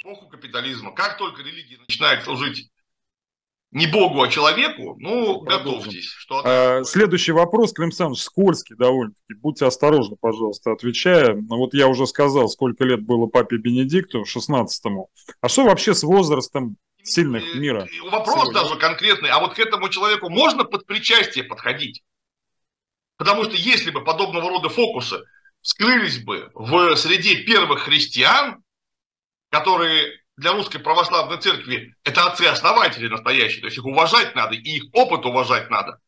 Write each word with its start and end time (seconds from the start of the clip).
эпоху 0.00 0.28
капитализма, 0.28 0.92
как 0.92 1.18
только 1.18 1.42
религия 1.42 1.78
начинает 1.78 2.24
служить 2.24 2.70
не 3.70 3.86
Богу, 3.86 4.22
а 4.22 4.28
человеку, 4.28 4.96
ну, 4.98 5.42
Продолжим. 5.42 5.80
готовьтесь. 5.80 6.06
Что... 6.06 6.42
А, 6.42 6.84
следующий 6.84 7.32
вопрос, 7.32 7.74
Клим 7.74 7.88
Александрович, 7.88 8.22
скользкий 8.22 8.74
довольно-таки. 8.76 9.38
Будьте 9.40 9.66
осторожны, 9.66 10.16
пожалуйста, 10.18 10.72
отвечая. 10.72 11.34
Ну, 11.34 11.58
вот 11.58 11.74
я 11.74 11.86
уже 11.86 12.06
сказал, 12.06 12.48
сколько 12.48 12.84
лет 12.84 13.02
было 13.02 13.26
папе 13.26 13.58
Бенедикту, 13.58 14.22
16-му. 14.22 15.10
А 15.42 15.48
что 15.48 15.64
вообще 15.64 15.92
с 15.92 16.02
возрастом 16.02 16.76
сильных 17.02 17.54
мира? 17.56 17.86
Вопрос 18.10 18.40
сегодня? 18.40 18.54
даже 18.54 18.76
конкретный. 18.76 19.28
А 19.28 19.38
вот 19.38 19.54
к 19.54 19.58
этому 19.58 19.90
человеку 19.90 20.30
можно 20.30 20.64
под 20.64 20.86
причастие 20.86 21.44
подходить? 21.44 22.02
Потому 23.18 23.44
что 23.44 23.54
если 23.54 23.90
бы 23.90 24.02
подобного 24.02 24.48
рода 24.48 24.70
фокусы 24.70 25.18
вскрылись 25.60 26.24
бы 26.24 26.50
в 26.54 26.96
среде 26.96 27.42
первых 27.44 27.80
христиан, 27.80 28.62
которые 29.50 30.20
для 30.36 30.52
русской 30.52 30.78
православной 30.78 31.38
церкви 31.38 31.94
это 32.04 32.26
отцы-основатели 32.26 33.08
настоящие, 33.08 33.60
то 33.60 33.66
есть 33.66 33.78
их 33.78 33.84
уважать 33.84 34.34
надо, 34.34 34.54
и 34.54 34.76
их 34.76 34.84
опыт 34.92 35.26
уважать 35.26 35.70
надо. 35.70 35.98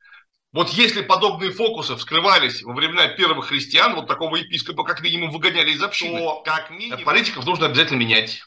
Вот 0.52 0.70
если 0.70 1.02
подобные 1.02 1.52
фокусы 1.52 1.94
вскрывались 1.96 2.62
во 2.62 2.74
времена 2.74 3.08
первых 3.08 3.46
христиан, 3.46 3.94
вот 3.94 4.08
такого 4.08 4.36
епископа 4.36 4.82
как 4.82 5.00
минимум 5.00 5.30
выгоняли 5.30 5.70
из 5.70 5.82
общины, 5.82 6.18
то 6.18 6.40
как 6.42 6.70
минимум 6.70 7.04
политиков 7.04 7.46
нужно 7.46 7.66
обязательно 7.66 7.98
менять. 7.98 8.42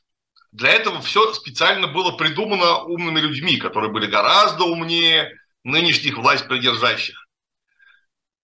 Для 0.52 0.70
этого 0.70 1.02
все 1.02 1.34
специально 1.34 1.88
было 1.88 2.12
придумано 2.12 2.84
умными 2.84 3.20
людьми, 3.20 3.58
которые 3.58 3.92
были 3.92 4.06
гораздо 4.06 4.66
умнее 4.66 5.32
нынешних 5.64 6.18
власть 6.18 6.48
придержащих. 6.48 7.16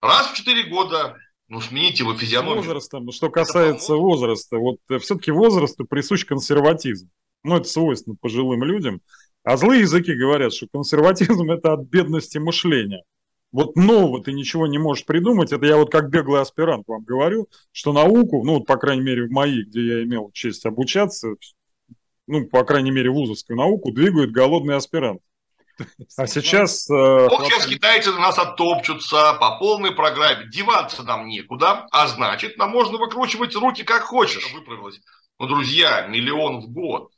Раз 0.01 0.31
в 0.31 0.35
четыре 0.35 0.63
года 0.63 1.17
ну, 1.49 1.59
смените 1.61 2.03
его 2.03 2.15
физиономию. 2.15 2.57
Возрастом, 2.57 3.11
что 3.11 3.29
касается 3.29 3.95
возраста, 3.95 4.57
вот 4.57 4.77
э, 4.89 4.99
все-таки 4.99 5.31
возрасту 5.31 5.85
присущ 5.85 6.25
консерватизм. 6.25 7.09
Ну, 7.43 7.57
это 7.57 7.67
свойственно 7.67 8.15
пожилым 8.15 8.63
людям. 8.63 9.01
А 9.43 9.57
злые 9.57 9.81
языки 9.81 10.13
говорят, 10.13 10.53
что 10.53 10.67
консерватизм– 10.71 11.49
это 11.51 11.73
от 11.73 11.87
бедности 11.87 12.37
мышления. 12.37 13.03
Вот 13.51 13.75
нового 13.75 14.23
ты 14.23 14.31
ничего 14.31 14.67
не 14.67 14.77
можешь 14.77 15.05
придумать. 15.05 15.51
Это 15.51 15.65
я 15.65 15.77
вот 15.77 15.91
как 15.91 16.11
беглый 16.11 16.41
аспирант 16.41 16.87
вам 16.87 17.03
говорю, 17.03 17.47
что 17.71 17.93
науку, 17.93 18.43
ну, 18.43 18.61
по 18.61 18.77
крайней 18.77 19.01
мере, 19.01 19.25
в 19.25 19.31
моей, 19.31 19.63
где 19.63 19.81
я 19.81 20.03
имел 20.03 20.29
честь 20.33 20.67
обучаться, 20.67 21.29
ну, 22.27 22.45
по 22.45 22.63
крайней 22.63 22.91
мере, 22.91 23.09
вузовскую 23.09 23.57
науку, 23.57 23.91
двигают 23.91 24.31
голодные 24.31 24.77
аспиранты. 24.77 25.23
А 26.17 26.27
сейчас... 26.27 26.89
Э, 26.89 26.93
Ох, 26.93 27.45
сейчас 27.45 27.65
китайцы 27.65 28.11
на 28.11 28.19
нас 28.19 28.37
оттопчутся 28.37 29.33
по 29.35 29.57
полной 29.59 29.91
программе. 29.91 30.47
Деваться 30.49 31.03
нам 31.03 31.27
некуда, 31.27 31.87
а 31.91 32.07
значит, 32.07 32.57
нам 32.57 32.71
можно 32.71 32.97
выкручивать 32.97 33.55
руки 33.55 33.83
как 33.83 34.03
хочешь. 34.03 34.51
Выправилось. 34.53 34.99
Но, 35.37 35.47
друзья, 35.47 36.07
миллион 36.07 36.61
в 36.61 36.69
год. 36.69 37.11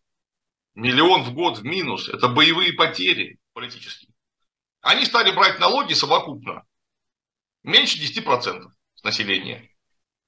Миллион 0.76 1.23
в 1.23 1.34
год 1.34 1.58
в 1.58 1.64
минус. 1.64 2.08
Это 2.08 2.28
боевые 2.28 2.73
потери 2.73 3.40
политические. 3.53 4.14
Они 4.81 5.06
стали 5.06 5.31
брать 5.31 5.59
налоги 5.59 5.94
совокупно. 5.94 6.64
Меньше 7.64 8.00
10% 8.00 8.68
с 8.96 9.03
населения, 9.03 9.70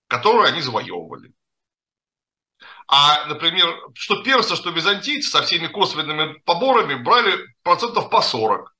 которые 0.07 0.51
они 0.51 0.61
завоевывали. 0.61 1.33
А, 2.87 3.27
например, 3.27 3.67
что 3.93 4.23
персы, 4.23 4.55
что 4.55 4.69
византийцы 4.71 5.29
со 5.29 5.41
всеми 5.41 5.67
косвенными 5.67 6.39
поборами 6.45 6.95
брали 6.95 7.37
процентов 7.63 8.09
по 8.09 8.21
40. 8.21 8.73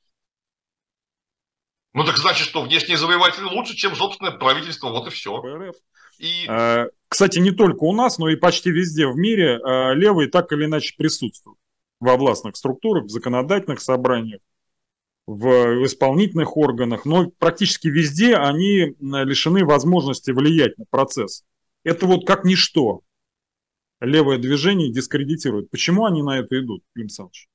Ну 1.94 2.04
так 2.04 2.18
значит, 2.18 2.48
что 2.48 2.64
внешние 2.64 2.98
завоеватели 2.98 3.44
лучше, 3.44 3.76
чем 3.76 3.96
собственное 3.96 4.32
правительство, 4.32 4.90
вот 4.90 5.08
и 5.08 5.12
все. 5.12 5.42
И... 6.18 6.46
А, 6.48 6.88
кстати, 7.08 7.40
не 7.40 7.52
только 7.52 7.84
у 7.84 7.94
нас, 7.94 8.18
но 8.18 8.30
и 8.30 8.36
почти 8.36 8.72
везде 8.72 9.08
в 9.08 9.16
мире 9.16 9.60
а, 9.64 9.94
левые 9.94 10.30
так 10.30 10.52
или 10.52 10.66
иначе 10.66 10.96
присутствуют 10.98 11.60
во 12.00 12.18
властных 12.18 12.56
структурах, 12.58 13.06
в 13.06 13.10
законодательных 13.10 13.80
собраниях, 13.80 14.42
в 15.26 15.86
исполнительных 15.86 16.58
органах, 16.58 17.06
но 17.06 17.28
практически 17.38 17.88
везде 17.88 18.36
они 18.36 18.96
лишены 19.00 19.64
возможности 19.64 20.32
влиять 20.32 20.78
на 20.78 20.86
процесс. 20.90 21.46
Это 21.84 22.06
вот 22.06 22.26
как 22.26 22.44
ничто 22.44 23.02
левое 24.04 24.38
движение 24.38 24.92
дискредитирует. 24.92 25.70
Почему 25.70 26.06
они 26.06 26.22
на 26.22 26.40
это 26.40 26.60
идут, 26.60 26.84
Клим 26.94 27.06
Александрович? 27.06 27.48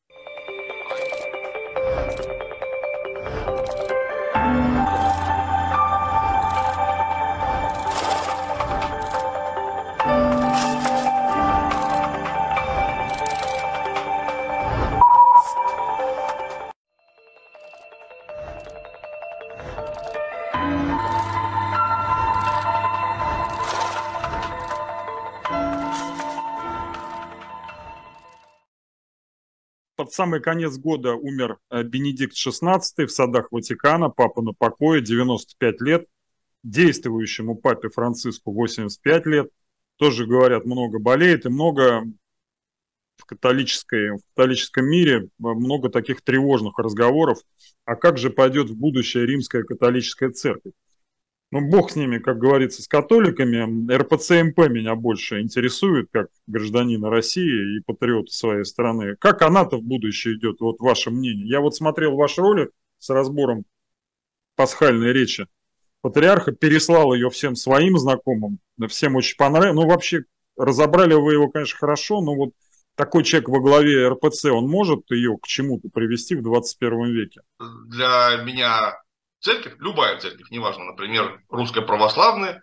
Под 30.08 30.14
самый 30.14 30.40
конец 30.40 30.78
года 30.78 31.12
умер 31.12 31.58
э, 31.68 31.82
Бенедикт 31.82 32.34
XVI 32.34 32.80
в 33.04 33.10
садах 33.10 33.48
Ватикана, 33.52 34.08
папа 34.08 34.40
на 34.40 34.54
покое, 34.54 35.02
95 35.02 35.82
лет. 35.82 36.06
Действующему 36.62 37.56
папе 37.56 37.90
Франциску 37.90 38.52
85 38.52 39.26
лет. 39.26 39.50
Тоже, 39.96 40.24
говорят, 40.24 40.64
много 40.64 40.98
болеет 40.98 41.44
и 41.44 41.50
много 41.50 42.04
в, 43.18 43.26
католической, 43.26 44.16
в 44.16 44.20
католическом 44.34 44.86
мире 44.86 45.24
э, 45.24 45.26
много 45.38 45.90
таких 45.90 46.22
тревожных 46.22 46.78
разговоров. 46.78 47.40
А 47.84 47.94
как 47.94 48.16
же 48.16 48.30
пойдет 48.30 48.70
в 48.70 48.76
будущее 48.78 49.26
римская 49.26 49.62
католическая 49.62 50.30
церковь? 50.30 50.72
Ну, 51.50 51.62
бог 51.62 51.90
с 51.90 51.96
ними, 51.96 52.18
как 52.18 52.38
говорится, 52.38 52.82
с 52.82 52.88
католиками. 52.88 53.90
РПЦМП 53.92 54.68
меня 54.68 54.94
больше 54.94 55.40
интересует, 55.40 56.08
как 56.12 56.28
гражданина 56.46 57.08
России 57.08 57.78
и 57.78 57.80
патриота 57.80 58.30
своей 58.30 58.64
страны. 58.64 59.16
Как 59.18 59.40
она-то 59.40 59.78
в 59.78 59.82
будущее 59.82 60.34
идет, 60.36 60.60
вот 60.60 60.78
ваше 60.80 61.10
мнение? 61.10 61.48
Я 61.48 61.60
вот 61.60 61.74
смотрел 61.74 62.16
ваш 62.16 62.36
ролик 62.36 62.70
с 62.98 63.08
разбором 63.08 63.64
пасхальной 64.56 65.12
речи 65.12 65.46
патриарха, 66.02 66.52
переслал 66.52 67.14
ее 67.14 67.30
всем 67.30 67.56
своим 67.56 67.96
знакомым, 67.96 68.58
всем 68.88 69.16
очень 69.16 69.36
понравилось. 69.36 69.76
Ну, 69.76 69.88
вообще, 69.88 70.24
разобрали 70.56 71.14
вы 71.14 71.32
его, 71.34 71.48
конечно, 71.48 71.78
хорошо, 71.78 72.20
но 72.20 72.34
вот 72.34 72.50
такой 72.94 73.24
человек 73.24 73.48
во 73.48 73.60
главе 73.60 74.08
РПЦ, 74.08 74.46
он 74.46 74.68
может 74.68 75.10
ее 75.10 75.38
к 75.40 75.46
чему-то 75.46 75.88
привести 75.88 76.34
в 76.34 76.42
21 76.42 77.12
веке? 77.12 77.40
Для 77.86 78.42
меня 78.44 79.00
церковь, 79.40 79.74
любая 79.78 80.18
церковь, 80.18 80.50
неважно, 80.50 80.84
например, 80.84 81.42
русская 81.48 81.82
православная, 81.82 82.62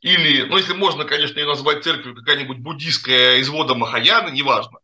или, 0.00 0.42
ну, 0.42 0.56
если 0.56 0.74
можно, 0.74 1.04
конечно, 1.04 1.38
ее 1.38 1.46
назвать 1.46 1.84
церковью 1.84 2.16
какая-нибудь 2.16 2.58
буддийская 2.58 3.40
извода 3.40 3.74
Махаяна, 3.74 4.28
неважно. 4.28 4.78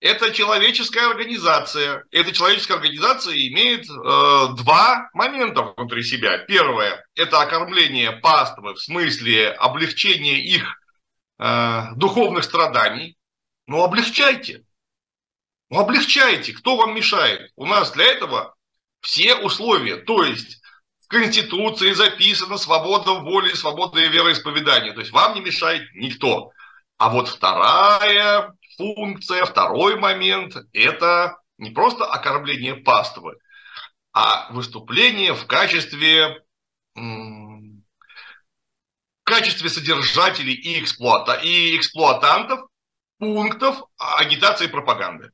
Это 0.00 0.32
человеческая 0.32 1.10
организация. 1.10 2.04
Эта 2.10 2.32
человеческая 2.32 2.74
организация 2.74 3.34
имеет 3.34 3.88
э, 3.88 4.54
два 4.56 5.10
момента 5.12 5.74
внутри 5.76 6.02
себя. 6.02 6.38
Первое– 6.38 7.04
это 7.14 7.40
окормление 7.40 8.12
паствы, 8.12 8.74
в 8.74 8.80
смысле 8.80 9.50
облегчения 9.50 10.40
их 10.40 10.64
э, 11.38 11.82
духовных 11.96 12.44
страданий. 12.44 13.16
Ну, 13.66 13.84
облегчайте. 13.84 14.64
Ну, 15.68 15.78
облегчайте. 15.78 16.54
Кто 16.54 16.76
вам 16.76 16.96
мешает? 16.96 17.52
У 17.54 17.66
нас 17.66 17.92
для 17.92 18.06
этого 18.06 18.56
все 19.00 19.34
условия. 19.36 19.96
То 19.96 20.22
есть 20.22 20.60
в 21.04 21.08
Конституции 21.08 21.92
записана 21.92 22.56
свобода 22.58 23.12
воли, 23.14 23.52
свобода 23.54 24.00
вероисповедания. 24.00 24.92
То 24.92 25.00
есть 25.00 25.12
вам 25.12 25.34
не 25.34 25.40
мешает 25.40 25.82
никто. 25.94 26.52
А 26.98 27.08
вот 27.08 27.28
вторая 27.28 28.52
функция, 28.76 29.44
второй 29.44 29.96
момент– 29.96 30.54
это 30.72 31.38
не 31.58 31.70
просто 31.70 32.04
окормление 32.04 32.76
паствы, 32.76 33.36
а 34.12 34.52
выступление 34.52 35.34
в 35.34 35.46
качестве, 35.46 36.44
в 36.94 37.82
качестве 39.24 39.68
содержателей 39.68 40.54
и, 40.54 40.80
эксплуата, 40.80 41.34
и 41.34 41.76
эксплуатантов 41.76 42.68
пунктов 43.18 43.82
агитации 43.96 44.64
и 44.64 44.70
пропаганды. 44.70 45.30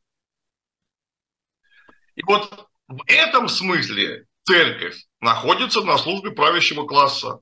И 2.16 2.22
вот 2.24 2.68
в 2.88 3.02
этом 3.06 3.48
смысле 3.48 4.26
церковь 4.44 5.04
находится 5.20 5.82
на 5.82 5.98
службе 5.98 6.30
правящего 6.30 6.86
класса, 6.86 7.40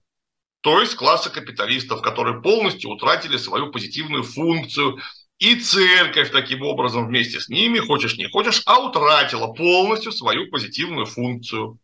то 0.65 0.81
есть 0.81 0.95
класса 0.95 1.29
капиталистов, 1.29 2.01
которые 2.01 2.41
полностью 2.41 2.91
утратили 2.91 3.37
свою 3.37 3.71
позитивную 3.71 4.23
функцию. 4.23 4.99
И 5.39 5.57
церковь 5.57 6.31
таким 6.31 6.63
образом 6.63 7.07
вместе 7.07 7.39
с 7.39 7.49
ними, 7.49 7.79
хочешь 7.79 8.17
не 8.17 8.31
хочешь, 8.31 8.63
а 8.65 8.79
утратила 8.79 9.49
полностью 9.49 10.11
свою 10.11 10.51
позитивную 10.51 11.05
функцию. 11.05 11.79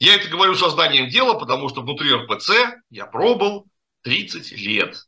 Я 0.00 0.16
это 0.16 0.28
говорю 0.28 0.56
сознанием 0.56 1.08
дела, 1.08 1.34
потому 1.34 1.68
что 1.68 1.82
внутри 1.82 2.12
РПЦ 2.12 2.80
я 2.90 3.06
пробыл 3.06 3.66
30 4.02 4.52
лет. 4.52 5.04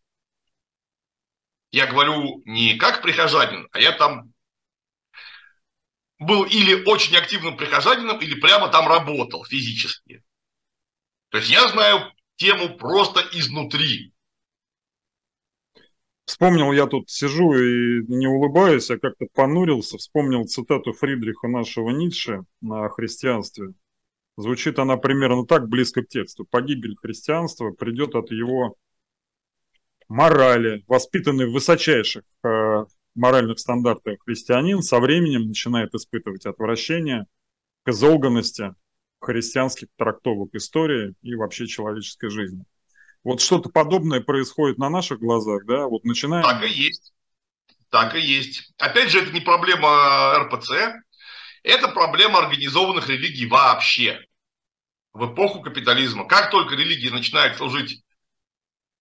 Я 1.73 1.87
говорю 1.87 2.43
не 2.45 2.77
как 2.77 3.03
прихожанин, 3.03 3.67
а 3.73 3.81
я 3.81 3.91
там 3.93 4.33
был 6.19 6.45
или 6.45 6.85
очень 6.85 7.17
активным 7.17 7.57
прихожанином, 7.57 8.21
или 8.21 8.39
прямо 8.41 8.69
там 8.69 8.89
работал 8.89 9.45
физически. 9.45 10.23
То 11.31 11.39
есть 11.39 11.51
я 11.51 11.69
знаю 11.69 12.13
тему 12.37 12.77
просто 12.77 13.21
изнутри. 13.33 14.13
Вспомнил, 16.25 16.73
я 16.73 16.87
тут 16.87 17.09
сижу 17.09 17.53
и 17.55 18.05
не 18.09 18.27
улыбаюсь, 18.27 18.91
а 18.91 18.99
как-то 18.99 19.27
понурился, 19.33 19.97
вспомнил 19.97 20.45
цитату 20.45 20.93
Фридриха 20.93 21.47
нашего 21.47 21.91
Ницше 21.91 22.45
на 22.61 22.89
христианстве. 22.89 23.75
Звучит 24.37 24.79
она 24.79 24.97
примерно 24.97 25.47
так, 25.47 25.69
близко 25.69 26.03
к 26.03 26.09
тексту. 26.09 26.45
Погибель 26.45 26.97
христианства 26.97 27.71
придет 27.71 28.15
от 28.17 28.31
его 28.31 28.77
морали, 30.09 30.85
воспитанный 30.89 31.47
в 31.47 31.53
высочайших 31.53 32.25
э, 32.45 32.85
моральных 33.17 33.59
стандартах 33.59 34.19
христианин, 34.25 34.83
со 34.83 34.99
временем 35.01 35.49
начинает 35.49 35.95
испытывать 35.95 36.47
отвращение 36.47 37.27
к 37.85 37.89
изолганности 37.89 38.75
христианских 39.21 39.89
трактовок 39.97 40.55
истории 40.55 41.15
и 41.23 41.35
вообще 41.35 41.67
человеческой 41.67 42.31
жизни. 42.31 42.65
Вот 43.25 43.41
что-то 43.41 43.71
подобное 43.71 44.21
происходит 44.21 44.79
на 44.79 44.89
наших 44.89 45.19
глазах, 45.19 45.65
да? 45.67 45.87
Вот 45.87 46.05
начинаем... 46.05 46.45
Так 46.45 46.63
и 46.63 46.69
есть. 46.69 47.13
Так 47.91 48.15
и 48.15 48.21
есть. 48.21 48.73
Опять 48.79 49.11
же, 49.11 49.21
это 49.21 49.33
не 49.33 49.41
проблема 49.41 50.35
РПЦ, 50.39 50.71
это 51.63 51.89
проблема 51.89 52.39
организованных 52.39 53.09
религий 53.09 53.47
вообще. 53.47 54.21
В 55.13 55.33
эпоху 55.33 55.61
капитализма. 55.61 56.27
Как 56.29 56.51
только 56.51 56.75
религия 56.75 57.11
начинает 57.11 57.57
служить 57.57 58.05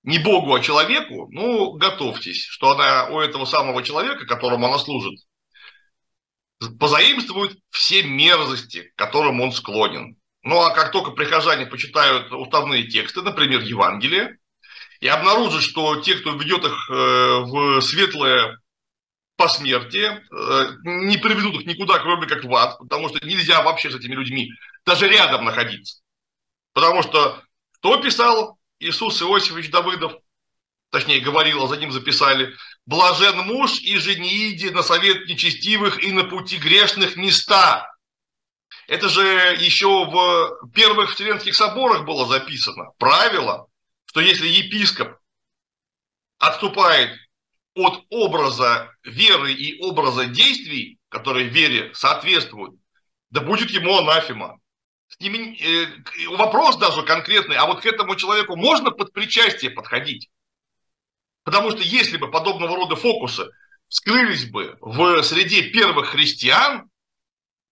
не 0.05 0.19
Богу, 0.19 0.53
а 0.53 0.59
человеку, 0.59 1.27
ну, 1.31 1.73
готовьтесь, 1.73 2.45
что 2.45 2.71
она 2.71 3.07
у 3.09 3.19
этого 3.19 3.45
самого 3.45 3.81
человека, 3.83 4.25
которому 4.25 4.67
она 4.67 4.77
служит, 4.77 5.19
позаимствует 6.79 7.57
все 7.71 8.03
мерзости, 8.03 8.93
к 8.95 8.95
которым 8.95 9.41
он 9.41 9.51
склонен. 9.51 10.15
Ну 10.43 10.61
а 10.61 10.73
как 10.75 10.91
только 10.91 11.11
прихожане 11.11 11.65
почитают 11.65 12.31
уставные 12.31 12.87
тексты, 12.87 13.23
например, 13.23 13.61
Евангелие, 13.61 14.37
и 14.99 15.07
обнаружат, 15.07 15.63
что 15.63 16.01
те, 16.01 16.15
кто 16.15 16.33
ведет 16.33 16.63
их 16.63 16.89
э, 16.89 16.93
в 16.93 17.81
светлое 17.81 18.59
посмертие, 19.37 20.23
э, 20.31 20.67
не 20.83 21.17
приведут 21.17 21.61
их 21.61 21.65
никуда, 21.65 21.97
кроме 21.97 22.27
как 22.27 22.43
в 22.43 22.55
ад, 22.55 22.77
потому 22.77 23.09
что 23.09 23.25
нельзя 23.25 23.63
вообще 23.63 23.89
с 23.89 23.95
этими 23.95 24.13
людьми 24.13 24.51
даже 24.85 25.07
рядом 25.07 25.45
находиться. 25.45 26.01
Потому 26.73 27.01
что 27.01 27.41
кто 27.79 28.01
писал 28.01 28.59
Иисус 28.79 29.21
Иосифович 29.21 29.69
Давыдов, 29.69 30.13
точнее 30.91 31.19
говорил, 31.19 31.63
а 31.63 31.67
за 31.67 31.77
ним 31.77 31.91
записали, 31.91 32.55
«Блажен 32.85 33.37
муж 33.47 33.79
и 33.81 33.97
женииди 33.97 34.69
на 34.69 34.83
совет 34.83 35.27
нечестивых 35.27 36.03
и 36.03 36.11
на 36.11 36.23
пути 36.23 36.57
грешных 36.57 37.15
места». 37.15 37.89
Это 38.87 39.09
же 39.09 39.23
еще 39.59 40.05
в 40.05 40.69
первых 40.73 41.13
Вселенских 41.13 41.55
соборах 41.55 42.05
было 42.05 42.27
записано. 42.27 42.91
Правило, 42.99 43.67
что 44.05 44.21
если 44.21 44.47
епископ 44.47 45.17
отступает 46.37 47.17
от 47.73 48.05
образа 48.09 48.91
веры 49.03 49.51
и 49.51 49.81
образа 49.81 50.25
действий, 50.25 50.99
которые 51.09 51.49
вере 51.49 51.93
соответствуют, 51.93 52.75
да 53.31 53.41
будет 53.41 53.71
ему 53.71 53.97
анафема. 53.97 54.59
С 55.07 55.19
ними, 55.19 55.57
э, 55.61 55.87
вопрос 56.35 56.77
даже 56.77 57.03
конкретный, 57.03 57.55
а 57.55 57.65
вот 57.65 57.81
к 57.81 57.85
этому 57.85 58.15
человеку 58.15 58.55
можно 58.55 58.91
под 58.91 59.13
причастие 59.13 59.71
подходить? 59.71 60.29
Потому 61.43 61.71
что 61.71 61.81
если 61.81 62.17
бы 62.17 62.29
подобного 62.31 62.75
рода 62.75 62.95
фокусы 62.95 63.49
вскрылись 63.87 64.49
бы 64.49 64.77
в 64.81 65.21
среде 65.23 65.69
первых 65.69 66.09
христиан, 66.09 66.89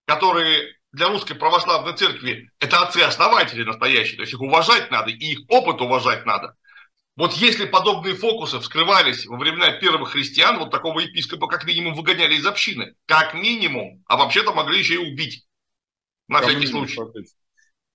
которые 0.06 0.76
для 0.92 1.08
русской 1.08 1.34
православной 1.34 1.96
церкви 1.96 2.50
это 2.60 2.78
отцы-основатели 2.82 3.64
настоящие, 3.64 4.16
то 4.16 4.22
есть 4.22 4.32
их 4.32 4.40
уважать 4.40 4.90
надо, 4.90 5.10
и 5.10 5.32
их 5.32 5.40
опыт 5.48 5.80
уважать 5.80 6.24
надо. 6.24 6.54
Вот 7.16 7.32
если 7.34 7.66
подобные 7.66 8.14
фокусы 8.14 8.58
вскрывались 8.58 9.26
во 9.26 9.36
времена 9.36 9.70
первых 9.72 10.10
христиан, 10.10 10.58
вот 10.58 10.70
такого 10.70 11.00
епископа 11.00 11.46
как 11.46 11.64
минимум 11.64 11.94
выгоняли 11.94 12.34
из 12.34 12.46
общины. 12.46 12.94
Как 13.06 13.34
минимум. 13.34 14.02
А 14.06 14.16
вообще-то 14.16 14.52
могли 14.52 14.78
еще 14.78 14.94
и 14.94 15.12
убить. 15.12 15.44
На 16.28 16.40
всякий 16.40 16.66
случай. 16.66 17.00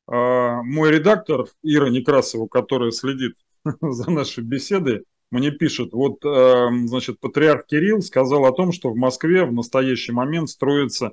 А, 0.08 0.62
мой 0.64 0.92
редактор 0.92 1.46
Ира 1.64 1.90
Некрасова, 1.90 2.48
которая 2.48 2.92
следит 2.92 3.34
за 3.82 4.10
нашей 4.10 4.44
беседой, 4.44 5.06
мне 5.32 5.52
пишет, 5.52 5.94
вот, 5.94 6.26
а, 6.26 6.70
значит, 6.86 7.20
патриарх 7.20 7.66
Кирилл 7.68 8.02
сказал 8.02 8.46
о 8.46 8.52
том, 8.52 8.72
что 8.72 8.90
в 8.90 8.96
Москве 8.96 9.46
в 9.46 9.54
настоящий 9.54 10.12
момент 10.12 10.50
строится 10.50 11.12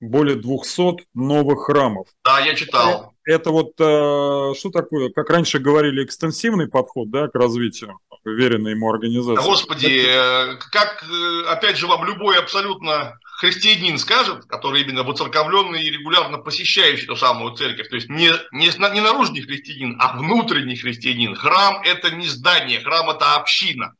более 0.00 0.36
200 0.36 1.06
новых 1.14 1.66
храмов. 1.66 2.08
Да, 2.24 2.40
я 2.40 2.54
читал. 2.54 3.11
Это, 3.24 3.50
вот 3.50 3.72
э, 3.78 4.54
что 4.58 4.70
такое, 4.72 5.10
как 5.10 5.30
раньше 5.30 5.60
говорили, 5.60 6.04
экстенсивный 6.04 6.68
подход 6.68 7.10
да, 7.10 7.28
к 7.28 7.34
развитию 7.34 7.98
веренной 8.24 8.72
ему 8.72 8.90
организации? 8.90 9.44
Господи, 9.44 10.06
это... 10.06 10.58
как, 10.72 11.04
э, 11.04 11.44
опять 11.48 11.76
же, 11.76 11.86
вам 11.86 12.04
любой 12.04 12.38
абсолютно 12.38 13.18
христианин 13.38 13.98
скажет, 13.98 14.44
который 14.46 14.82
именно 14.82 15.04
воцерковленный 15.04 15.82
и 15.84 15.90
регулярно 15.90 16.38
посещающий 16.38 17.06
ту 17.06 17.14
самую 17.14 17.54
церковь, 17.54 17.88
то 17.88 17.96
есть 17.96 18.08
не, 18.08 18.30
не, 18.50 18.66
не 18.92 19.00
наружный 19.00 19.42
христианин, 19.42 19.96
а 20.00 20.16
внутренний 20.16 20.76
христианин. 20.76 21.36
Храм– 21.36 21.80
это 21.84 22.10
не 22.10 22.26
здание, 22.26 22.80
храм– 22.80 23.08
это 23.10 23.36
община. 23.36 23.94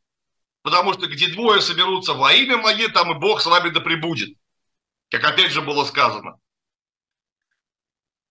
Потому 0.62 0.92
что 0.92 1.06
где 1.06 1.28
двое 1.28 1.60
соберутся 1.60 2.14
во 2.14 2.32
имя 2.32 2.56
мое, 2.56 2.88
там 2.88 3.12
и 3.12 3.18
Бог 3.18 3.40
с 3.40 3.46
вами 3.46 3.70
да 3.70 3.80
пребудет 3.80 4.30
как 5.12 5.24
опять 5.24 5.52
же 5.52 5.60
было 5.60 5.84
сказано, 5.84 6.30
э, 6.30 6.41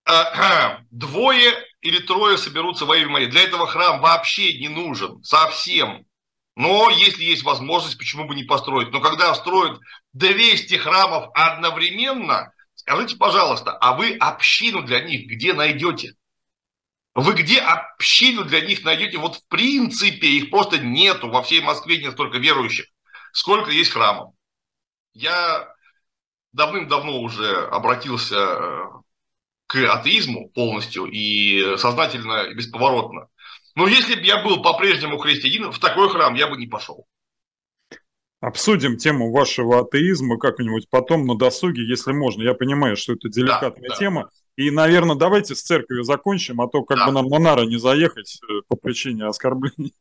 двое 0.92 1.54
или 1.82 2.00
трое 2.00 2.38
соберутся 2.38 2.86
во 2.86 2.98
имя 2.98 3.10
мое. 3.10 3.28
Для 3.28 3.42
этого 3.42 3.68
храм 3.68 4.02
вообще 4.02 4.60
не 4.60 4.70
нужен, 4.70 5.24
совсем. 5.24 6.06
Но 6.56 6.90
если 6.90 7.24
есть 7.24 7.44
возможность, 7.44 7.98
почему 7.98 8.28
бы 8.28 8.36
не 8.36 8.44
построить? 8.44 8.92
Но 8.92 9.00
когда 9.00 9.34
строят 9.36 9.80
200 10.14 10.76
храмов 10.76 11.30
одновременно, 11.34 12.52
скажите, 12.76 13.16
пожалуйста, 13.16 13.72
а 13.78 13.94
вы 13.94 14.16
общину 14.16 14.84
для 14.84 15.02
них 15.02 15.28
где 15.28 15.54
найдете? 15.54 16.16
Вы 17.14 17.34
где 17.34 17.60
общину 17.60 18.44
для 18.44 18.62
них 18.62 18.84
найдете? 18.84 19.18
Вот 19.18 19.38
в 19.38 19.48
принципе 19.48 20.28
их 20.28 20.50
просто 20.50 20.78
нету. 20.78 21.30
Во 21.30 21.42
всей 21.42 21.62
Москве 21.62 21.98
нет 21.98 22.14
столько 22.14 22.38
верующих, 22.38 22.86
сколько 23.34 23.72
есть 23.72 23.92
храмов. 23.92 24.34
Я 25.14 25.68
давным-давно 26.54 27.20
уже 27.20 27.66
обратился 27.68 28.36
э, 28.36 28.84
к 29.72 29.76
атеизму 29.90 30.50
полностью 30.50 31.06
и 31.06 31.78
сознательно 31.78 32.44
и 32.50 32.54
бесповоротно. 32.54 33.28
Но 33.76 33.88
если 33.88 34.16
бы 34.16 34.22
я 34.22 34.44
был 34.44 34.62
по-прежнему 34.62 35.18
христианином, 35.18 35.72
в 35.72 35.80
такой 35.80 36.10
храм 36.10 36.36
я 36.36 36.50
бы 36.50 36.58
не 36.58 36.68
пошел. 36.68 37.06
Обсудим 38.42 38.98
тему 38.98 39.32
вашего 39.32 39.80
атеизма 39.80 40.38
как-нибудь 40.38 40.90
потом 40.90 41.26
на 41.26 41.38
досуге, 41.38 41.88
если 41.88 42.12
можно. 42.12 42.44
Я 42.44 42.54
понимаю, 42.54 42.98
что 42.98 43.14
это 43.14 43.30
деликатная 43.30 43.90
да, 43.90 43.96
тема. 43.96 44.24
Да. 44.24 44.30
И, 44.58 44.72
наверное, 44.72 45.16
давайте 45.16 45.56
с 45.56 45.62
церковью 45.62 46.04
закончим, 46.04 46.60
а 46.60 46.68
то 46.68 46.84
как 46.84 46.98
да. 46.98 47.06
бы 47.06 47.14
нам 47.14 47.28
на 47.28 47.40
нары 47.40 47.66
не 47.66 47.78
заехать 47.78 48.42
э, 48.44 48.62
по 48.68 48.76
причине 48.76 49.26
оскорбления 49.26 49.94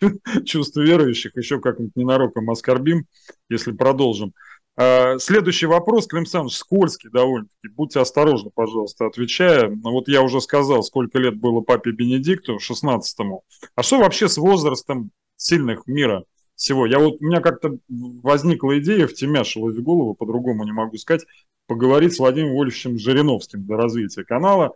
чувств 0.44 0.76
верующих, 0.76 1.36
еще 1.36 1.60
как-нибудь 1.60 1.94
ненароком 1.94 2.50
оскорбим, 2.50 3.06
если 3.48 3.70
продолжим. 3.70 4.34
А, 4.76 5.18
следующий 5.18 5.66
вопрос, 5.66 6.06
Клим 6.06 6.22
Александрович, 6.22 6.56
скользкий 6.56 7.10
довольно-таки. 7.10 7.74
Будьте 7.74 8.00
осторожны, 8.00 8.50
пожалуйста, 8.52 9.06
отвечая. 9.06 9.68
Ну, 9.68 9.92
вот 9.92 10.08
я 10.08 10.22
уже 10.22 10.40
сказал, 10.40 10.82
сколько 10.82 11.18
лет 11.18 11.36
было 11.36 11.60
папе 11.60 11.92
Бенедикту, 11.92 12.58
16-му. 12.58 13.44
А 13.76 13.82
что 13.82 13.98
вообще 13.98 14.28
с 14.28 14.36
возрастом 14.36 15.10
сильных 15.36 15.86
мира 15.86 16.24
всего? 16.56 16.86
Я 16.86 16.98
вот, 16.98 17.20
у 17.20 17.24
меня 17.24 17.40
как-то 17.40 17.78
возникла 17.88 18.78
идея, 18.80 19.06
втемяшилась 19.06 19.76
в 19.76 19.82
голову, 19.82 20.14
по-другому 20.14 20.64
не 20.64 20.72
могу 20.72 20.96
сказать, 20.96 21.24
поговорить 21.66 22.14
с 22.14 22.18
Владимиром 22.18 22.56
Вольфовичем 22.56 22.98
Жириновским 22.98 23.64
для 23.64 23.76
развития 23.76 24.24
канала. 24.24 24.72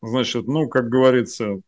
Значит, 0.00 0.46
ну, 0.46 0.66
как 0.68 0.88
говорится, 0.88 1.60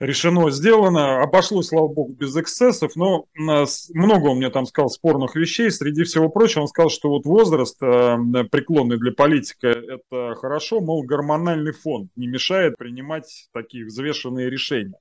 решено, 0.00 0.50
сделано. 0.50 1.22
Обошлось, 1.22 1.68
слава 1.68 1.88
богу, 1.88 2.12
без 2.12 2.36
эксцессов, 2.36 2.96
но 2.96 3.26
много 3.34 4.28
он 4.28 4.38
мне 4.38 4.50
там 4.50 4.66
сказал 4.66 4.90
спорных 4.90 5.36
вещей. 5.36 5.70
Среди 5.70 6.04
всего 6.04 6.28
прочего 6.28 6.62
он 6.62 6.68
сказал, 6.68 6.90
что 6.90 7.10
вот 7.10 7.24
возраст 7.24 7.76
э, 7.82 8.16
преклонный 8.50 8.98
для 8.98 9.12
политика– 9.12 9.68
это 9.68 10.34
хорошо, 10.36 10.80
мол, 10.80 11.02
гормональный 11.02 11.72
фон 11.72 12.08
не 12.16 12.26
мешает 12.26 12.76
принимать 12.76 13.48
такие 13.52 13.84
взвешенные 13.84 14.50
решения. 14.50 14.98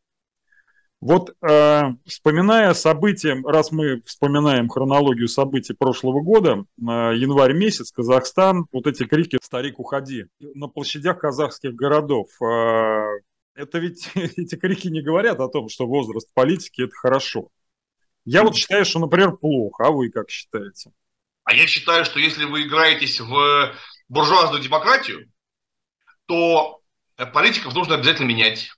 Вот 0.99 1.35
э, 1.47 1.81
вспоминая 2.05 2.73
события, 2.73 3.39
раз 3.45 3.71
мы 3.71 4.01
вспоминаем 4.03 4.67
хронологию 4.67 5.27
событий 5.27 5.73
прошлого 5.73 6.21
года, 6.21 6.65
э, 6.79 6.81
январь 6.81 7.53
месяц, 7.53 7.91
Казахстан, 7.91 8.65
вот 8.71 8.87
эти 8.87 9.03
крики 9.03 9.37
«Старик, 9.39 9.77
уходи!» 9.79 10.25
на 10.39 10.67
площадях 10.67 11.19
казахских 11.19 11.75
городов, 11.75 12.29
э, 12.41 13.03
это 13.57 13.79
ведь 13.79 14.09
эти 14.15 14.55
крики 14.55 14.87
не 14.87 15.01
говорят 15.01 15.39
о 15.39 15.49
том, 15.49 15.67
что 15.67 15.87
возраст 15.87 16.31
политики– 16.33 16.81
это 16.83 16.93
хорошо. 16.95 17.49
Я 18.23 18.43
вот 18.43 18.55
считаю, 18.55 18.85
что, 18.85 18.99
например, 18.99 19.37
плохо, 19.37 19.85
а 19.87 19.91
вы 19.91 20.09
как 20.09 20.29
считаете? 20.29 20.91
А 21.43 21.55
я 21.55 21.65
считаю, 21.65 22.05
что 22.05 22.19
если 22.19 22.43
вы 22.43 22.63
играетесь 22.63 23.19
в 23.19 23.73
буржуазную 24.09 24.61
демократию, 24.61 25.31
то 26.25 26.81
политиков 27.33 27.73
нужно 27.73 27.95
обязательно 27.95 28.27
менять. 28.27 28.69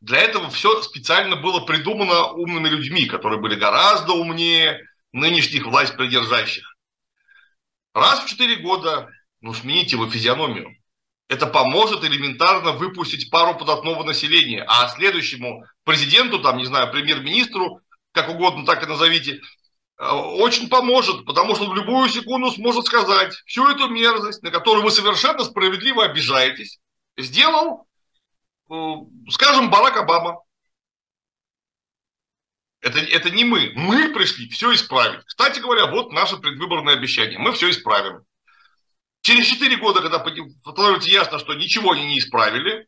Для 0.00 0.18
этого 0.18 0.50
все 0.50 0.82
специально 0.82 1.36
было 1.36 1.60
придумано 1.64 2.32
умными 2.32 2.68
людьми, 2.68 3.06
которые 3.06 3.40
были 3.40 3.54
гораздо 3.54 4.12
умнее 4.12 4.86
нынешних 5.12 5.66
власть 5.66 5.96
придержащих. 5.96 6.76
Раз 7.94 8.24
в 8.24 8.28
четыре 8.28 8.56
года, 8.56 9.10
ну, 9.40 9.52
смените 9.54 9.96
его 9.96 10.08
физиономию. 10.08 10.76
Это 11.30 11.46
поможет 11.46 12.02
элементарно 12.02 12.72
выпустить 12.72 13.30
пару 13.30 13.56
податного 13.56 14.02
населения, 14.02 14.64
а 14.66 14.88
следующему 14.88 15.64
президенту, 15.84 16.40
там, 16.42 16.56
не 16.58 16.64
знаю, 16.64 16.90
премьер-министру, 16.90 17.80
как 18.10 18.30
угодно 18.30 18.66
так 18.66 18.82
и 18.82 18.86
назовите, 18.86 19.40
э, 19.98 20.10
очень 20.10 20.68
поможет, 20.68 21.24
потому 21.26 21.54
что 21.54 21.70
в 21.70 21.76
любую 21.76 22.08
секунду 22.08 22.50
сможет 22.50 22.86
сказать 22.86 23.32
всю 23.46 23.64
эту 23.68 23.86
мерзость, 23.86 24.42
на 24.42 24.50
которую 24.50 24.82
вы 24.82 24.90
совершенно 24.90 25.44
справедливо 25.44 26.04
обижаетесь, 26.04 26.80
сделал, 27.16 27.86
э, 28.68 28.74
скажем, 29.30 29.70
Барак 29.70 29.98
Обама. 29.98 30.42
Это, 32.80 32.98
это 32.98 33.30
не 33.30 33.44
мы. 33.44 33.70
Мы 33.76 34.12
пришли 34.12 34.48
все 34.48 34.74
исправить. 34.74 35.24
Кстати 35.26 35.60
говоря, 35.60 35.92
вот 35.92 36.10
наше 36.10 36.38
предвыборное 36.38 36.94
обещание. 36.94 37.38
Мы 37.38 37.52
все 37.52 37.70
исправим. 37.70 38.24
Через 39.22 39.46
4 39.46 39.76
года, 39.76 40.00
когда 40.00 40.24
становится 40.66 41.10
ясно, 41.10 41.38
что 41.38 41.54
ничего 41.54 41.92
они 41.92 42.06
не 42.06 42.18
исправили, 42.18 42.86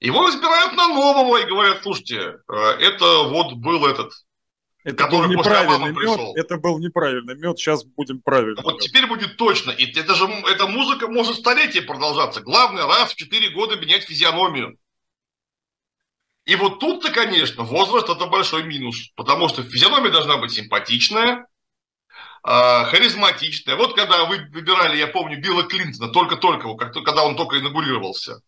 его 0.00 0.28
избирают 0.28 0.74
на 0.74 0.88
нового 0.88 1.38
и 1.38 1.46
говорят, 1.46 1.82
слушайте, 1.82 2.38
э, 2.48 2.54
это 2.80 3.22
вот 3.28 3.54
был 3.54 3.86
этот, 3.86 4.12
это 4.82 4.96
который 4.96 5.28
был 5.28 5.38
неправильный 5.38 5.92
мед, 5.92 5.96
пришел. 5.96 6.36
Это 6.36 6.58
был 6.58 6.78
неправильный 6.78 7.36
мед, 7.36 7.58
сейчас 7.58 7.84
будем 7.84 8.20
правильно. 8.20 8.60
Вот 8.62 8.80
теперь 8.80 9.06
будет 9.06 9.36
точно. 9.36 9.70
И 9.70 9.90
это 9.98 10.14
же, 10.14 10.26
эта 10.26 10.66
музыка 10.66 11.08
может 11.08 11.36
столетие 11.36 11.82
продолжаться. 11.82 12.40
Главное, 12.42 12.86
раз 12.86 13.12
в 13.12 13.16
4 13.16 13.50
года 13.50 13.76
менять 13.76 14.02
физиономию. 14.02 14.76
И 16.44 16.56
вот 16.56 16.80
тут-то, 16.80 17.10
конечно, 17.10 17.62
возраст 17.62 18.08
это 18.08 18.26
большой 18.26 18.64
минус, 18.64 19.10
потому 19.16 19.48
что 19.48 19.62
физиономия 19.62 20.10
должна 20.10 20.36
быть 20.36 20.52
симпатичная, 20.52 21.46
харизматичная. 22.44 23.76
Вот 23.76 23.94
когда 23.96 24.26
вы 24.26 24.36
выбирали, 24.52 24.98
я 24.98 25.06
помню, 25.06 25.40
Билла 25.40 25.62
Клинтона, 25.64 26.12
только-только, 26.12 26.76
когда 27.02 27.24
он 27.24 27.36
только 27.36 27.58
инаугурировался. 27.58 28.40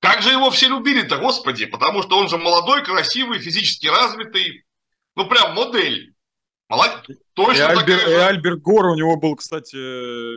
Как 0.00 0.22
же 0.22 0.30
его 0.30 0.50
все 0.50 0.68
любили-то, 0.68 1.18
господи, 1.18 1.66
потому 1.66 2.02
что 2.02 2.18
он 2.18 2.28
же 2.28 2.38
молодой, 2.38 2.82
красивый, 2.82 3.38
физически 3.38 3.86
развитый, 3.86 4.64
ну 5.14 5.28
прям 5.28 5.54
модель. 5.54 6.14
Молодец. 6.70 7.18
Точно 7.34 7.62
и, 7.62 7.66
Альбер, 7.66 7.98
же. 7.98 8.10
и 8.10 8.14
Альберт 8.14 8.60
Гор 8.62 8.86
у 8.86 8.94
него 8.94 9.16
был, 9.16 9.34
кстати, 9.34 9.76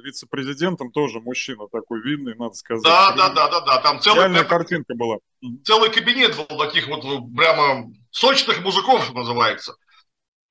вице-президентом, 0.04 0.92
тоже 0.92 1.22
мужчина 1.22 1.68
такой 1.72 2.02
видный, 2.02 2.36
надо 2.36 2.56
сказать. 2.56 2.84
Да, 2.84 3.12
да, 3.12 3.30
да, 3.30 3.50
да, 3.50 3.62
да. 3.62 3.78
Там 3.78 4.00
целая 4.02 4.30
прям, 4.30 4.48
картинка 4.48 4.96
была. 4.96 5.18
Целый 5.64 5.92
кабинет 5.92 6.36
был 6.36 6.58
таких 6.58 6.88
вот 6.88 7.04
прямо 7.38 7.94
сочных 8.10 8.62
мужиков, 8.62 9.06
что 9.06 9.14
называется. 9.14 9.76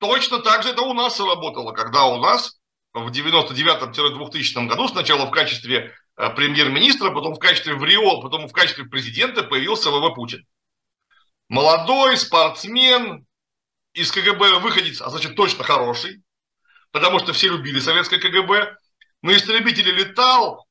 Точно 0.03 0.39
так 0.39 0.63
же 0.63 0.71
это 0.71 0.81
у 0.81 0.93
нас 0.93 1.17
и 1.17 1.23
работало, 1.23 1.71
когда 1.71 2.07
у 2.07 2.17
нас 2.17 2.59
в 2.93 3.07
99-2000 3.07 4.67
году 4.67 4.89
сначала 4.89 5.27
в 5.27 5.31
качестве 5.31 5.95
э, 6.17 6.29
премьер-министра, 6.31 7.09
потом 7.11 7.35
в 7.35 7.39
качестве 7.39 7.75
вриол, 7.75 8.21
потом 8.21 8.49
в 8.49 8.51
качестве 8.51 8.83
президента 8.83 9.43
появился 9.43 9.91
ВВ 9.91 10.13
Путин. 10.13 10.45
Молодой 11.47 12.17
спортсмен, 12.17 13.25
из 13.93 14.11
КГБ 14.11 14.59
выходец, 14.59 14.99
а 14.99 15.09
значит 15.09 15.37
точно 15.37 15.63
хороший, 15.63 16.21
потому 16.91 17.19
что 17.19 17.31
все 17.31 17.47
любили 17.47 17.79
советское 17.79 18.17
КГБ, 18.17 18.75
на 19.21 19.31
истребителе 19.33 19.93
летал, 19.93 20.67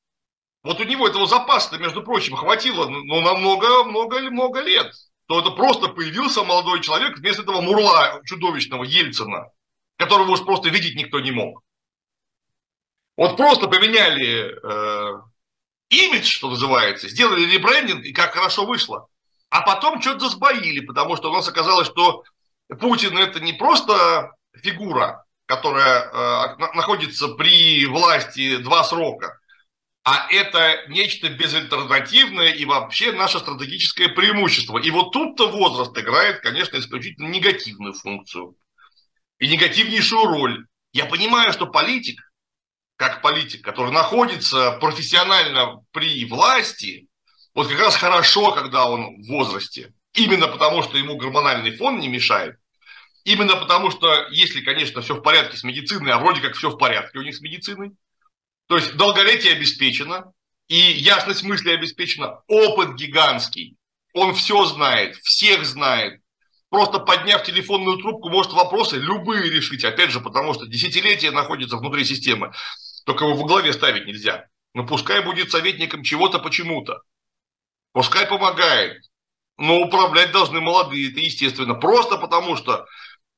вот 0.62 0.78
у 0.78 0.84
него 0.84 1.08
этого 1.08 1.26
запаса, 1.26 1.78
между 1.78 2.02
прочим, 2.02 2.36
хватило 2.36 2.86
ну, 2.86 3.22
на 3.22 3.32
много-много-много 3.32 4.60
лет. 4.60 4.92
То 5.32 5.40
это 5.40 5.50
просто 5.52 5.88
появился 5.88 6.44
молодой 6.44 6.82
человек 6.82 7.16
вместо 7.16 7.40
этого 7.40 7.62
мурла 7.62 8.20
чудовищного 8.26 8.84
Ельцина, 8.84 9.48
которого 9.96 10.32
уж 10.32 10.44
просто 10.44 10.68
видеть 10.68 10.94
никто 10.94 11.20
не 11.20 11.30
мог. 11.30 11.62
Вот 13.16 13.38
просто 13.38 13.66
поменяли 13.66 14.52
э, 14.52 15.20
имидж, 15.88 16.26
что 16.26 16.50
называется, 16.50 17.08
сделали 17.08 17.50
ребрендинг, 17.50 18.04
и 18.04 18.12
как 18.12 18.34
хорошо 18.34 18.66
вышло. 18.66 19.06
А 19.48 19.62
потом 19.62 20.02
что-то 20.02 20.28
сбоили, 20.28 20.80
потому 20.80 21.16
что 21.16 21.30
у 21.30 21.32
нас 21.32 21.48
оказалось, 21.48 21.88
что 21.88 22.24
Путин 22.68 23.16
это 23.16 23.40
не 23.40 23.54
просто 23.54 24.34
фигура, 24.62 25.24
которая 25.46 26.10
э, 26.10 26.74
находится 26.74 27.28
при 27.28 27.86
власти 27.86 28.58
два 28.58 28.84
срока, 28.84 29.40
а 30.04 30.26
это 30.30 30.84
нечто 30.88 31.28
безальтернативное 31.28 32.52
и 32.52 32.64
вообще 32.64 33.12
наше 33.12 33.38
стратегическое 33.38 34.08
преимущество. 34.08 34.78
И 34.78 34.90
вот 34.90 35.12
тут-то 35.12 35.48
возраст 35.48 35.96
играет, 35.96 36.40
конечно, 36.40 36.78
исключительно 36.78 37.28
негативную 37.28 37.94
функцию 37.94 38.56
и 39.38 39.48
негативнейшую 39.48 40.24
роль. 40.24 40.66
Я 40.92 41.06
понимаю, 41.06 41.52
что 41.52 41.66
политик, 41.66 42.20
как 42.96 43.22
политик, 43.22 43.64
который 43.64 43.92
находится 43.92 44.72
профессионально 44.72 45.80
при 45.92 46.24
власти, 46.24 47.06
вот 47.54 47.68
как 47.68 47.78
раз 47.78 47.96
хорошо, 47.96 48.52
когда 48.52 48.86
он 48.86 49.22
в 49.22 49.28
возрасте, 49.28 49.92
именно 50.14 50.48
потому, 50.48 50.82
что 50.82 50.98
ему 50.98 51.16
гормональный 51.16 51.76
фон 51.76 51.98
не 52.00 52.08
мешает, 52.08 52.56
Именно 53.24 53.56
потому, 53.56 53.90
что 53.90 54.26
если, 54.30 54.62
конечно, 54.62 55.00
все 55.00 55.14
в 55.14 55.20
порядке 55.20 55.56
с 55.56 55.62
медициной, 55.62 56.10
а 56.10 56.18
вроде 56.18 56.40
как 56.40 56.54
все 56.54 56.70
в 56.70 56.76
порядке 56.76 57.18
у 57.18 57.22
них 57.22 57.36
с 57.36 57.40
медициной, 57.40 57.92
то 58.66 58.76
есть 58.76 58.96
долголетие 58.96 59.52
обеспечено, 59.52 60.32
и 60.68 60.76
ясность 60.76 61.42
мысли 61.42 61.70
обеспечена, 61.70 62.40
опыт 62.46 62.94
гигантский, 62.94 63.76
он 64.14 64.34
все 64.34 64.64
знает, 64.66 65.16
всех 65.16 65.64
знает, 65.64 66.20
просто 66.70 66.98
подняв 66.98 67.42
телефонную 67.42 67.98
трубку, 67.98 68.30
может 68.30 68.52
вопросы 68.52 68.96
любые 68.96 69.50
решить, 69.50 69.84
опять 69.84 70.10
же, 70.10 70.20
потому 70.20 70.54
что 70.54 70.66
десятилетия 70.66 71.30
находится 71.30 71.76
внутри 71.76 72.04
системы, 72.04 72.52
только 73.04 73.24
его 73.24 73.36
во 73.36 73.46
главе 73.46 73.72
ставить 73.72 74.06
нельзя. 74.06 74.46
Но 74.74 74.86
пускай 74.86 75.22
будет 75.22 75.50
советником 75.50 76.02
чего-то 76.02 76.38
почему-то, 76.38 77.02
пускай 77.92 78.26
помогает, 78.26 79.02
но 79.58 79.80
управлять 79.80 80.32
должны 80.32 80.60
молодые, 80.60 81.10
это 81.10 81.20
естественно, 81.20 81.74
просто 81.74 82.16
потому 82.16 82.56
что 82.56 82.86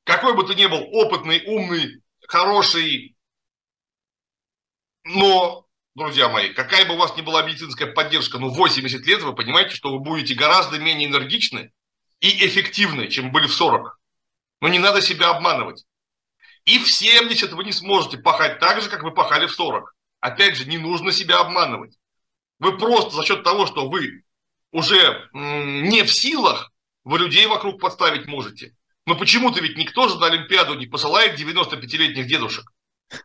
какой 0.05 0.35
бы 0.35 0.45
ты 0.45 0.55
ни 0.55 0.67
был 0.67 0.81
опытный, 0.93 1.43
умный, 1.45 2.01
хороший, 2.27 3.14
но, 5.05 5.65
друзья 5.93 6.29
мои, 6.29 6.53
какая 6.53 6.85
бы 6.85 6.95
у 6.95 6.97
вас 6.97 7.15
ни 7.15 7.21
была 7.21 7.43
медицинская 7.43 7.91
поддержка, 7.93 8.39
ну 8.39 8.49
80 8.49 9.05
лет, 9.05 9.21
вы 9.21 9.33
понимаете, 9.33 9.75
что 9.75 9.91
вы 9.91 9.99
будете 9.99 10.33
гораздо 10.33 10.79
менее 10.79 11.07
энергичны 11.07 11.71
и 12.19 12.45
эффективны, 12.45 13.07
чем 13.07 13.31
были 13.31 13.47
в 13.47 13.53
40. 13.53 13.97
Но 14.61 14.67
не 14.67 14.79
надо 14.79 15.01
себя 15.01 15.29
обманывать. 15.29 15.85
И 16.65 16.79
в 16.79 16.91
70 16.91 17.53
вы 17.53 17.63
не 17.63 17.71
сможете 17.71 18.17
пахать 18.17 18.59
так 18.59 18.81
же, 18.81 18.89
как 18.89 19.03
вы 19.03 19.11
пахали 19.11 19.45
в 19.45 19.53
40. 19.53 19.93
Опять 20.21 20.57
же, 20.57 20.65
не 20.65 20.79
нужно 20.79 21.11
себя 21.11 21.39
обманывать. 21.39 21.95
Вы 22.57 22.77
просто 22.77 23.11
за 23.11 23.23
счет 23.23 23.43
того, 23.43 23.67
что 23.67 23.87
вы 23.87 24.23
уже 24.71 25.29
не 25.33 26.03
в 26.03 26.11
силах, 26.11 26.71
вы 27.03 27.19
людей 27.19 27.45
вокруг 27.45 27.79
подставить 27.79 28.25
можете. 28.25 28.75
Но 29.05 29.15
почему-то 29.15 29.61
ведь 29.61 29.77
никто 29.77 30.07
же 30.09 30.17
на 30.17 30.25
Олимпиаду 30.25 30.73
не 30.73 30.87
посылает 30.87 31.39
95-летних 31.39 32.25
дедушек. 32.25 32.71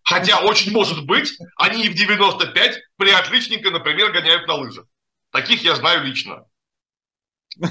Хотя 0.05 0.45
очень 0.45 0.73
может 0.73 1.07
быть, 1.07 1.39
они 1.57 1.85
и 1.85 1.89
в 1.89 1.95
95 1.95 2.79
при 2.97 3.11
отличненько, 3.11 3.71
например, 3.71 4.13
гоняют 4.13 4.47
на 4.47 4.55
лыжах. 4.55 4.87
Таких 5.31 5.63
я 5.63 5.75
знаю 5.77 6.05
лично. 6.05 6.45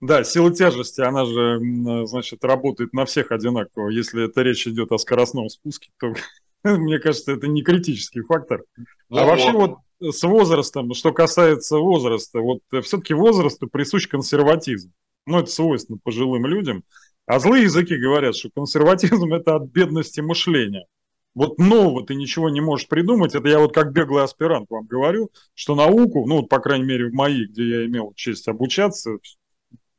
Да, 0.00 0.24
сила 0.24 0.50
тяжести, 0.50 1.02
она 1.02 1.26
же, 1.26 2.06
значит, 2.06 2.42
работает 2.42 2.94
на 2.94 3.04
всех 3.04 3.32
одинаково. 3.32 3.90
Если 3.90 4.24
это 4.24 4.40
речь 4.40 4.66
идет 4.66 4.92
о 4.92 4.98
скоростном 4.98 5.50
спуске, 5.50 5.90
то, 5.98 6.14
мне 6.64 6.98
кажется, 6.98 7.32
это 7.32 7.46
не 7.48 7.62
критический 7.62 8.22
фактор. 8.22 8.62
А 9.10 9.26
вообще 9.26 9.52
вот 9.52 9.76
с 10.00 10.22
возрастом, 10.22 10.94
что 10.94 11.12
касается 11.12 11.76
возраста, 11.76 12.40
вот 12.40 12.60
все-таки 12.82 13.12
возрасту 13.12 13.68
присущ 13.68 14.08
консерватизм. 14.08 14.90
Ну, 15.26 15.40
это 15.40 15.50
свойственно 15.50 15.98
пожилым 16.02 16.46
людям. 16.46 16.82
А 17.30 17.38
злые 17.38 17.62
языки 17.62 17.96
говорят, 17.96 18.34
что 18.34 18.50
консерватизм– 18.52 19.32
это 19.34 19.54
от 19.54 19.70
бедности 19.70 20.20
мышления. 20.20 20.86
Вот 21.32 21.58
нового 21.58 22.04
ты 22.04 22.16
ничего 22.16 22.50
не 22.50 22.60
можешь 22.60 22.88
придумать. 22.88 23.36
Это 23.36 23.48
я 23.48 23.60
вот 23.60 23.72
как 23.72 23.92
беглый 23.92 24.24
аспирант 24.24 24.68
вам 24.68 24.84
говорю, 24.86 25.30
что 25.54 25.76
науку, 25.76 26.26
ну, 26.26 26.42
по 26.42 26.58
крайней 26.58 26.86
мере, 26.86 27.08
в 27.08 27.12
моей, 27.12 27.46
где 27.46 27.68
я 27.68 27.86
имел 27.86 28.12
честь 28.16 28.48
обучаться, 28.48 29.18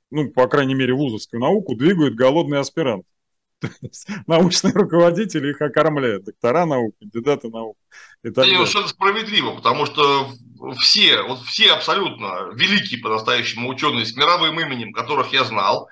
ну, 0.09 0.29
по 0.29 0.45
крайней 0.49 0.73
мере, 0.73 0.93
вузовскую 0.93 1.39
науку 1.39 1.73
двигают 1.73 2.15
голодные 2.15 2.59
аспиранты. 2.59 3.07
Научные 4.27 4.73
руководители 4.73 5.51
их 5.51 5.61
окормляют, 5.61 6.25
доктора 6.25 6.65
наук, 6.65 6.95
кандидаты 6.99 7.47
наук. 7.47 7.77
И 8.23 8.31
так 8.31 8.45
да, 8.45 8.51
совершенно 8.51 8.89
справедливо, 8.89 9.55
потому 9.55 9.85
что 9.85 10.27
все, 10.81 11.21
вот 11.21 11.39
все 11.43 11.71
абсолютно 11.71 12.51
великие 12.55 12.99
по-настоящему 12.99 13.69
ученые 13.69 14.05
с 14.05 14.17
мировым 14.17 14.59
именем, 14.59 14.91
которых 14.91 15.31
я 15.31 15.45
знал, 15.45 15.87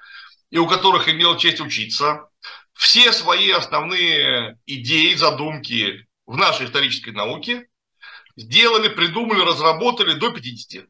и 0.49 0.57
у 0.57 0.67
которых 0.67 1.07
имел 1.07 1.37
честь 1.37 1.61
учиться, 1.61 2.29
все 2.73 3.11
свои 3.11 3.51
основные 3.51 4.57
идеи, 4.65 5.13
задумки 5.13 6.07
в 6.25 6.37
нашей 6.37 6.65
исторической 6.65 7.11
науке 7.11 7.67
сделали, 8.35 8.87
придумали, 8.87 9.41
разработали 9.41 10.13
до 10.13 10.31
50. 10.31 10.87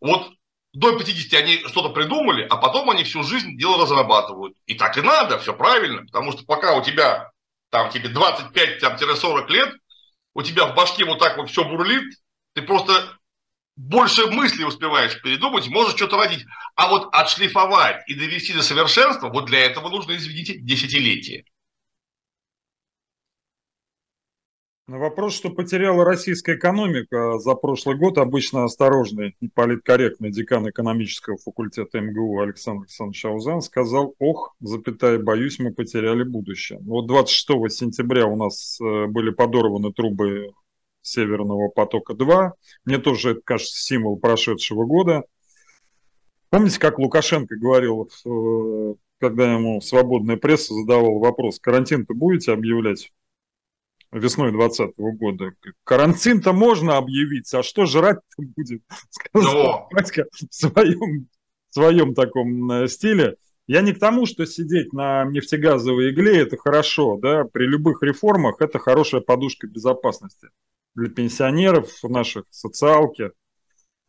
Вот 0.00 0.32
до 0.72 0.98
50 0.98 1.40
они 1.40 1.58
что-то 1.68 1.90
придумали, 1.90 2.46
а 2.48 2.56
потом 2.56 2.90
они 2.90 3.04
всю 3.04 3.22
жизнь 3.22 3.56
дело 3.56 3.82
разрабатывают. 3.82 4.56
И 4.66 4.74
так 4.74 4.96
и 4.98 5.02
надо, 5.02 5.38
все 5.38 5.54
правильно, 5.54 6.02
потому 6.02 6.32
что 6.32 6.44
пока 6.44 6.74
у 6.74 6.82
тебя 6.82 7.30
там 7.70 7.90
тебе 7.90 8.10
25-40 8.10 9.48
лет, 9.48 9.74
у 10.34 10.42
тебя 10.42 10.66
в 10.66 10.74
башке 10.74 11.04
вот 11.04 11.18
так 11.18 11.36
вот 11.36 11.50
все 11.50 11.64
бурлит, 11.64 12.04
ты 12.54 12.62
просто 12.62 13.18
больше 13.76 14.26
мыслей 14.26 14.64
успеваешь 14.64 15.20
передумать, 15.22 15.68
можешь 15.68 15.96
что-то 15.96 16.16
родить. 16.16 16.44
А 16.76 16.88
вот 16.88 17.08
отшлифовать 17.12 18.02
и 18.08 18.14
довести 18.14 18.52
до 18.52 18.62
совершенства, 18.62 19.28
вот 19.28 19.46
для 19.46 19.60
этого 19.60 19.88
нужно, 19.88 20.16
извините, 20.16 20.58
десятилетия. 20.58 21.44
На 24.88 24.98
вопрос, 24.98 25.34
что 25.34 25.48
потеряла 25.48 26.04
российская 26.04 26.56
экономика 26.56 27.38
за 27.38 27.54
прошлый 27.54 27.96
год, 27.96 28.18
обычно 28.18 28.64
осторожный 28.64 29.36
и 29.40 29.48
политкорректный 29.48 30.30
декан 30.30 30.68
экономического 30.68 31.38
факультета 31.38 32.00
МГУ 32.00 32.40
Александр 32.40 32.82
Александрович 32.82 33.24
Аузан 33.24 33.62
сказал, 33.62 34.14
ох, 34.18 34.54
запятая, 34.60 35.18
боюсь, 35.18 35.58
мы 35.60 35.72
потеряли 35.72 36.24
будущее. 36.24 36.80
Вот 36.82 37.06
26 37.06 37.72
сентября 37.72 38.26
у 38.26 38.36
нас 38.36 38.78
э, 38.80 39.06
были 39.06 39.30
подорваны 39.30 39.92
трубы 39.92 40.52
Северного 41.02 41.68
потока-2. 41.68 42.52
Мне 42.84 42.98
тоже 42.98 43.32
это 43.32 43.40
кажется 43.44 43.82
символ 43.82 44.16
прошедшего 44.18 44.84
года. 44.84 45.24
Помните, 46.50 46.78
как 46.78 46.98
Лукашенко 46.98 47.56
говорил, 47.56 48.08
э, 48.24 48.94
когда 49.18 49.52
ему 49.52 49.80
свободная 49.80 50.36
пресса 50.36 50.74
задавала 50.74 51.18
вопрос, 51.18 51.58
карантин-то 51.58 52.14
будете 52.14 52.52
объявлять? 52.52 53.12
весной 54.12 54.52
2020 54.52 54.98
года. 55.16 55.52
Карантин-то 55.84 56.52
можно 56.52 56.98
объявить, 56.98 57.52
а 57.54 57.62
что 57.62 57.86
жрать-то 57.86 58.42
будет? 58.42 58.82
Сказал 59.10 59.88
Васька 59.90 60.26
в 60.30 60.54
своем, 60.54 61.28
в 61.70 61.74
своем 61.74 62.14
таком 62.14 62.70
э, 62.70 62.88
стиле. 62.88 63.36
Я 63.66 63.80
не 63.80 63.92
к 63.92 63.98
тому, 63.98 64.26
что 64.26 64.44
сидеть 64.44 64.92
на 64.92 65.24
нефтегазовой 65.24 66.10
игле– 66.10 66.38
это 66.42 66.56
хорошо, 66.56 67.16
да, 67.16 67.44
при 67.44 67.64
любых 67.64 68.02
реформах 68.02 68.60
это 68.60 68.78
хорошая 68.78 69.22
подушка 69.22 69.66
безопасности 69.66 70.48
для 70.94 71.08
пенсионеров 71.08 71.90
наших, 72.02 72.44
социалки. 72.50 73.30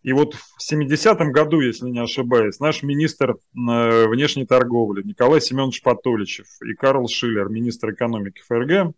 И 0.01 0.11
вот 0.11 0.33
в 0.33 0.57
70-м 0.59 1.31
году, 1.31 1.61
если 1.61 1.89
не 1.89 1.99
ошибаюсь, 1.99 2.59
наш 2.59 2.83
министр 2.83 3.31
э, 3.31 4.07
внешней 4.07 4.45
торговли 4.45 5.01
Николай 5.01 5.39
Семенович 5.39 5.81
Патоличев 5.81 6.47
и 6.61 6.73
Карл 6.73 7.07
Шиллер, 7.07 7.47
министр 7.47 7.91
экономики 7.91 8.41
ФРГ, 8.45 8.93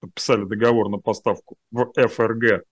подписали 0.00 0.44
договор 0.44 0.88
на 0.88 0.96
поставку 0.96 1.58
в 1.70 1.92
ФРГ 1.94 2.64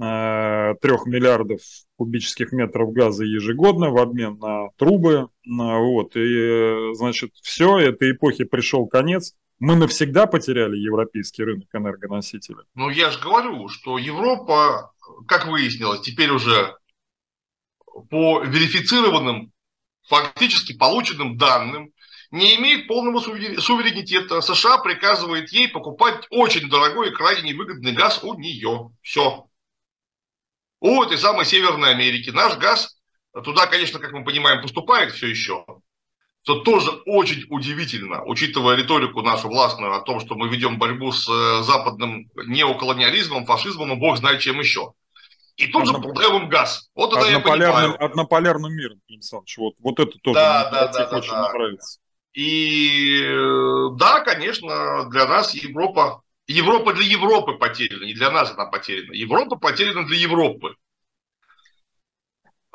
э, 0.00 0.74
трех 0.80 1.06
миллиардов 1.06 1.60
кубических 1.96 2.50
метров 2.50 2.92
газа 2.92 3.24
ежегодно 3.24 3.90
в 3.90 3.98
обмен 3.98 4.36
на 4.38 4.70
трубы. 4.76 5.28
Вот. 5.46 6.16
И, 6.16 6.94
значит, 6.94 7.30
все, 7.42 7.78
этой 7.78 8.10
эпохи 8.10 8.42
пришел 8.42 8.86
конец. 8.86 9.36
Мы 9.58 9.76
навсегда 9.76 10.26
потеряли 10.26 10.76
европейский 10.76 11.44
рынок 11.44 11.68
энергоносителей. 11.72 12.64
Ну, 12.74 12.90
я 12.90 13.10
же 13.10 13.18
говорю, 13.20 13.68
что 13.68 13.98
Европа, 13.98 14.92
как 15.26 15.46
выяснилось, 15.46 16.02
теперь 16.02 16.30
уже 16.30 16.76
по 18.10 18.42
верифицированным, 18.42 19.52
фактически 20.06 20.76
полученным 20.76 21.38
данным, 21.38 21.90
не 22.30 22.56
имеет 22.56 22.86
полного 22.86 23.20
суверенитета. 23.20 24.42
США 24.42 24.78
приказывает 24.78 25.50
ей 25.52 25.68
покупать 25.68 26.26
очень 26.30 26.68
дорогой 26.68 27.08
и 27.08 27.14
крайне 27.14 27.52
невыгодный 27.52 27.92
газ 27.92 28.22
у 28.22 28.34
нее. 28.34 28.90
Все. 29.00 29.48
У 30.80 31.02
этой 31.02 31.16
самой 31.16 31.46
Северной 31.46 31.92
Америки. 31.92 32.30
Наш 32.30 32.58
газ 32.58 33.00
туда, 33.32 33.66
конечно, 33.66 33.98
как 34.00 34.12
мы 34.12 34.24
понимаем, 34.24 34.60
поступает 34.60 35.12
все 35.12 35.28
еще. 35.28 35.64
Что 36.46 36.60
тоже 36.60 36.92
очень 37.06 37.44
удивительно, 37.50 38.22
учитывая 38.22 38.76
риторику 38.76 39.20
нашу 39.20 39.48
властную 39.48 39.96
о 39.96 40.00
том, 40.00 40.20
что 40.20 40.36
мы 40.36 40.48
ведем 40.48 40.78
борьбу 40.78 41.10
с 41.10 41.28
э, 41.28 41.64
западным 41.64 42.30
неоколониализмом, 42.36 43.46
фашизмом 43.46 43.94
и 43.94 43.96
бог 43.96 44.16
знает 44.16 44.38
чем 44.38 44.60
еще. 44.60 44.92
И 45.56 45.66
тут 45.66 45.88
Одно... 45.88 45.94
же 45.94 45.98
продаем 45.98 46.48
газ. 46.48 46.88
Вот 46.94 47.16
это 47.16 47.28
я 47.28 47.40
понимаю. 47.40 48.00
Однополярным 48.00 48.72
миром, 48.72 49.00
Александр 49.10 49.44
Вот, 49.56 49.74
вот 49.80 49.98
это 49.98 50.16
тоже 50.22 50.38
да, 50.38 50.70
да, 50.70 50.86
да, 50.92 51.10
да, 51.10 51.16
очень 51.16 51.32
да. 51.32 51.52
нравится. 51.52 51.98
И 52.32 53.22
э, 53.24 53.88
да, 53.96 54.20
конечно, 54.20 55.10
для 55.10 55.26
нас 55.26 55.52
Европа, 55.52 56.22
Европа 56.46 56.92
для 56.92 57.06
Европы 57.06 57.54
потеряна, 57.54 58.04
не 58.04 58.14
для 58.14 58.30
нас 58.30 58.52
она 58.52 58.66
потеряна. 58.66 59.14
Европа 59.14 59.56
потеряна 59.56 60.06
для 60.06 60.18
Европы. 60.18 60.76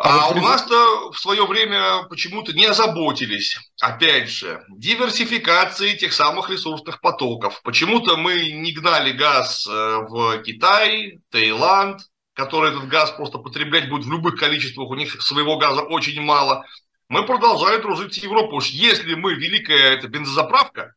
А, 0.03 0.25
а 0.25 0.29
у 0.29 0.41
нас-то 0.41 1.11
в 1.11 1.19
свое 1.19 1.45
время 1.45 2.03
почему-то 2.09 2.53
не 2.53 2.65
озаботились, 2.65 3.57
опять 3.81 4.29
же, 4.29 4.63
диверсификацией 4.69 5.97
тех 5.97 6.13
самых 6.13 6.49
ресурсных 6.49 7.01
потоков. 7.01 7.61
Почему-то 7.63 8.17
мы 8.17 8.51
не 8.51 8.71
гнали 8.71 9.11
газ 9.11 9.67
э, 9.67 9.71
в 9.71 10.41
Китай, 10.43 11.19
Таиланд, 11.29 12.01
который 12.33 12.71
этот 12.71 12.87
газ 12.87 13.11
просто 13.11 13.37
потреблять 13.37 13.89
будет 13.89 14.05
в 14.05 14.11
любых 14.11 14.35
количествах, 14.35 14.89
у 14.89 14.95
них 14.95 15.21
своего 15.21 15.57
газа 15.57 15.81
очень 15.81 16.21
мало– 16.21 16.65
мы 17.11 17.25
продолжаем 17.25 17.81
дружить 17.81 18.13
с 18.13 18.19
Европой. 18.19 18.59
Уж 18.59 18.69
если 18.69 19.15
мы 19.15 19.33
великая 19.33 19.95
эта 19.95 20.07
бензозаправка, 20.07 20.95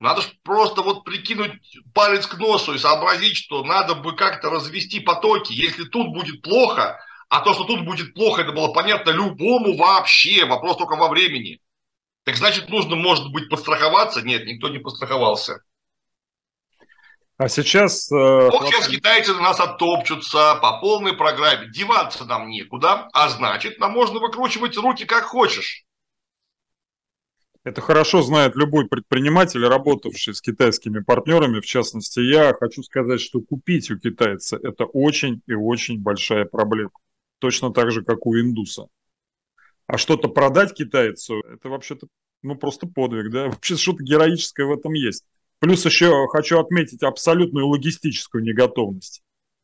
надо 0.00 0.22
же 0.22 0.28
просто 0.42 0.80
вот 0.80 1.04
прикинуть 1.04 1.60
палец 1.92 2.26
к 2.26 2.38
носу 2.38 2.72
и 2.72 2.78
сообразить, 2.78 3.36
что 3.36 3.62
надо 3.64 3.96
бы 3.96 4.16
как-то 4.16 4.48
развести 4.48 5.00
потоки. 5.00 5.52
Если 5.52 5.84
тут 5.84 6.14
будет 6.14 6.40
плохо, 6.40 6.98
а 7.28 7.40
то, 7.40 7.52
что 7.54 7.64
тут 7.64 7.84
будет 7.84 8.14
плохо, 8.14 8.42
это 8.42 8.52
было 8.52 8.72
понятно 8.72 9.10
любому 9.10 9.76
вообще, 9.76 10.44
вопрос 10.44 10.76
только 10.76 10.96
во 10.96 11.08
времени. 11.08 11.60
Так 12.24 12.36
значит, 12.36 12.68
нужно, 12.68 12.96
может 12.96 13.30
быть, 13.32 13.48
подстраховаться? 13.48 14.22
Нет, 14.22 14.44
никто 14.46 14.68
не 14.68 14.78
подстраховался. 14.78 15.62
А 17.38 17.48
сейчас... 17.48 18.10
Э, 18.10 18.48
Ох, 18.48 18.66
сейчас 18.66 18.88
китайцы 18.88 19.32
на 19.32 19.40
нас 19.40 19.60
оттопчутся 19.60 20.56
по 20.60 20.80
полной 20.80 21.12
программе. 21.12 21.70
Деваться 21.70 22.24
нам 22.24 22.48
некуда, 22.48 23.08
а 23.12 23.28
значит, 23.28 23.78
нам 23.78 23.92
можно 23.92 24.18
выкручивать 24.18 24.76
руки 24.76 25.04
как 25.04 25.24
хочешь. 25.24 25.84
Это 27.62 27.80
хорошо 27.80 28.22
знает 28.22 28.56
любой 28.56 28.88
предприниматель, 28.88 29.64
работавший 29.64 30.34
с 30.34 30.40
китайскими 30.40 31.00
партнерами. 31.00 31.60
В 31.60 31.66
частности, 31.66 32.18
я 32.20 32.54
хочу 32.58 32.82
сказать, 32.82 33.20
что 33.20 33.40
купить 33.40 33.90
у 33.90 33.98
китайца– 33.98 34.58
это 34.62 34.84
очень 34.84 35.42
и 35.46 35.52
очень 35.52 36.00
большая 36.00 36.44
проблема. 36.44 36.90
Точно 37.38 37.72
так 37.72 37.90
же, 37.90 38.02
как 38.02 38.26
у 38.26 38.38
индуса. 38.38 38.88
А 39.86 39.96
что-то 39.96 40.28
продать 40.28 40.74
китайцу– 40.74 41.40
это 41.52 41.68
вообще-то 41.68 42.08
ну, 42.42 42.56
просто 42.56 42.86
подвиг, 42.86 43.30
да? 43.30 43.44
Вообще 43.48 43.76
что-то 43.76 44.02
героическое 44.02 44.66
в 44.66 44.72
этом 44.72 44.92
есть. 44.92 45.24
Плюс 45.60 45.84
еще 45.84 46.26
хочу 46.28 46.60
отметить 46.60 47.02
абсолютную 47.02 47.66
логистическую 47.66 48.44
неготовность 48.44 49.22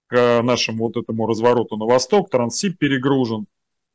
к 0.09 0.43
нашему 0.43 0.87
вот 0.87 0.97
этому 0.97 1.27
развороту 1.27 1.77
на 1.77 1.85
восток. 1.85 2.31
Трансип 2.31 2.79
перегружен. 2.79 3.47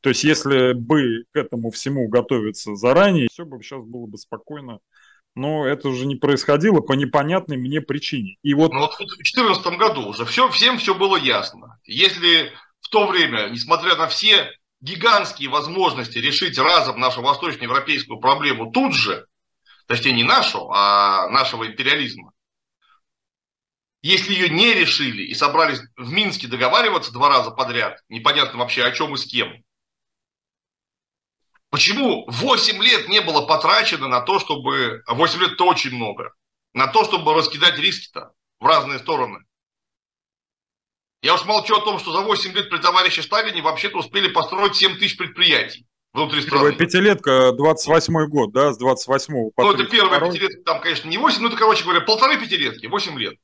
То 0.01 0.09
есть, 0.09 0.23
если 0.23 0.73
бы 0.73 1.25
к 1.33 1.35
этому 1.35 1.71
всему 1.71 2.07
готовиться 2.07 2.75
заранее, 2.75 3.27
все 3.29 3.43
бы 3.45 3.61
сейчас 3.61 3.83
было 3.83 4.05
бы 4.05 4.17
спокойно. 4.17 4.79
Но 5.35 5.65
это 5.65 5.89
уже 5.89 6.05
не 6.05 6.15
происходило 6.15 6.79
по 6.79 6.93
непонятной 6.93 7.57
мне 7.57 7.81
причине. 7.81 8.37
И 8.43 8.53
вот... 8.53 8.71
Ну, 8.71 8.79
вот 8.79 8.93
в 8.93 8.97
2014 8.97 9.77
году 9.77 10.07
уже 10.07 10.25
все, 10.25 10.49
всем 10.49 10.77
все 10.77 10.95
было 10.95 11.17
ясно. 11.17 11.79
Если 11.83 12.51
в 12.89 12.91
то 12.91 13.05
время, 13.05 13.49
несмотря 13.49 13.95
на 13.95 14.07
все 14.07 14.51
гигантские 14.81 15.49
возможности 15.49 16.17
решить 16.17 16.57
разом 16.57 16.99
нашу 16.99 17.21
восточноевропейскую 17.21 18.19
проблему 18.19 18.71
тут 18.71 18.95
же, 18.95 19.27
точнее 19.85 20.13
не 20.13 20.23
нашу, 20.23 20.71
а 20.71 21.29
нашего 21.29 21.67
империализма, 21.67 22.33
если 24.01 24.33
ее 24.33 24.49
не 24.49 24.73
решили 24.73 25.21
и 25.21 25.35
собрались 25.35 25.81
в 25.97 26.11
Минске 26.11 26.47
договариваться 26.47 27.11
два 27.11 27.29
раза 27.29 27.51
подряд, 27.51 27.99
непонятно 28.09 28.57
вообще 28.57 28.83
о 28.83 28.91
чем 28.91 29.13
и 29.13 29.17
с 29.17 29.25
кем, 29.25 29.63
почему 31.69 32.25
8 32.27 32.81
лет 32.81 33.07
не 33.07 33.21
было 33.21 33.45
потрачено 33.45 34.07
на 34.07 34.21
то, 34.21 34.39
чтобы... 34.39 35.03
8 35.05 35.39
лет 35.41 35.51
это 35.51 35.63
очень 35.65 35.95
много. 35.95 36.33
На 36.73 36.87
то, 36.87 37.03
чтобы 37.03 37.35
раскидать 37.35 37.77
риски-то 37.77 38.31
в 38.59 38.65
разные 38.65 38.97
стороны. 38.97 39.45
Я 41.29 41.35
уж 41.35 41.45
молчу 41.45 41.75
о 41.75 41.81
том, 41.81 41.99
что 41.99 42.11
за 42.11 42.21
8 42.21 42.53
лет 42.53 42.71
при 42.71 42.79
товарище 42.79 43.21
Сталине 43.21 43.61
вообще-то 43.61 43.99
успели 43.99 44.29
построить 44.29 44.75
7 44.75 44.97
тысяч 44.97 45.15
предприятий 45.15 45.85
внутри 46.11 46.41
страны. 46.41 46.73
Пятилетка, 46.75 47.51
28-й 47.51 48.27
год, 48.27 48.51
да, 48.51 48.73
с 48.73 48.81
28-го 48.81 49.51
по 49.55 49.61
Ну, 49.61 49.73
это 49.73 49.83
первая 49.83 50.19
пятилетка, 50.19 50.63
там, 50.63 50.81
конечно, 50.81 51.07
не 51.07 51.19
8, 51.19 51.39
ну, 51.39 51.49
это, 51.49 51.55
короче 51.55 51.83
говоря, 51.83 52.01
полторы 52.01 52.39
пятилетки, 52.39 52.87
8 52.87 53.19
лет. 53.19 53.35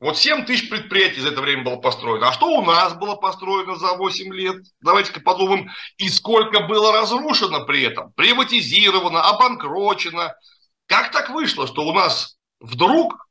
Вот 0.00 0.18
7 0.18 0.44
тысяч 0.44 0.68
предприятий 0.68 1.20
за 1.20 1.28
это 1.28 1.40
время 1.40 1.62
было 1.62 1.76
построено. 1.76 2.30
А 2.30 2.32
что 2.32 2.48
у 2.48 2.64
нас 2.64 2.94
было 2.94 3.14
построено 3.14 3.76
за 3.76 3.92
8 3.92 4.34
лет? 4.34 4.56
Давайте-ка 4.80 5.20
подумаем. 5.20 5.70
И 5.98 6.08
сколько 6.08 6.66
было 6.66 6.92
разрушено 6.92 7.64
при 7.64 7.84
этом? 7.84 8.12
Приватизировано, 8.14 9.22
обанкрочено. 9.22 10.34
Как 10.88 11.12
так 11.12 11.30
вышло, 11.30 11.68
что 11.68 11.82
у 11.82 11.92
нас 11.92 12.38
вдруг 12.58 13.27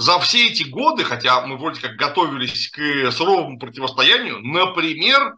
за 0.00 0.18
все 0.18 0.46
эти 0.46 0.62
годы, 0.62 1.04
хотя 1.04 1.46
мы 1.46 1.58
вроде 1.58 1.78
как 1.78 1.96
готовились 1.96 2.70
к 2.70 3.12
суровому 3.12 3.58
противостоянию, 3.58 4.38
например, 4.38 5.36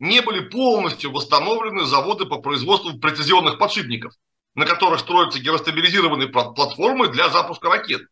не 0.00 0.20
были 0.20 0.40
полностью 0.50 1.10
восстановлены 1.12 1.86
заводы 1.86 2.26
по 2.26 2.36
производству 2.36 2.98
прецизионных 2.98 3.58
подшипников, 3.58 4.12
на 4.54 4.66
которых 4.66 5.00
строятся 5.00 5.38
геростабилизированные 5.38 6.28
платформы 6.28 7.08
для 7.08 7.30
запуска 7.30 7.70
ракет. 7.70 8.02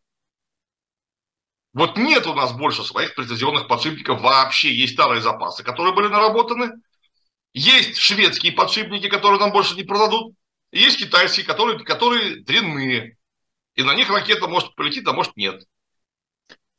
Вот 1.73 1.97
нет 1.97 2.25
у 2.25 2.33
нас 2.33 2.51
больше 2.51 2.83
своих 2.83 3.13
прецизионных 3.13 3.67
подшипников 3.67 4.21
вообще. 4.21 4.73
Есть 4.73 4.93
старые 4.93 5.21
запасы, 5.21 5.63
которые 5.63 5.93
были 5.93 6.07
наработаны. 6.07 6.81
Есть 7.53 7.97
шведские 7.97 8.53
подшипники, 8.53 9.07
которые 9.07 9.39
нам 9.39 9.51
больше 9.51 9.75
не 9.75 9.83
продадут. 9.83 10.33
есть 10.71 10.97
китайские, 10.97 11.45
которые, 11.45 11.77
которые 11.77 12.37
дрянные. 12.37 13.17
И 13.75 13.83
на 13.83 13.93
них 13.93 14.09
ракета 14.09 14.47
может 14.47 14.73
полететь, 14.73 15.05
а 15.05 15.13
может 15.13 15.37
нет. 15.37 15.61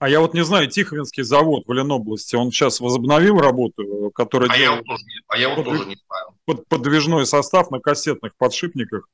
А 0.03 0.09
я 0.09 0.19
вот 0.19 0.35
не 0.35 0.43
знаю, 0.43 0.67
Тихвинский 0.67 1.23
завод 1.23 1.63
в 1.69 1.73
Ленобласти, 1.73 2.35
он 2.35 2.51
сейчас 2.51 2.81
возобновил 2.81 3.39
работу, 3.39 4.11
которая 4.13 4.51
а 4.51 4.57
я 4.57 4.73
вот 4.73 4.85
тоже, 4.85 5.05
а 5.29 5.39
я 5.39 5.49
вот 5.51 5.59
подвиж... 5.59 5.79
тоже 5.79 5.91
не 5.91 5.97
знаю. 6.05 6.27
Под, 6.45 6.67
подвижной 6.67 7.25
состав 7.25 7.71
на 7.71 7.79
кассетных 7.79 8.35
подшипниках. 8.37 9.09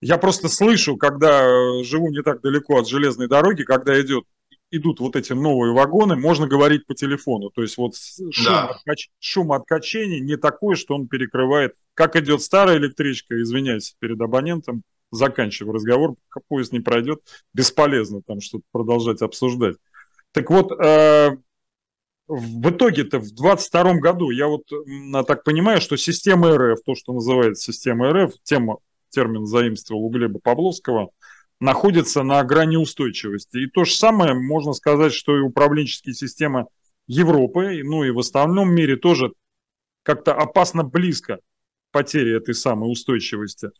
Я 0.00 0.18
просто 0.18 0.48
слышу, 0.48 0.96
когда 0.96 1.44
э, 1.44 1.84
живу 1.84 2.10
не 2.10 2.24
так 2.24 2.40
далеко 2.40 2.80
от 2.80 2.88
железной 2.88 3.28
дороги, 3.28 3.62
когда 3.62 4.00
идет, 4.00 4.24
идут 4.72 4.98
вот 4.98 5.14
эти 5.14 5.32
новые 5.32 5.72
вагоны, 5.74 6.16
можно 6.16 6.48
говорить 6.48 6.86
по 6.86 6.94
телефону. 6.96 7.50
То 7.50 7.62
есть 7.62 7.76
вот 7.76 7.94
шум, 7.94 8.46
да. 8.46 8.66
от, 8.66 8.82
кач... 8.82 9.10
шум 9.20 9.52
от 9.52 9.64
качений 9.64 10.18
не 10.18 10.36
такой, 10.36 10.74
что 10.74 10.96
он 10.96 11.06
перекрывает. 11.06 11.76
Как 11.94 12.16
идет 12.16 12.42
старая 12.42 12.78
электричка, 12.78 13.40
извиняюсь 13.40 13.94
перед 14.00 14.20
абонентом, 14.20 14.82
заканчиваю 15.12 15.74
разговор, 15.74 16.16
поезд 16.48 16.72
не 16.72 16.80
пройдет, 16.80 17.20
бесполезно 17.54 18.22
там 18.22 18.40
что-то 18.40 18.64
продолжать 18.72 19.22
обсуждать. 19.22 19.76
Так 20.32 20.50
вот, 20.50 20.72
э, 20.72 21.36
в 22.28 22.70
итоге-то 22.70 23.18
в 23.18 23.32
22 23.32 23.94
году, 23.94 24.30
я 24.30 24.46
вот 24.46 24.62
так 25.26 25.42
понимаю, 25.42 25.80
что 25.80 25.96
система 25.96 26.56
РФ, 26.56 26.80
то, 26.84 26.94
что 26.94 27.12
называется 27.12 27.72
система 27.72 28.12
РФ, 28.12 28.34
тема, 28.44 28.78
термин 29.08 29.46
заимствовал 29.46 30.04
у 30.04 30.10
Глеба 30.10 30.38
Павловского, 30.38 31.10
находится 31.58 32.22
на 32.22 32.42
грани 32.44 32.76
устойчивости. 32.76 33.58
И 33.58 33.66
то 33.66 33.84
же 33.84 33.92
самое 33.92 34.34
можно 34.34 34.72
сказать, 34.72 35.12
что 35.12 35.36
и 35.36 35.40
управленческие 35.40 36.14
системы 36.14 36.66
Европы, 37.08 37.82
ну 37.82 38.04
и 38.04 38.10
в 38.10 38.20
остальном 38.20 38.72
мире 38.72 38.96
тоже 38.96 39.32
как-то 40.04 40.32
опасно 40.32 40.84
близко 40.84 41.40
потери 41.90 42.36
этой 42.36 42.54
самой 42.54 42.90
устойчивости. 42.90 43.70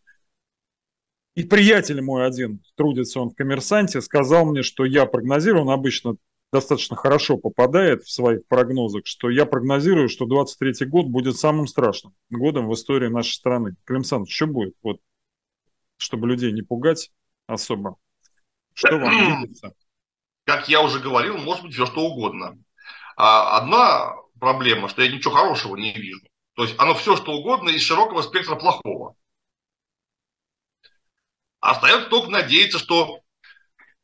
И 1.37 1.45
приятель 1.45 2.03
мой 2.03 2.27
один, 2.27 2.61
трудится 2.75 3.21
он 3.21 3.31
в 3.31 3.37
коммерсанте, 3.37 4.01
сказал 4.01 4.47
мне, 4.47 4.63
что 4.63 4.85
я 4.85 5.07
прогнозирую, 5.07 5.63
он 5.63 5.71
обычно 5.71 6.17
достаточно 6.53 6.97
хорошо 6.97 7.37
попадает 7.37 8.03
в 8.03 8.11
своих 8.11 8.47
прогнозах, 8.47 9.07
что 9.07 9.31
я 9.31 9.47
прогнозирую, 9.47 10.09
что 10.09 10.27
23 10.27 10.87
год 10.87 11.07
будет 11.07 11.37
самым 11.37 11.67
страшным 11.67 12.15
годом 12.29 12.69
в 12.69 12.75
истории 12.75 13.09
нашей 13.09 13.35
страны. 13.35 13.77
Клим 13.85 14.05
Саныч, 14.05 14.35
что 14.35 14.47
будет? 14.47 14.75
Вот, 14.83 15.01
чтобы 15.97 16.27
людей 16.27 16.53
не 16.53 16.63
пугать 16.63 17.13
особо. 17.47 17.97
Что 18.75 18.99
вам 18.99 19.11
видится? 19.43 19.75
Как 20.45 20.69
я 20.69 20.83
уже 20.83 20.99
говорил, 20.99 21.39
может 21.39 21.65
быть 21.65 21.75
все 21.75 21.87
что 21.87 22.01
угодно. 22.01 22.59
А 23.17 23.59
одна 23.59 24.17
проблема, 24.41 24.89
что 24.89 25.03
я 25.03 25.13
ничего 25.13 25.35
хорошего 25.35 25.77
не 25.77 25.93
вижу. 25.93 26.21
То 26.55 26.65
есть 26.65 26.75
оно 26.79 26.95
все 26.95 27.17
что 27.17 27.33
угодно 27.33 27.69
из 27.71 27.83
широкого 27.83 28.23
спектра 28.23 28.57
плохого. 28.57 29.15
Остается 31.61 32.09
только 32.09 32.31
надеяться, 32.31 32.79
что 32.79 33.21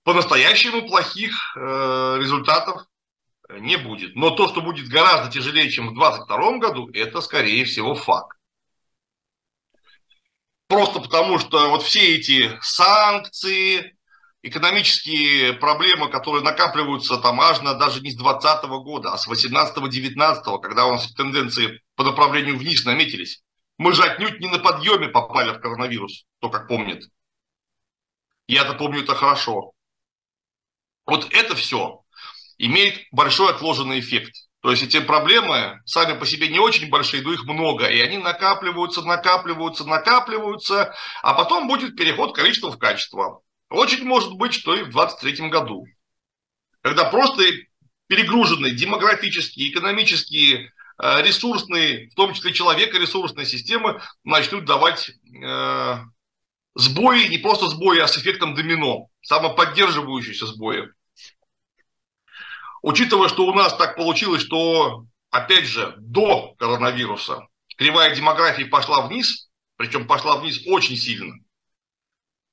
по-настоящему 0.07 0.87
плохих 0.87 1.35
э, 1.57 2.17
результатов 2.21 2.87
не 3.51 3.77
будет. 3.77 4.15
Но 4.15 4.31
то, 4.31 4.47
что 4.47 4.63
будет 4.63 4.87
гораздо 4.87 5.33
тяжелее, 5.33 5.69
чем 5.69 5.89
в 5.89 5.95
2022 5.95 6.59
году, 6.59 6.89
это, 6.95 7.21
скорее 7.21 7.65
всего, 7.65 7.97
факт. 7.97 8.39
Просто 10.69 11.01
потому, 11.01 11.41
что 11.41 11.71
вот 11.71 11.83
все 11.83 12.19
эти 12.19 12.57
санкции, 12.63 13.97
экономические 14.43 15.55
проблемы, 15.55 16.09
которые 16.09 16.45
накапливаются 16.45 17.17
там 17.17 17.41
аж 17.41 17.61
на 17.63 17.75
даже 17.75 18.01
не 18.01 18.13
с 18.13 18.17
2020 18.17 18.65
года, 18.85 19.13
а 19.13 19.19
с 19.19 19.29
18-19, 19.29 20.61
когда 20.63 20.87
у 20.87 20.93
нас 20.93 21.13
тенденции 21.15 21.83
по 21.97 22.05
направлению 22.05 22.57
вниз 22.57 22.85
наметились. 22.85 23.43
Мы 23.77 23.93
же 23.93 24.05
отнюдь 24.05 24.39
не 24.39 24.47
на 24.47 24.61
подъеме 24.61 25.09
попали 25.09 25.51
в 25.51 25.61
коронавирус, 25.61 26.27
кто 26.39 26.49
как 26.49 26.69
помнит. 26.69 27.03
Я-то 28.47 28.75
помню 28.75 29.03
это 29.03 29.17
хорошо. 29.17 29.73
Вот 31.07 31.29
это 31.33 31.55
все 31.55 32.03
имеет 32.59 33.07
большой 33.13 33.51
отложенный 33.51 34.01
эффект. 34.01 34.35
То 34.61 34.73
есть 34.73 34.83
эти 34.83 34.99
проблемы 34.99 35.81
сами 35.85 36.19
по 36.19 36.27
себе 36.27 36.49
не 36.49 36.59
очень 36.59 36.91
большие, 36.91 37.23
но 37.23 37.33
их 37.33 37.45
много, 37.45 37.87
и 37.87 38.01
они 38.01 38.19
накапливаются, 38.19 39.03
накапливаются, 39.03 39.85
накапливаются, 39.85 40.95
а 41.23 41.35
потом 41.35 41.69
будет 41.69 41.97
переход 41.97 42.35
количества 42.35 42.73
в 42.73 42.79
качество. 42.79 43.43
Очень 43.71 44.05
может 44.05 44.33
быть, 44.33 44.55
что 44.55 44.75
и 44.75 44.83
в 44.83 44.91
2023 44.91 45.49
году, 45.51 45.87
когда 46.83 47.05
просто 47.05 47.45
перегруженные 48.09 48.75
демографические, 48.75 49.71
экономические, 49.71 50.73
э, 51.01 51.23
ресурсные, 51.23 52.09
в 52.11 52.15
том 52.15 52.35
числе 52.35 52.53
человекоресурсные 52.53 53.47
системы 53.47 54.01
начнут 54.25 54.65
давать 54.65 55.11
э, 55.11 55.99
сбои, 56.77 57.27
не 57.29 57.39
просто 57.39 57.69
сбои, 57.69 57.99
а 57.99 58.07
с 58.07 58.17
эффектом 58.17 58.55
домино, 58.55 59.09
самоподдерживающиеся 59.23 60.47
сбои. 60.47 60.89
Учитывая, 62.83 63.29
что 63.29 63.47
у 63.47 63.53
нас 63.53 63.77
так 63.77 63.97
получилось, 63.97 64.43
что, 64.43 65.07
опять 65.31 65.65
же, 65.65 65.95
до 65.99 66.55
коронавируса 66.59 67.49
кривая 67.77 68.15
демографии 68.15 68.65
пошла 68.65 69.07
вниз, 69.07 69.49
причем 69.77 70.07
пошла 70.07 70.37
вниз 70.37 70.63
очень 70.67 70.97
сильно. 70.97 71.35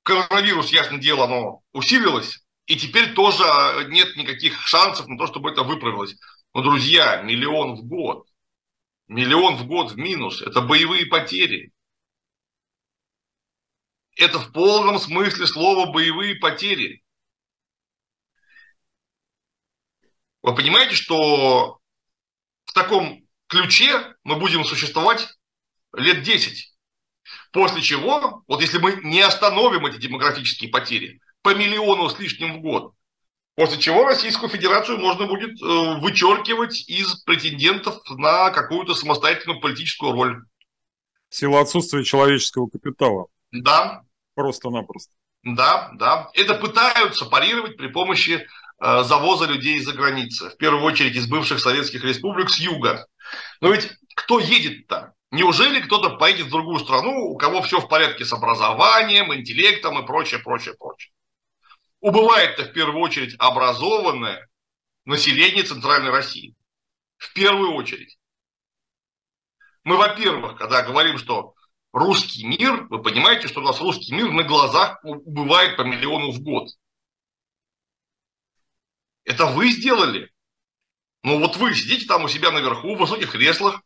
Коронавирус, 0.04 0.72
ясно 0.72 0.98
дело, 0.98 1.26
оно 1.26 1.62
усилилось, 1.72 2.44
и 2.66 2.76
теперь 2.76 3.14
тоже 3.14 3.44
нет 3.90 4.16
никаких 4.18 4.60
шансов 4.68 5.08
на 5.08 5.18
то, 5.18 5.28
чтобы 5.28 5.52
это 5.52 5.64
выправилось. 5.64 6.16
Но, 6.54 6.62
друзья, 6.62 7.22
миллион 7.22 7.76
в 7.76 7.84
год, 7.84 8.28
миллион 9.08 9.56
в 9.56 9.66
год 9.66 9.92
в 9.92 9.98
минус, 9.98 10.42
это 10.42 10.62
боевые 10.62 11.06
потери. 11.06 11.72
Это 14.16 14.40
в 14.40 14.52
полном 14.52 15.00
смысле 15.00 15.48
слова 15.48 15.92
боевые 15.92 16.36
потери. 16.36 17.04
Вы 20.42 20.56
понимаете, 20.56 20.96
что 20.96 21.80
в 22.66 22.74
таком 22.74 23.26
ключе 23.48 24.16
мы 24.24 24.36
будем 24.36 24.66
существовать 24.66 25.30
лет 25.96 26.24
10. 26.24 26.74
После 27.52 27.82
чего, 27.82 28.44
вот 28.48 28.62
если 28.62 28.78
мы 28.78 29.00
не 29.04 29.22
остановим 29.22 29.86
эти 29.86 29.98
демографические 29.98 30.70
потери 30.70 31.22
по 31.42 31.56
миллиону 31.56 32.10
с 32.10 32.20
лишним 32.20 32.58
в 32.58 32.62
год, 32.62 32.94
после 33.56 33.80
чего 33.80 34.04
Российскую 34.06 34.50
Федерацию 34.50 34.98
можно 34.98 35.28
будет 35.28 35.62
э, 35.62 36.00
вычеркивать 36.00 36.90
из 36.90 37.16
претендентов 37.24 38.02
на 38.10 38.50
какую-то 38.50 38.96
самостоятельную 38.96 39.62
политическую 39.62 40.14
роль. 40.14 40.44
В 41.30 41.56
отсутствия 41.56 42.04
человеческого 42.04 42.68
капитала. 42.68 43.28
Да. 43.54 44.04
Просто-напросто. 44.36 45.14
Да, 45.44 45.92
да. 45.94 46.30
Это 46.34 46.56
пытаются 46.56 47.26
парировать 47.26 47.78
при 47.78 47.88
помощи 47.88 48.46
Э, 48.86 49.04
завоза 49.04 49.46
людей 49.46 49.78
из-за 49.78 49.94
границы, 49.94 50.50
в 50.50 50.58
первую 50.58 50.84
очередь 50.84 51.16
из 51.16 51.26
бывших 51.26 51.62
советских 51.62 52.04
республик 52.04 52.50
с 52.50 52.60
юга. 52.60 53.08
Но 53.62 53.72
ведь 53.72 53.90
кто 54.14 54.40
едет-то? 54.40 55.14
Неужели 55.32 55.80
кто-то 55.80 56.18
поедет 56.18 56.48
в 56.48 56.52
другую 56.52 56.80
страну, 56.80 57.30
у 57.30 57.38
кого 57.38 57.62
все 57.62 57.80
в 57.80 57.88
порядке 57.88 58.26
с 58.26 58.34
образованием, 58.34 59.34
интеллектом 59.34 60.04
и 60.04 60.06
прочее, 60.06 60.42
прочее, 60.42 60.76
прочее? 60.78 61.14
Убывает-то 62.02 62.66
в 62.66 62.74
первую 62.74 63.02
очередь 63.02 63.36
образованное 63.40 64.50
население 65.06 65.64
Центральной 65.64 66.10
России. 66.10 66.54
В 67.16 67.34
первую 67.34 67.76
очередь. 67.76 68.18
Мы, 69.86 69.96
во-первых, 69.96 70.58
когда 70.58 70.82
говорим, 70.82 71.18
что 71.18 71.54
русский 71.94 72.46
мир, 72.46 72.88
вы 72.90 73.02
понимаете, 73.02 73.48
что 73.48 73.62
у 73.62 73.64
нас 73.64 73.80
русский 73.80 74.14
мир 74.14 74.32
на 74.32 74.44
глазах 74.44 75.00
убывает 75.04 75.78
по 75.78 75.84
миллиону 75.84 76.32
в 76.32 76.42
год. 76.42 76.70
Это 79.24 79.46
вы 79.46 79.70
сделали. 79.70 80.30
Ну 81.22 81.40
вот 81.40 81.56
вы 81.56 81.74
сидите 81.74 82.06
там 82.06 82.26
у 82.26 82.28
себя 82.28 82.52
наверху 82.52 82.96
в 82.96 83.00
высоких 83.00 83.32
креслах, 83.32 83.82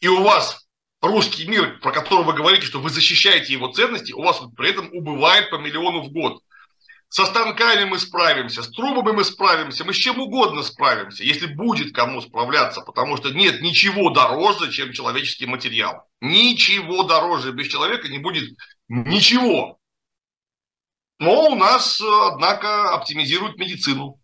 и 0.00 0.08
у 0.08 0.22
вас 0.22 0.68
русский 1.00 1.46
мир, 1.46 1.78
про 1.78 1.92
который 1.92 2.24
вы 2.24 2.34
говорите, 2.34 2.66
что 2.66 2.80
вы 2.80 2.90
защищаете 2.90 3.54
его 3.54 3.68
ценности, 3.68 4.12
у 4.12 4.22
вас 4.22 4.42
при 4.56 4.70
этом 4.70 4.90
убывает 4.92 5.48
по 5.48 5.56
миллиону 5.56 6.02
в 6.02 6.12
год. 6.12 6.42
Со 7.08 7.24
станками 7.24 7.84
мы 7.84 7.98
справимся, 7.98 8.62
с 8.62 8.70
трубами 8.70 9.14
мы 9.14 9.24
справимся, 9.24 9.84
мы 9.84 9.92
с 9.92 9.96
чем 9.96 10.20
угодно 10.20 10.62
справимся, 10.62 11.22
если 11.22 11.46
будет 11.46 11.94
кому 11.94 12.20
справляться, 12.20 12.80
потому 12.80 13.16
что 13.16 13.30
нет 13.30 13.62
ничего 13.62 14.10
дороже, 14.10 14.70
чем 14.72 14.92
человеческий 14.92 15.46
материал. 15.46 16.08
Ничего 16.20 17.04
дороже 17.04 17.52
без 17.52 17.68
человека 17.68 18.08
не 18.08 18.18
будет 18.18 18.50
ничего. 18.88 19.78
Но 21.18 21.48
у 21.48 21.54
нас, 21.54 22.00
однако, 22.00 22.90
оптимизируют 22.90 23.56
медицину. 23.56 24.20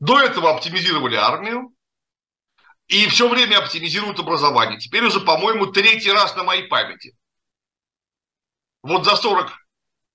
До 0.00 0.18
этого 0.20 0.54
оптимизировали 0.54 1.16
армию, 1.16 1.74
и 2.86 3.06
все 3.08 3.28
время 3.28 3.58
оптимизируют 3.58 4.18
образование. 4.18 4.78
Теперь 4.78 5.04
уже, 5.04 5.20
по-моему, 5.20 5.66
третий 5.66 6.10
раз 6.10 6.34
на 6.36 6.44
моей 6.44 6.68
памяти. 6.68 7.14
Вот 8.82 9.04
за 9.04 9.16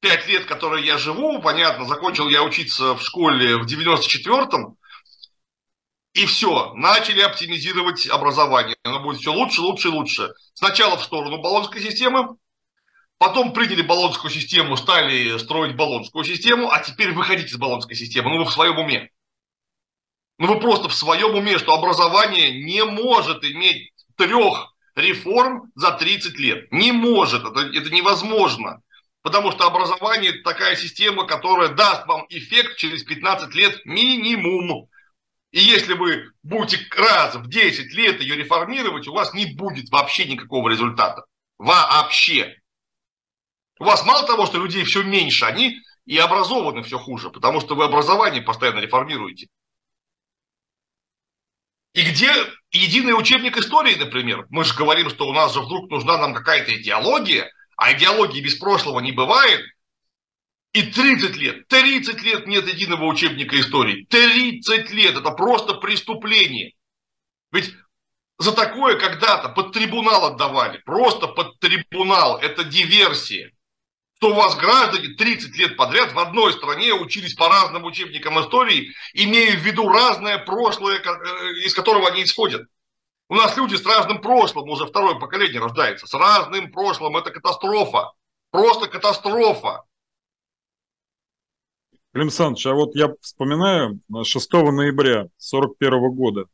45 0.04 0.28
лет, 0.28 0.46
которые 0.46 0.86
я 0.86 0.98
живу, 0.98 1.42
понятно, 1.42 1.86
закончил 1.86 2.28
я 2.28 2.44
учиться 2.44 2.94
в 2.94 3.02
школе 3.02 3.58
в 3.58 3.66
94-м, 3.66 4.76
и 6.14 6.26
все, 6.26 6.74
начали 6.76 7.22
оптимизировать 7.22 8.08
образование. 8.08 8.76
Оно 8.84 9.00
будет 9.00 9.22
все 9.22 9.32
лучше, 9.32 9.62
лучше 9.62 9.88
и 9.88 9.92
лучше. 9.92 10.34
Сначала 10.54 10.98
в 10.98 11.04
сторону 11.04 11.42
баллонской 11.42 11.82
системы, 11.82 12.36
потом 13.18 13.54
приняли 13.54 13.82
баллонскую 13.82 14.30
систему, 14.30 14.76
стали 14.76 15.38
строить 15.38 15.76
баллонскую 15.76 16.26
систему, 16.26 16.70
а 16.70 16.80
теперь 16.82 17.14
выходите 17.14 17.50
из 17.50 17.58
баллонской 17.58 17.96
системы. 17.96 18.30
Ну 18.30 18.40
вы 18.40 18.46
в 18.46 18.52
своем 18.52 18.78
уме. 18.78 19.10
Ну 20.38 20.48
вы 20.48 20.60
просто 20.60 20.90
в 20.90 20.94
своем 20.94 21.34
уме, 21.34 21.58
что 21.58 21.74
образование 21.74 22.64
не 22.64 22.84
может 22.84 23.44
иметь 23.46 23.92
трех 24.18 24.76
реформ 24.96 25.72
за 25.76 25.92
30 25.92 26.38
лет. 26.38 26.72
Не 26.72 26.92
может, 26.92 27.44
это, 27.44 27.62
это 27.62 27.90
невозможно. 27.90 28.82
Потому 29.24 29.54
что 29.54 29.66
образование 29.66 30.32
это 30.32 30.44
такая 30.44 30.76
система, 30.76 31.26
которая 31.26 31.70
даст 31.70 32.06
вам 32.06 32.26
эффект 32.30 32.76
через 32.76 33.04
15 33.04 33.56
лет 33.56 33.86
минимум. 33.86 34.90
И 35.52 35.62
если 35.62 35.94
вы 35.94 36.32
будете 36.44 36.86
раз 36.96 37.36
в 37.36 37.48
10 37.48 37.94
лет 37.94 38.20
ее 38.20 38.36
реформировать, 38.36 39.08
у 39.08 39.14
вас 39.14 39.34
не 39.34 39.46
будет 39.46 39.90
вообще 39.92 40.26
никакого 40.26 40.70
результата. 40.70 41.24
Вообще. 41.58 42.58
У 43.80 43.86
вас 43.86 44.06
мало 44.06 44.28
того, 44.28 44.46
что 44.46 44.62
людей 44.62 44.84
все 44.84 45.04
меньше, 45.04 45.46
они 45.46 45.80
и 46.06 46.18
образованы 46.18 46.84
все 46.84 47.00
хуже, 47.00 47.30
потому 47.30 47.62
что 47.62 47.76
вы 47.76 47.86
образование 47.86 48.42
постоянно 48.42 48.80
реформируете. 48.80 49.48
И 51.94 52.02
где 52.02 52.30
единый 52.72 53.18
учебник 53.18 53.56
истории, 53.56 53.96
например? 53.96 54.48
Мы 54.50 54.66
же 54.66 54.74
говорим, 54.74 55.10
что 55.10 55.30
у 55.30 55.34
нас 55.34 55.54
же 55.54 55.62
вдруг 55.62 55.90
нужна 55.90 56.18
нам 56.18 56.34
какая-то 56.34 56.76
идеология, 56.76 57.50
а 57.78 57.94
идеологии 57.94 58.42
без 58.42 58.56
прошлого 58.56 59.00
не 59.00 59.12
бывает. 59.12 59.62
И 60.74 60.82
30 60.82 61.36
лет, 61.38 61.68
30 61.68 62.22
лет 62.24 62.48
нет 62.48 62.68
единого 62.68 63.06
учебника 63.06 63.60
истории. 63.60 64.06
30 64.10 64.90
лет, 64.92 65.16
это 65.16 65.32
просто 65.32 65.76
преступление. 65.76 66.74
Ведь 67.52 67.74
за 68.40 68.54
такое 68.54 68.98
когда-то 68.98 69.50
под 69.50 69.72
трибунал 69.72 70.26
отдавали, 70.26 70.80
просто 70.80 71.28
под 71.28 71.60
трибунал, 71.60 72.40
это 72.40 72.64
диверсия 72.64 73.52
что 74.24 74.30
у 74.30 74.36
вас 74.36 74.56
граждане 74.56 75.10
30 75.16 75.58
лет 75.58 75.76
подряд 75.76 76.14
в 76.14 76.20
одной 76.20 76.54
стране 76.54 76.94
учились 76.94 77.34
по 77.34 77.50
разным 77.50 77.84
учебникам 77.84 78.40
истории, 78.40 78.94
имея 79.14 79.58
в 79.58 79.60
виду 79.60 79.90
разное 79.90 80.38
прошлое, 80.38 81.00
э, 81.00 81.66
из 81.66 81.74
которого 81.74 82.08
они 82.08 82.24
исходят. 82.24 82.62
У 83.34 83.36
нас 83.36 83.58
люди 83.58 83.74
с 83.74 83.84
разным 83.84 84.22
прошлым, 84.22 84.70
уже 84.70 84.86
второе 84.86 85.16
поколение 85.16 85.60
рождается, 85.60 86.06
с 86.06 86.14
разным 86.14 86.72
прошлым. 86.72 87.18
Это 87.18 87.32
катастрофа. 87.32 88.12
Просто 88.52 88.88
катастрофа. 88.88 89.86
Клим 92.12 92.26
Александрович, 92.26 92.68
а 92.68 92.76
вот 92.76 92.94
я 92.94 93.12
вспоминаю 93.22 94.00
6 94.24 94.54
ноября 94.54 95.22
1941 95.22 96.12
года 96.12 96.46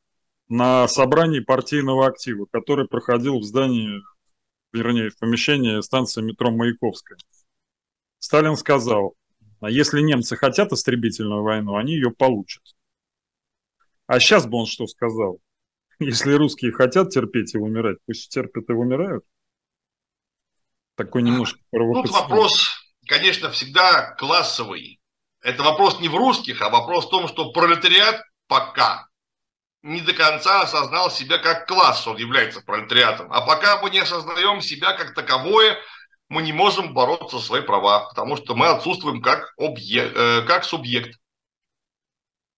на 0.48 0.88
собрании 0.88 1.42
партийного 1.42 2.08
актива, 2.08 2.48
который 2.50 2.88
проходил 2.88 3.40
в 3.40 3.44
здании, 3.44 4.02
вернее, 4.72 5.10
в 5.10 5.20
помещении 5.20 5.82
станции 5.82 6.22
метро 6.22 6.50
Маяковская. 6.50 7.18
Сталин 8.20 8.56
сказал, 8.56 9.16
а 9.60 9.70
если 9.70 10.00
немцы 10.00 10.38
хотят 10.38 10.72
истребительную 10.72 11.44
войну, 11.44 11.76
они 11.76 11.96
ее 11.96 12.12
получат. 12.12 12.64
А 14.08 14.18
сейчас 14.22 14.48
бы 14.48 14.60
он 14.60 14.66
что 14.66 14.88
сказал? 14.88 15.42
Если 16.00 16.34
русские 16.34 16.72
хотят 16.72 17.10
терпеть 17.10 17.54
и 17.56 17.58
умирать, 17.58 17.98
пусть 18.06 18.30
терпят 18.30 18.70
и 18.70 18.74
умирают. 18.74 19.26
Такой 20.96 21.22
немножко 21.22 21.60
Тут 21.72 22.10
вопрос, 22.10 22.92
конечно, 23.08 23.52
всегда 23.52 24.12
классовый. 24.16 25.00
Это 25.42 25.64
вопрос 25.64 26.00
не 26.02 26.10
в 26.10 26.16
русских, 26.16 26.62
а 26.62 26.70
вопрос 26.70 27.06
в 27.06 27.10
том, 27.10 27.28
что 27.28 27.52
пролетариат 27.52 28.22
пока 28.48 29.08
не 29.82 30.02
до 30.02 30.14
конца 30.14 30.62
осознал 30.62 31.10
себя 31.10 31.38
как 31.38 31.68
класс, 31.68 32.06
он 32.08 32.18
является 32.18 32.62
пролетариатом. 32.62 33.32
А 33.32 33.42
пока 33.42 33.82
мы 33.82 33.90
не 33.90 34.00
осознаем 34.00 34.62
себя 34.62 34.94
как 34.94 35.14
таковое, 35.14 35.78
мы 36.28 36.42
не 36.42 36.54
можем 36.54 36.94
бороться 36.94 37.38
за 37.38 37.46
свои 37.46 37.62
права, 37.62 38.08
потому 38.10 38.38
что 38.38 38.56
мы 38.56 38.68
отсутствуем 38.68 39.22
как, 39.22 39.54
объект, 39.58 40.16
э, 40.16 40.42
как 40.46 40.64
субъект. 40.64 41.19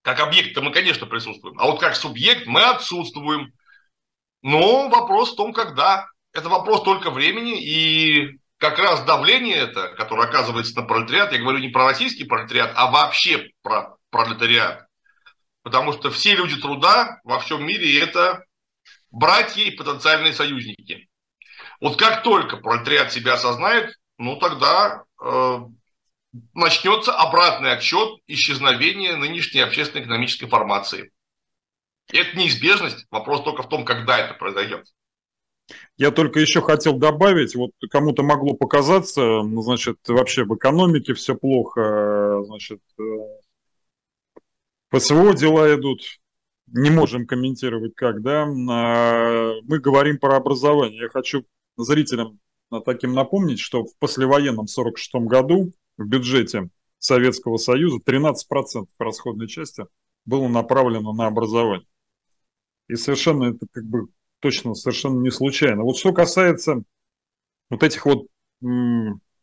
Как 0.01 0.19
объект-то 0.19 0.61
мы, 0.61 0.71
конечно, 0.71 1.05
присутствуем, 1.05 1.59
а 1.59 1.67
вот 1.67 1.79
как 1.79 1.95
субъект 1.95 2.47
мы 2.47 2.61
отсутствуем. 2.63 3.53
Но 4.41 4.89
вопрос 4.89 5.33
в 5.33 5.35
том, 5.35 5.53
когда. 5.53 6.07
Это 6.33 6.47
вопрос 6.47 6.83
только 6.83 7.11
времени, 7.11 7.61
и 7.61 8.39
как 8.57 8.79
раз 8.79 9.03
давление 9.03 9.55
это, 9.55 9.89
которое 9.89 10.27
оказывается 10.27 10.75
на 10.79 10.83
пролетариат, 10.83 11.33
я 11.33 11.39
говорю 11.39 11.59
не 11.59 11.69
про 11.69 11.85
российский 11.85 12.23
пролетариат, 12.23 12.71
а 12.75 12.89
вообще 12.89 13.49
про 13.61 13.97
пролетариат. 14.11 14.85
Потому 15.63 15.91
что 15.91 16.09
все 16.09 16.35
люди 16.35 16.55
труда 16.59 17.19
во 17.23 17.39
всем 17.39 17.65
мире 17.65 17.99
это 17.99 18.45
братья 19.11 19.61
и 19.61 19.75
потенциальные 19.75 20.33
союзники. 20.33 21.09
Вот 21.81 21.99
как 21.99 22.23
только 22.23 22.57
пролетариат 22.57 23.11
себя 23.11 23.33
осознает, 23.33 23.93
ну 24.17 24.37
тогда 24.37 25.03
э, 25.21 25.57
начнется 26.61 27.13
обратный 27.13 27.73
отчет 27.73 28.19
исчезновения 28.27 29.17
нынешней 29.17 29.61
общественно-экономической 29.61 30.47
формации. 30.47 31.11
И 32.11 32.17
это 32.17 32.37
неизбежность, 32.37 33.05
вопрос 33.11 33.43
только 33.43 33.63
в 33.63 33.69
том, 33.69 33.83
когда 33.83 34.17
это 34.17 34.33
произойдет. 34.35 34.85
Я 35.97 36.11
только 36.11 36.39
еще 36.39 36.61
хотел 36.61 36.97
добавить, 36.97 37.55
вот 37.55 37.71
кому-то 37.89 38.23
могло 38.23 38.53
показаться, 38.53 39.21
ну, 39.21 39.61
значит, 39.61 39.97
вообще 40.07 40.43
в 40.43 40.55
экономике 40.55 41.13
все 41.13 41.35
плохо, 41.35 42.41
значит, 42.45 42.81
э, 42.99 43.03
ПСО 44.89 45.33
дела 45.33 45.73
идут, 45.75 46.01
не 46.67 46.89
можем 46.89 47.25
комментировать 47.25 47.95
как, 47.95 48.21
да, 48.21 48.43
а 48.43 49.53
мы 49.63 49.79
говорим 49.79 50.17
про 50.17 50.35
образование. 50.35 51.03
Я 51.03 51.09
хочу 51.09 51.45
зрителям 51.77 52.39
таким 52.85 53.13
напомнить, 53.13 53.59
что 53.59 53.85
в 53.85 53.95
послевоенном 53.99 54.67
46 54.67 55.15
году 55.27 55.71
в 56.03 56.07
бюджете 56.07 56.69
Советского 56.99 57.57
Союза 57.57 57.97
13% 58.05 58.87
расходной 58.99 59.47
части 59.47 59.85
было 60.25 60.47
направлено 60.47 61.13
на 61.13 61.27
образование. 61.27 61.87
И 62.87 62.95
совершенно 62.95 63.45
это 63.45 63.65
как 63.71 63.85
бы 63.85 64.07
точно 64.39 64.75
совершенно 64.75 65.19
не 65.19 65.31
случайно. 65.31 65.83
Вот 65.83 65.97
что 65.97 66.13
касается 66.13 66.83
вот 67.69 67.83
этих 67.83 68.05
вот 68.05 68.27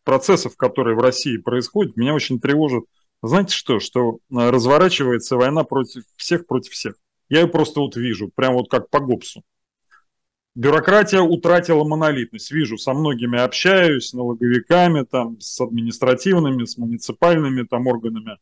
процессов, 0.04 0.56
которые 0.56 0.96
в 0.96 1.00
России 1.00 1.36
происходят, 1.38 1.96
меня 1.96 2.14
очень 2.14 2.40
тревожит. 2.40 2.84
Знаете 3.22 3.54
что? 3.54 3.80
Что 3.80 4.18
а, 4.32 4.50
разворачивается 4.50 5.36
война 5.36 5.64
против 5.64 6.04
всех 6.16 6.46
против 6.46 6.72
всех. 6.72 6.94
Я 7.28 7.40
ее 7.40 7.48
просто 7.48 7.80
вот 7.80 7.96
вижу, 7.96 8.30
прям 8.34 8.54
вот 8.54 8.70
как 8.70 8.90
по 8.90 9.00
ГОПСу. 9.00 9.42
Бюрократия 10.58 11.20
утратила 11.20 11.84
монолитность. 11.84 12.50
Вижу, 12.50 12.78
со 12.78 12.92
многими 12.92 13.38
общаюсь, 13.38 14.08
с 14.08 14.12
налоговиками, 14.12 15.04
там, 15.04 15.38
с 15.38 15.60
административными, 15.60 16.64
с 16.64 16.76
муниципальными 16.76 17.62
там, 17.62 17.86
органами. 17.86 18.38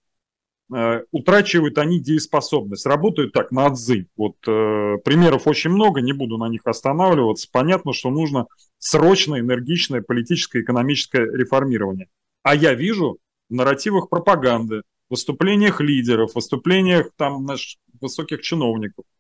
Э, 0.75 1.03
утрачивают 1.11 1.77
они 1.77 2.01
дееспособность. 2.01 2.87
Работают 2.87 3.35
так 3.35 3.51
на 3.53 3.67
отзыв. 3.67 4.07
Вот 4.17 4.37
э, 4.49 4.97
примеров 5.05 5.47
очень 5.47 5.69
много, 5.69 6.01
не 6.01 6.15
буду 6.15 6.39
на 6.39 6.49
них 6.49 6.63
останавливаться. 6.65 7.49
Понятно, 7.53 7.93
что 7.93 8.09
нужно 8.09 8.47
срочное, 8.79 9.41
энергичное 9.41 10.01
политическое, 10.01 10.63
экономическое 10.63 11.21
реформирование. 11.21 12.09
А 12.43 12.55
я 12.55 12.73
вижу 12.73 13.19
в 13.51 13.53
нарративах 13.53 14.09
пропаганды, 14.09 14.85
выступлениях 15.11 15.83
лидеров, 15.83 16.35
выступлениях 16.35 17.11
там, 17.19 17.45
наш, 17.45 17.77
высоких 18.01 18.41
чиновников– 18.41 19.05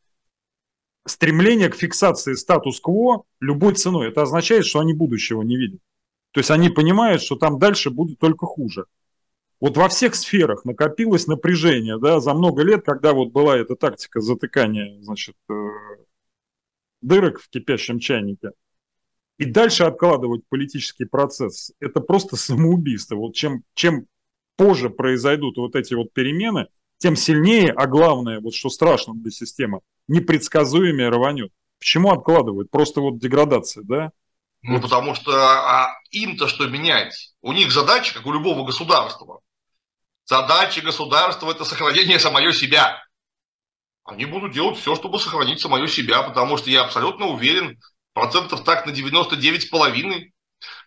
стремление 1.06 1.68
к 1.68 1.76
фиксации 1.76 2.34
статус-кво 2.34 3.24
любой 3.40 3.74
ценой. 3.74 4.08
Это 4.08 4.22
означает, 4.22 4.66
что 4.66 4.80
они 4.80 4.92
будущего 4.92 5.42
не 5.42 5.56
видят. 5.56 5.80
То 6.32 6.40
есть 6.40 6.50
они 6.50 6.68
понимают, 6.68 7.22
что 7.22 7.36
там 7.36 7.58
дальше 7.58 7.90
будет 7.90 8.18
только 8.18 8.46
хуже. 8.46 8.84
Вот 9.58 9.76
во 9.76 9.88
всех 9.88 10.14
сферах 10.14 10.64
накопилось 10.64 11.26
напряжение, 11.26 11.98
да, 11.98 12.20
за 12.20 12.34
много 12.34 12.62
лет, 12.62 12.84
когда 12.84 13.14
вот 13.14 13.30
была 13.30 13.56
эта 13.56 13.74
тактика 13.74 14.20
затыкания, 14.20 15.00
значит, 15.00 15.34
э, 15.48 15.54
дырок 17.00 17.40
в 17.40 17.48
кипящем 17.48 17.98
чайнике. 17.98 18.50
И 19.38 19.46
дальше 19.46 19.84
откладывать 19.84 20.42
политический 20.48 21.06
процесс, 21.06 21.72
это 21.80 22.00
просто 22.00 22.36
самоубийство. 22.36 23.16
Вот 23.16 23.34
чем, 23.34 23.62
чем 23.74 24.06
позже 24.56 24.90
произойдут 24.90 25.56
вот 25.56 25.74
эти 25.74 25.94
вот 25.94 26.12
перемены, 26.12 26.68
тем 26.98 27.16
сильнее, 27.16 27.72
а 27.72 27.86
главное, 27.86 28.40
вот 28.40 28.54
что 28.54 28.68
страшно 28.68 29.14
для 29.14 29.30
системы, 29.30 29.80
непредсказуемее 30.08 31.08
рванет. 31.10 31.52
Почему 31.78 32.12
откладывают? 32.12 32.70
Просто 32.70 33.00
вот 33.00 33.18
деградация, 33.18 33.84
да? 33.84 34.10
Ну, 34.62 34.80
потому 34.80 35.14
что 35.14 35.32
а 35.32 35.94
им-то 36.10 36.48
что 36.48 36.66
менять? 36.66 37.34
У 37.42 37.52
них 37.52 37.70
задача, 37.70 38.14
как 38.14 38.26
у 38.26 38.32
любого 38.32 38.64
государства. 38.64 39.40
Задача 40.24 40.80
государства– 40.80 41.50
это 41.52 41.64
сохранение 41.64 42.18
самое 42.18 42.52
себя. 42.52 43.00
Они 44.04 44.24
будут 44.24 44.52
делать 44.52 44.78
все, 44.78 44.96
чтобы 44.96 45.20
сохранить 45.20 45.60
самое 45.60 45.86
себя, 45.86 46.22
потому 46.22 46.56
что 46.56 46.70
я 46.70 46.82
абсолютно 46.82 47.26
уверен, 47.26 47.78
процентов 48.12 48.64
так 48.64 48.86
на 48.86 48.90
99,5, 48.90 50.30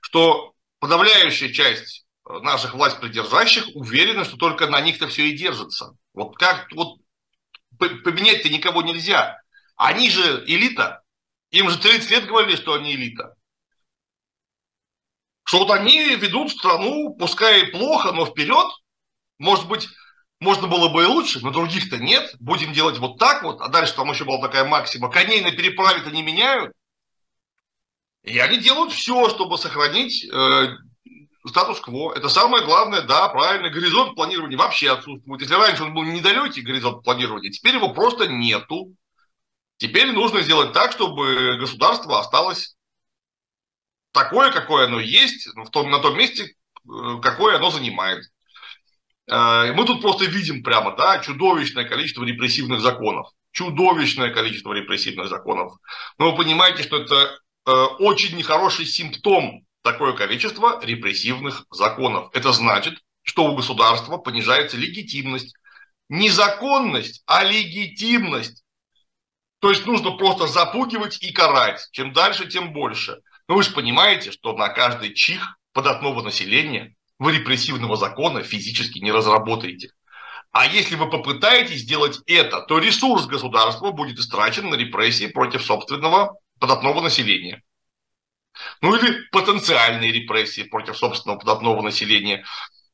что 0.01 0.53
подавляющая 0.79 1.53
часть 1.53 2.05
наших 2.29 2.75
власть 2.75 2.99
придержащих 2.99 3.67
уверены, 3.75 4.23
что 4.23 4.37
только 4.37 4.67
на 4.67 4.79
них-то 4.81 5.07
все 5.07 5.29
и 5.29 5.37
держится. 5.37 5.95
Вот 6.13 6.37
как 6.37 6.71
вот 6.73 6.99
поменять-то 7.77 8.49
никого 8.49 8.81
нельзя. 8.81 9.37
Они 9.75 10.09
же 10.09 10.43
элита. 10.45 11.01
Им 11.51 11.69
же 11.69 11.79
30 11.79 12.11
лет 12.11 12.27
говорили, 12.27 12.55
что 12.55 12.73
они 12.73 12.93
элита. 12.93 13.33
Что 15.43 15.59
вот 15.59 15.71
они 15.71 16.15
ведут 16.15 16.51
страну, 16.51 17.15
пускай 17.17 17.63
и 17.63 17.71
плохо, 17.71 18.11
но 18.11 18.25
вперед. 18.25 18.67
Может 19.39 19.67
быть, 19.67 19.87
можно 20.39 20.67
было 20.67 20.89
бы 20.89 21.03
и 21.03 21.07
лучше, 21.07 21.39
но 21.39 21.49
других-то 21.49 21.97
нет. 21.97 22.35
Будем 22.39 22.71
делать 22.71 22.99
вот 22.99 23.17
так 23.17 23.41
вот. 23.41 23.59
А 23.61 23.69
дальше 23.69 23.95
там 23.95 24.11
еще 24.11 24.25
была 24.25 24.39
такая 24.39 24.65
максима. 24.65 25.09
Коней 25.09 25.41
на 25.41 25.51
переправе-то 25.51 26.11
не 26.11 26.21
меняют. 26.21 26.73
И 28.21 28.37
они 28.37 28.57
делают 28.57 28.93
все, 28.93 29.29
чтобы 29.29 29.57
сохранить 29.57 30.25
э, 30.25 30.67
статус-кво. 31.47 32.13
Это 32.13 32.29
самое 32.29 32.63
главное, 32.65 33.01
да, 33.01 33.29
правильно. 33.29 33.69
Горизонт 33.69 34.15
планирования 34.15 34.57
вообще 34.57 34.91
отсутствует. 34.91 35.41
Если 35.41 35.55
раньше 35.55 35.83
он 35.83 35.93
был 35.93 36.03
недалекий 36.03 36.61
горизонт 36.61 37.03
планирования, 37.03 37.51
теперь 37.51 37.75
его 37.75 37.93
просто 37.93 38.27
нету. 38.27 38.93
Теперь 39.77 40.11
нужно 40.11 40.41
сделать 40.41 40.73
так, 40.73 40.91
чтобы 40.91 41.57
государство 41.57 42.19
осталось 42.19 42.75
такое, 44.11 44.51
какое 44.51 44.85
оно 44.85 44.99
есть, 44.99 45.47
в 45.55 45.69
том, 45.69 45.89
на 45.89 45.99
том 45.99 46.17
месте, 46.17 46.43
э, 46.45 47.19
какое 47.21 47.55
оно 47.55 47.71
занимает. 47.71 48.25
Э, 49.27 49.71
мы 49.73 49.85
тут 49.85 50.01
просто 50.01 50.25
видим 50.25 50.63
прямо, 50.63 50.95
да, 50.97 51.19
чудовищное 51.19 51.85
количество 51.85 52.23
репрессивных 52.23 52.81
законов. 52.81 53.29
Чудовищное 53.51 54.31
количество 54.31 54.73
репрессивных 54.73 55.27
законов. 55.27 55.73
Но 56.17 56.31
вы 56.31 56.37
понимаете, 56.37 56.83
что 56.83 56.97
это 56.97 57.39
э, 57.65 57.71
очень 57.99 58.35
нехороший 58.35 58.85
симптом 58.85 59.65
такое 59.91 60.13
количество 60.13 60.79
репрессивных 60.83 61.65
законов. 61.71 62.29
Это 62.33 62.51
значит, 62.53 62.99
что 63.23 63.45
у 63.45 63.55
государства 63.55 64.17
понижается 64.17 64.77
легитимность. 64.77 65.55
Не 66.09 66.29
законность, 66.29 67.23
а 67.25 67.43
легитимность. 67.43 68.63
То 69.59 69.69
есть 69.69 69.85
нужно 69.85 70.11
просто 70.11 70.47
запугивать 70.47 71.21
и 71.21 71.31
карать. 71.31 71.87
Чем 71.91 72.13
дальше, 72.13 72.47
тем 72.47 72.71
больше. 72.73 73.19
Но 73.47 73.55
вы 73.55 73.63
же 73.63 73.71
понимаете, 73.71 74.31
что 74.31 74.53
на 74.53 74.69
каждый 74.69 75.13
чих 75.13 75.57
податного 75.73 76.21
населения 76.21 76.95
вы 77.17 77.33
репрессивного 77.33 77.95
закона 77.97 78.43
физически 78.43 78.99
не 78.99 79.11
разработаете. 79.11 79.89
А 80.51 80.65
если 80.65 80.95
вы 80.95 81.09
попытаетесь 81.09 81.81
сделать 81.81 82.19
это, 82.25 82.61
то 82.61 82.79
ресурс 82.79 83.25
государства 83.27 83.91
будет 83.91 84.17
истрачен 84.17 84.69
на 84.69 84.75
репрессии 84.75 85.27
против 85.27 85.63
собственного 85.63 86.35
податного 86.59 87.01
населения. 87.01 87.61
Ну 88.81 88.95
или 88.95 89.27
потенциальные 89.31 90.11
репрессии 90.11 90.63
против 90.63 90.97
собственного 90.97 91.39
податного 91.39 91.81
населения. 91.81 92.45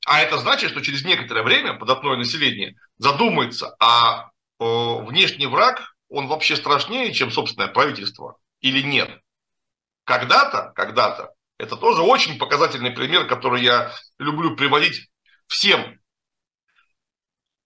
А 0.05 0.21
это 0.21 0.37
значит, 0.37 0.71
что 0.71 0.81
через 0.81 1.03
некоторое 1.03 1.43
время 1.43 1.73
податное 1.73 2.15
население 2.15 2.75
задумается, 2.97 3.75
а 3.79 4.29
э, 4.59 4.63
внешний 4.63 5.47
враг, 5.47 5.95
он 6.09 6.27
вообще 6.27 6.55
страшнее, 6.55 7.13
чем 7.13 7.31
собственное 7.31 7.67
правительство 7.67 8.37
или 8.61 8.81
нет. 8.81 9.09
Когда-то, 10.05 10.71
когда-то, 10.75 11.31
это 11.57 11.75
тоже 11.75 12.01
очень 12.01 12.37
показательный 12.37 12.91
пример, 12.91 13.27
который 13.27 13.63
я 13.63 13.91
люблю 14.19 14.55
приводить 14.55 15.07
всем 15.47 15.99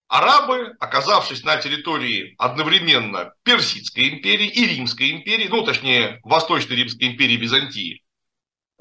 Арабы, 0.09 0.75
оказавшись 0.79 1.43
на 1.43 1.57
территории 1.57 2.33
одновременно 2.39 3.31
Персидской 3.43 4.09
империи 4.09 4.47
и 4.47 4.65
Римской 4.65 5.11
империи, 5.11 5.47
ну, 5.47 5.63
точнее, 5.63 6.19
Восточной 6.23 6.77
Римской 6.77 7.09
империи 7.09 7.35
Византии, 7.35 8.03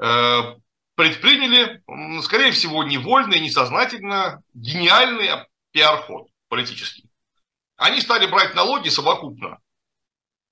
э, 0.01 0.55
предприняли, 0.95 1.83
скорее 2.23 2.51
всего, 2.53 2.83
невольно 2.83 3.35
и 3.35 3.41
несознательно 3.41 4.43
гениальный 4.55 5.29
пиар-ход 5.73 6.29
политический. 6.49 7.11
Они 7.77 8.01
стали 8.01 8.27
брать 8.27 8.55
налоги 8.55 8.89
совокупно 8.89 9.59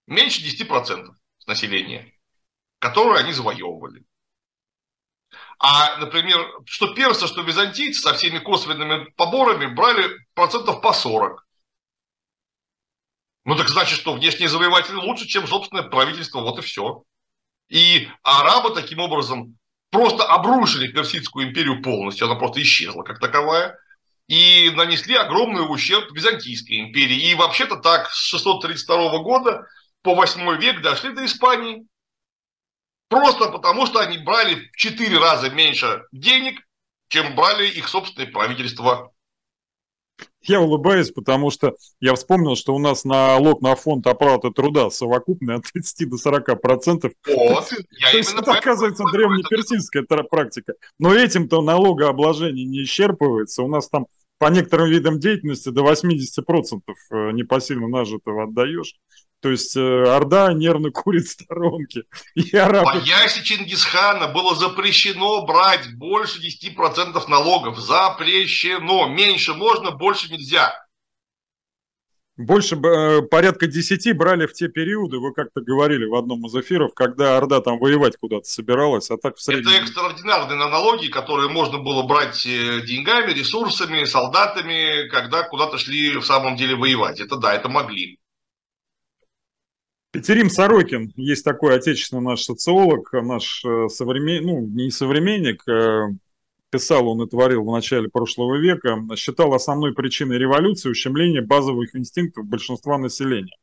меньше 0.07 0.43
10% 0.43 1.17
с 1.39 1.47
населения, 1.47 2.13
которые 2.81 3.21
они 3.21 3.33
завоевывали. 3.33 4.05
А, 5.59 5.97
например, 5.99 6.39
что 6.67 6.95
персы, 6.95 7.27
что 7.27 7.43
византийцы 7.43 8.01
со 8.01 8.15
всеми 8.15 8.39
косвенными 8.39 9.11
поборами 9.17 9.67
брали 9.67 10.11
процентов 10.35 10.81
по 10.83 10.93
40. 10.93 11.47
Ну 13.45 13.57
так 13.57 13.69
значит, 13.69 13.99
что 13.99 14.13
внешние 14.13 14.49
завоеватели 14.49 14.97
лучше, 14.97 15.27
чем 15.27 15.47
собственное 15.47 15.85
правительство, 15.85 16.41
вот 16.41 16.59
и 16.59 16.63
все. 16.63 17.05
И 17.69 18.09
арабы 18.23 18.75
таким 18.75 18.99
образом 18.99 19.57
просто 19.91 20.25
обрушили 20.25 20.93
Персидскую 20.93 21.49
империю 21.49 21.83
полностью, 21.83 22.27
она 22.27 22.37
просто 22.37 22.61
исчезла 22.61 23.03
как 23.03 23.19
таковая, 23.19 23.79
и 24.29 24.71
нанесли 24.75 25.15
огромный 25.15 25.63
ущерб 25.63 26.11
Византийской 26.13 26.81
империи. 26.81 27.31
И 27.31 27.35
вообще-то 27.35 27.77
так 27.77 28.11
с 28.11 28.27
632 28.29 29.19
года 29.19 29.67
по 30.03 30.15
8 30.15 30.61
век 30.61 30.83
дошли 30.83 31.15
до 31.15 31.25
Испании. 31.25 31.87
Просто 33.09 33.51
потому, 33.51 33.87
что 33.87 34.01
они 34.01 34.19
брали 34.19 34.55
в 34.55 34.77
4 34.77 35.19
раза 35.19 35.51
меньше 35.51 36.05
денег, 36.13 36.61
чем 37.09 37.35
брали 37.37 37.69
их 37.69 37.89
собственные 37.89 38.31
правительства. 38.31 39.13
Я 40.43 40.61
улыбаюсь, 40.61 41.11
потому 41.11 41.51
что 41.51 41.75
я 42.01 42.15
вспомнил, 42.15 42.57
что 42.57 42.75
у 42.75 42.79
нас 42.79 43.05
налог 43.05 43.61
на 43.63 43.75
фонд 43.75 44.07
оплаты 44.07 44.51
труда 44.51 44.91
совокупный 44.91 45.57
от 45.57 45.65
30 45.73 46.09
до 46.09 46.17
40 46.17 46.61
процентов. 46.61 47.13
Вот, 47.27 47.73
я 47.91 48.11
То 48.13 48.17
есть 48.17 48.33
это, 48.33 48.53
оказывается, 48.53 49.05
древнеперсидская 49.13 50.05
практика. 50.05 50.75
Но 50.99 51.13
этим-то 51.13 51.63
налогообложение 51.63 52.65
не 52.65 52.85
исчерпывается. 52.85 53.63
У 53.63 53.69
нас 53.69 53.89
там 53.89 54.07
по 54.39 54.47
некоторым 54.47 54.91
видам 54.91 55.19
деятельности 55.19 55.71
до 55.71 55.83
80% 55.83 56.81
э, 57.11 57.31
непосильно 57.33 57.89
нажитого 57.89 58.45
отдаешь. 58.45 58.95
То 59.41 59.51
есть 59.51 59.77
э, 59.77 59.81
Орда 59.81 60.53
нервно 60.53 60.91
курит 60.91 61.29
сторонки. 61.29 62.05
Арабы... 62.55 62.93
По 62.93 62.97
ясе 63.05 63.43
Чингисхана 63.43 64.29
было 64.29 64.55
запрещено 64.55 65.45
брать 65.47 65.95
больше 65.97 66.41
10% 66.41 67.29
налогов. 67.29 67.79
Запрещено. 67.79 69.09
Меньше 69.09 69.55
можно, 69.55 69.91
больше 69.91 70.33
нельзя. 70.33 70.75
Больше 72.37 72.77
э, 72.77 73.23
порядка 73.23 73.67
10 73.67 74.15
брали 74.15 74.47
в 74.47 74.53
те 74.53 74.69
периоды, 74.69 75.19
вы 75.19 75.33
как-то 75.33 75.63
говорили 75.63 76.05
в 76.05 76.15
одном 76.15 76.45
из 76.47 76.55
эфиров, 76.55 76.93
когда 76.93 77.39
Орда 77.39 77.63
там 77.63 77.79
воевать 77.79 78.19
куда-то 78.19 78.45
собиралась, 78.45 79.11
а 79.11 79.17
так 79.17 79.37
в 79.37 79.43
среднем... 79.43 79.71
Это 79.71 79.79
экстраординарные 79.79 80.59
налоги, 80.59 81.07
которые 81.07 81.49
можно 81.49 81.79
было 81.79 82.03
брать 82.03 82.45
э, 82.45 82.83
деньгами, 82.83 83.33
ресурсами, 83.33 84.05
солдатами, 84.05 85.09
когда 85.09 85.45
куда-то 85.45 85.79
шли 85.79 86.19
в 86.19 86.27
самом 86.27 86.57
деле 86.57 86.77
воевать. 86.77 87.21
Это 87.21 87.37
да, 87.37 87.55
это 87.55 87.71
могли. 87.71 88.19
Петерим 90.11 90.51
Сорокин, 90.51 91.15
есть 91.17 91.45
такой 91.45 91.75
отечественный 91.75 92.23
наш 92.23 92.43
социолог, 92.43 93.15
наш 93.15 93.65
э, 93.65 93.89
современник, 93.89 94.45
ну, 94.45 94.61
не 94.61 94.91
современник, 94.91 95.63
писал 96.71 97.09
он 97.09 97.23
и 97.23 97.29
творил 97.29 97.65
в 97.65 97.73
начале 97.73 98.09
прошлого 98.09 98.57
века, 98.57 98.99
считал 99.17 99.55
основной 99.55 99.95
причиной 99.95 100.39
революции 100.39 100.91
ущемление 100.91 101.43
базовых 101.43 101.95
инстинктов 101.95 102.47
большинства 102.47 102.99
населения. 102.99 103.57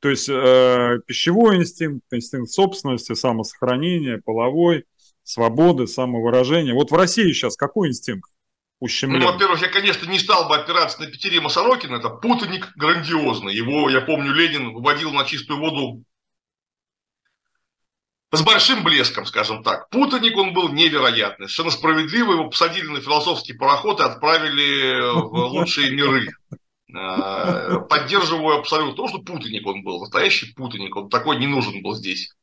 То 0.00 0.08
есть 0.08 0.28
э, 0.28 0.98
пищевой 1.06 1.56
инстинкт, 1.56 2.04
инстинкт 2.10 2.50
собственности, 2.50 3.14
самосохранения, 3.14 4.20
половой, 4.24 4.84
свободы, 5.22 5.86
самовыражения. 5.86 6.74
Вот 6.74 6.90
в 6.90 6.94
России 6.94 7.32
сейчас 7.32 7.56
какой 7.56 7.88
инстинкт? 7.88 8.28
ущемлен. 8.82 9.20
Ну, 9.20 9.32
во-первых, 9.32 9.62
я, 9.62 9.68
конечно, 9.68 10.10
не 10.10 10.18
стал 10.18 10.48
бы 10.48 10.56
опираться 10.56 11.00
на 11.00 11.06
Петерима 11.06 11.48
Сорокина, 11.48 11.96
это 11.96 12.10
путаник 12.10 12.72
грандиозный. 12.76 13.54
Его, 13.54 13.88
я 13.88 14.00
помню, 14.00 14.32
Ленин 14.32 14.74
выводил 14.74 15.12
на 15.12 15.24
чистую 15.24 15.60
воду 15.60 16.02
с 18.32 18.42
большим 18.42 18.82
блеском, 18.82 19.26
скажем 19.26 19.62
так. 19.62 19.90
Путаник 19.90 20.36
он 20.36 20.54
был 20.54 20.70
невероятный. 20.70 21.48
Совершенно 21.48 21.70
справедливо 21.70 22.32
его 22.32 22.48
посадили 22.48 22.86
на 22.86 23.00
философский 23.00 23.52
пароход 23.52 24.00
и 24.00 24.04
отправили 24.04 25.12
в 25.12 25.34
лучшие 25.52 25.90
миры. 25.90 26.28
А, 26.94 27.80
поддерживаю 27.80 28.58
абсолютно 28.58 28.94
то, 28.94 29.08
что 29.08 29.18
путаник 29.18 29.66
он 29.66 29.82
был, 29.82 30.00
настоящий 30.00 30.52
путаник. 30.54 30.96
Он 30.96 31.10
такой 31.10 31.36
не 31.36 31.46
нужен 31.46 31.82
был 31.82 31.94
здесь. 31.94 32.34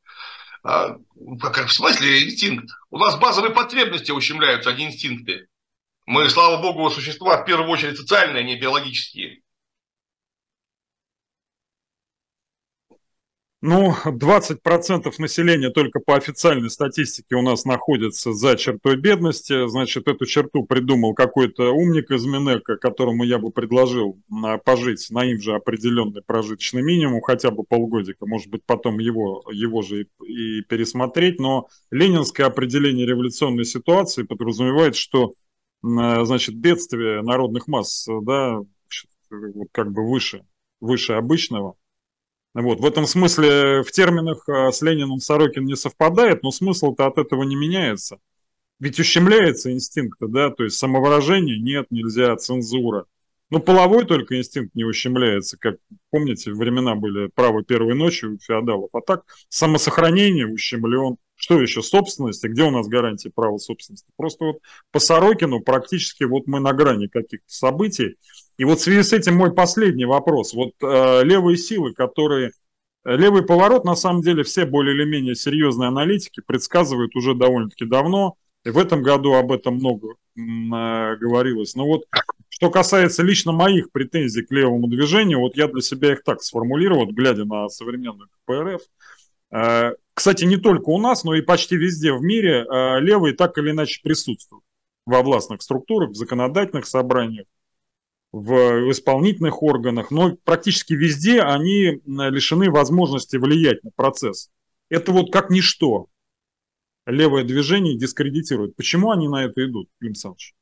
А, 0.64 0.96
как 1.42 1.68
в 1.68 1.74
смысле 1.74 2.24
инстинкт? 2.24 2.70
У 2.92 3.00
нас 3.00 3.18
базовые 3.18 3.54
потребности 3.54 4.12
ущемляются, 4.12 4.70
а 4.70 4.74
не 4.74 4.86
инстинкты. 4.86 5.48
Мы, 6.06 6.30
слава 6.30 6.62
богу, 6.62 6.90
существа 6.90 7.42
в 7.42 7.46
первую 7.46 7.70
очередь 7.70 7.98
социальные, 7.98 8.42
а 8.42 8.44
не 8.44 8.60
биологические. 8.60 9.42
Ну, 13.62 13.94
20% 14.06 15.14
населения 15.18 15.70
только 15.70 16.00
по 16.00 16.16
официальной 16.16 16.70
статистике 16.70 17.36
у 17.36 17.42
нас 17.42 17.66
находится 17.66 18.32
за 18.32 18.56
чертой 18.56 18.96
бедности. 18.96 19.68
Значит, 19.68 20.08
эту 20.08 20.26
черту 20.26 20.64
придумал 20.64 21.14
какой-то 21.14 21.72
умник 21.72 22.10
из 22.10 22.26
Минека, 22.26 22.78
которому 22.78 23.26
я 23.26 23.38
бы 23.38 23.52
предложил 23.52 24.18
пожить 24.64 25.08
на 25.10 25.26
им 25.26 25.42
же 25.42 25.56
определенный 25.56 26.22
прожиточный 26.22 26.82
минимум, 26.82 27.22
хотя 27.22 27.52
бы 27.52 27.64
полгодика, 27.64 28.26
может 28.26 28.48
быть, 28.50 28.64
потом 28.66 28.98
его, 29.00 29.44
его 29.52 29.82
же 29.82 30.04
и, 30.04 30.60
и 30.60 30.62
пересмотреть. 30.62 31.38
Но 31.38 31.68
ленинское 31.92 32.48
определение 32.48 33.06
революционной 33.06 33.66
ситуации 33.66 34.24
подразумевает, 34.24 34.96
что 34.96 35.34
значит, 35.82 36.56
бедствие 36.56 37.22
народных 37.24 37.68
масс, 37.68 38.08
да, 38.22 38.60
как 39.74 39.92
бы 39.92 40.10
выше, 40.10 40.46
выше 40.80 41.14
обычного, 41.14 41.76
вот. 42.54 42.80
В 42.80 42.86
этом 42.86 43.06
смысле 43.06 43.84
в 43.84 43.92
терминах 43.92 44.48
э, 44.48 44.72
с 44.72 44.82
Лениным 44.82 45.20
Сорокин 45.20 45.66
не 45.66 45.76
совпадает, 45.76 46.44
но 46.44 46.52
смысл-то 46.52 47.06
от 47.06 47.18
этого 47.18 47.44
не 47.44 47.56
меняется. 47.56 48.20
Ведь 48.80 49.00
ущемляется 49.00 49.72
инстинкт, 49.72 50.20
да, 50.22 50.50
то 50.50 50.64
есть 50.64 50.78
самовыражение 50.78 51.60
нет, 51.60 51.88
нельзя, 51.90 52.36
цензура. 52.38 53.06
Ну, 53.52 53.60
половой 53.60 54.06
только 54.06 54.38
инстинкт 54.38 54.76
не 54.76 54.84
ущемляется, 54.84 55.58
как, 55.58 55.78
помните, 56.12 56.52
времена 56.52 56.96
были 56.96 57.30
право 57.34 57.64
первой 57.64 57.96
ночи 57.96 58.26
у 58.26 58.38
феодалов. 58.38 58.90
А 58.94 59.02
так 59.02 59.24
самосохранение 59.50 60.48
ущемлен. 60.48 61.18
Что 61.40 61.62
еще? 61.62 61.82
Собственность. 61.82 62.44
Где 62.44 62.64
у 62.64 62.70
нас 62.70 62.88
гарантия 62.88 63.32
права 63.34 63.58
собственности? 63.58 64.06
Просто 64.18 64.44
вот 64.44 64.58
по 64.92 65.00
Сорокину 65.00 65.62
практически 65.62 66.26
вот 66.26 66.48
мы 66.48 66.60
на 66.60 66.74
грани 66.74 67.08
каких-то 67.08 67.48
событий. 67.48 68.18
И 68.58 68.66
вот 68.66 68.80
в 68.80 68.82
связи 68.82 69.04
с 69.04 69.14
этим 69.14 69.36
мой 69.36 69.54
последний 69.54 70.04
вопрос. 70.04 70.54
Вот 70.54 70.74
э, 70.82 71.24
левые 71.24 71.58
силы, 71.58 71.94
которые... 71.94 72.52
Э, 73.06 73.16
левый 73.16 73.46
поворот, 73.46 73.86
на 73.86 73.96
самом 73.96 74.22
деле, 74.22 74.44
все 74.44 74.66
более 74.66 74.94
или 74.94 75.06
менее 75.06 75.34
серьезные 75.34 75.88
аналитики 75.88 76.42
предсказывают 76.46 77.16
уже 77.16 77.34
довольно-таки 77.34 77.86
давно. 77.86 78.36
И 78.66 78.72
в 78.72 78.78
этом 78.78 79.02
году 79.02 79.36
об 79.36 79.54
этом 79.54 79.76
много 79.76 80.10
э, 80.10 80.16
говорилось. 80.36 81.74
Но 81.74 81.86
вот 81.86 82.04
что 82.50 82.70
касается 82.70 83.24
лично 83.24 83.54
моих 83.54 83.94
претензий 83.94 84.42
к 84.42 84.52
левому 84.52 84.90
движению, 84.90 85.40
вот 85.40 85.56
я 85.56 85.70
для 85.70 85.82
себя 85.82 86.12
их 86.12 86.24
так 86.24 86.44
сформулировал, 86.44 87.06
глядя 87.06 87.46
на 87.46 87.70
современную 87.70 88.28
КПРФ. 88.44 88.82
Э, 89.52 89.92
кстати, 90.14 90.46
не 90.46 90.58
только 90.58 90.90
у 90.90 91.00
нас, 91.00 91.24
но 91.24 91.36
и 91.36 91.42
почти 91.42 91.76
везде 91.76 92.14
в 92.14 92.22
мире 92.22 92.66
э, 92.66 93.00
левые 93.00 93.36
так 93.36 93.58
или 93.58 93.72
иначе 93.72 94.02
присутствуют 94.04 94.64
во 95.06 95.22
властных 95.22 95.62
структурах, 95.62 96.12
в 96.12 96.16
законодательных 96.16 96.86
собраниях 96.86 97.46
в 98.32 98.92
исполнительных 98.92 99.64
органах, 99.64 100.12
но 100.12 100.36
практически 100.44 100.94
везде 100.94 101.42
они 101.42 102.02
лишены 102.06 102.70
возможности 102.70 103.38
влиять 103.38 103.84
на 103.84 103.92
процесс. 103.92 104.52
Это 104.90 105.12
вот 105.12 105.32
как 105.32 105.50
ничто 105.50 106.08
левое 107.06 107.44
движение 107.44 107.98
дискредитирует. 107.98 108.76
Почему 108.76 109.12
они 109.12 109.28
на 109.28 109.46
это 109.46 109.66
идут, 109.66 109.90
Клим 110.00 110.14
Саныч? 110.14 110.54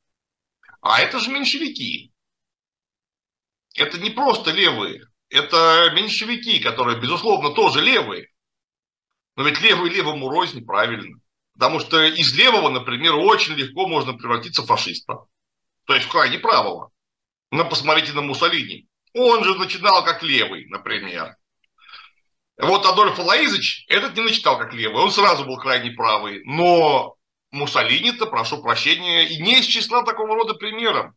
А 0.80 1.00
это 1.00 1.18
же 1.18 1.30
меньшевики. 1.30 2.12
Это 3.74 3.98
не 3.98 4.10
просто 4.10 4.50
левые. 4.50 5.06
Это 5.28 5.90
меньшевики, 5.94 6.60
которые, 6.60 6.98
безусловно, 7.00 7.50
тоже 7.50 7.82
левые. 7.82 8.28
Но 9.38 9.44
ведь 9.44 9.60
левый 9.60 9.88
левому 9.90 10.28
рознь 10.30 10.66
правильно. 10.66 11.16
Потому 11.54 11.78
что 11.78 12.02
из 12.02 12.34
левого, 12.34 12.70
например, 12.70 13.14
очень 13.14 13.54
легко 13.54 13.86
можно 13.86 14.12
превратиться 14.12 14.62
в 14.62 14.66
фашиста. 14.66 15.26
То 15.84 15.94
есть 15.94 16.06
в 16.06 16.10
крайне 16.10 16.40
правого. 16.40 16.90
Ну, 17.52 17.64
посмотрите 17.64 18.12
на 18.14 18.20
Муссолини. 18.20 18.88
Он 19.14 19.44
же 19.44 19.54
начинал 19.54 20.04
как 20.04 20.24
левый, 20.24 20.66
например. 20.66 21.36
Вот 22.60 22.84
Адольф 22.84 23.16
Лаизович 23.16 23.84
этот 23.86 24.16
не 24.16 24.22
начитал 24.22 24.58
как 24.58 24.74
левый, 24.74 25.04
он 25.04 25.12
сразу 25.12 25.44
был 25.44 25.56
крайне 25.56 25.92
правый. 25.92 26.42
Но 26.44 27.14
Муссолини-то, 27.52 28.26
прошу 28.26 28.60
прощения, 28.60 29.28
и 29.28 29.40
не 29.40 29.60
из 29.60 29.66
числа 29.66 30.02
такого 30.02 30.34
рода 30.34 30.54
примеров, 30.54 31.12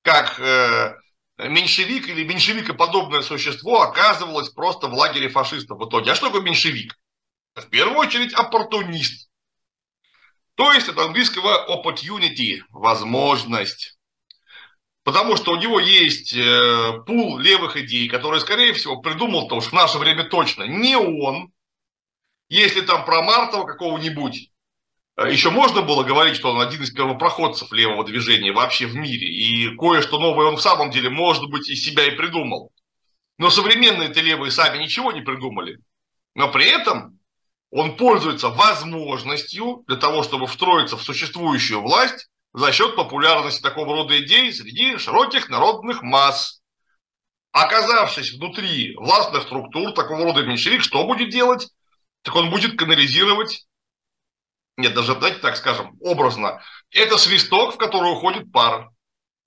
как 0.00 0.40
э, 0.40 0.94
меньшевик 1.36 2.08
или 2.08 2.24
меньшевикоподобное 2.24 3.20
существо 3.20 3.82
оказывалось 3.82 4.48
просто 4.48 4.86
в 4.86 4.94
лагере 4.94 5.28
фашистов 5.28 5.78
в 5.78 5.86
итоге. 5.86 6.12
А 6.12 6.14
что 6.14 6.28
такое 6.28 6.40
меньшевик? 6.40 6.96
В 7.56 7.70
первую 7.70 7.96
очередь 7.96 8.34
оппортунист. 8.34 9.30
То 10.56 10.72
есть 10.72 10.88
от 10.88 10.98
английского 10.98 11.66
opportunity– 11.74 12.60
возможность. 12.70 13.98
Потому 15.04 15.36
что 15.36 15.52
у 15.52 15.56
него 15.56 15.80
есть 15.80 16.34
э, 16.34 16.92
пул 17.06 17.38
левых 17.38 17.78
идей, 17.78 18.08
которые, 18.08 18.40
скорее 18.40 18.74
всего, 18.74 19.00
придумал-то 19.00 19.54
уж 19.54 19.66
в 19.66 19.72
наше 19.72 19.96
время 19.98 20.24
точно 20.24 20.64
не 20.64 20.96
он. 20.96 21.50
Если 22.48 22.82
там 22.82 23.04
про 23.06 23.22
Мартова 23.22 23.64
какого-нибудь 23.64 24.50
э, 25.16 25.30
еще 25.30 25.50
можно 25.50 25.80
было 25.80 26.02
говорить, 26.02 26.36
что 26.36 26.50
он 26.50 26.60
один 26.60 26.82
из 26.82 26.90
первопроходцев 26.90 27.72
левого 27.72 28.04
движения 28.04 28.52
вообще 28.52 28.86
в 28.86 28.96
мире, 28.96 29.28
и 29.28 29.74
кое-что 29.76 30.18
новое 30.18 30.46
он 30.46 30.56
в 30.56 30.62
самом 30.62 30.90
деле, 30.90 31.08
может 31.08 31.48
быть, 31.48 31.70
из 31.70 31.82
себя 31.82 32.04
и 32.04 32.16
придумал. 32.16 32.70
Но 33.38 33.48
современные-то 33.48 34.20
левые 34.20 34.50
сами 34.50 34.82
ничего 34.82 35.12
не 35.12 35.22
придумали. 35.22 35.78
Но 36.34 36.50
при 36.50 36.66
этом 36.66 37.15
он 37.76 37.94
пользуется 37.98 38.48
возможностью 38.48 39.84
для 39.86 39.96
того, 39.96 40.22
чтобы 40.22 40.46
встроиться 40.46 40.96
в 40.96 41.02
существующую 41.02 41.82
власть, 41.82 42.30
за 42.54 42.72
счет 42.72 42.96
популярности 42.96 43.60
такого 43.60 43.94
рода 43.94 44.18
идей 44.18 44.50
среди 44.50 44.96
широких 44.96 45.50
народных 45.50 46.00
масс. 46.00 46.62
Оказавшись 47.52 48.32
внутри 48.32 48.96
властных 48.96 49.42
структур 49.42 49.92
такого 49.92 50.24
рода 50.24 50.42
меньшевик, 50.42 50.82
что 50.82 51.06
будет 51.06 51.28
делать? 51.28 51.68
Так 52.22 52.34
он 52.34 52.48
будет 52.48 52.78
канализировать, 52.78 53.66
нет, 54.78 54.94
даже, 54.94 55.14
давайте 55.14 55.40
так 55.40 55.56
скажем, 55.58 55.98
образно, 56.00 56.62
это 56.90 57.18
свисток, 57.18 57.74
в 57.74 57.76
который 57.76 58.10
уходит 58.10 58.50
пар, 58.52 58.88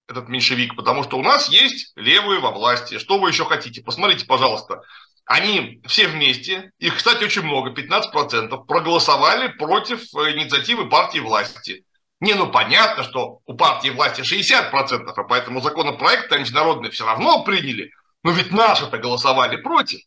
этот 0.08 0.30
меньшевик, 0.30 0.76
потому 0.76 1.02
что 1.02 1.18
у 1.18 1.24
нас 1.24 1.50
есть 1.50 1.94
левые 1.96 2.40
во 2.42 2.52
власти. 2.52 3.00
Что 3.00 3.18
вы 3.18 3.30
еще 3.30 3.46
хотите? 3.46 3.82
Посмотрите, 3.82 4.28
пожалуйста. 4.28 4.84
Они 5.30 5.80
все 5.86 6.08
вместе, 6.08 6.72
их, 6.80 6.98
кстати, 6.98 7.24
очень 7.24 7.44
много, 7.44 7.70
15%, 7.70 8.66
проголосовали 8.66 9.50
против 9.50 10.02
инициативы 10.16 10.90
партии 10.90 11.20
власти. 11.20 11.86
Не, 12.20 12.34
ну 12.34 12.52
понятно, 12.52 13.04
что 13.04 13.40
у 13.46 13.54
партии 13.54 13.90
власти 13.90 14.22
60%, 14.22 14.72
а 15.06 15.24
поэтому 15.26 15.62
законопроект 15.62 16.34
антинародный 16.34 16.90
все 16.90 17.06
равно 17.06 17.44
приняли. 17.44 17.92
Но 18.24 18.32
ведь 18.32 18.52
наши-то 18.52 18.98
голосовали 18.98 19.58
против. 19.58 20.00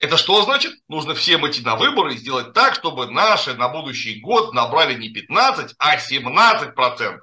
Это 0.00 0.16
что 0.16 0.42
значит? 0.42 0.72
Нужно 0.88 1.14
всем 1.14 1.48
идти 1.48 1.62
на 1.62 1.76
выборы 1.76 2.14
и 2.14 2.18
сделать 2.18 2.52
так, 2.54 2.74
чтобы 2.74 3.06
наши 3.08 3.54
на 3.54 3.68
будущий 3.68 4.18
год 4.18 4.52
набрали 4.52 4.98
не 4.98 5.10
15, 5.10 5.76
а 5.78 5.96
17%. 5.96 7.18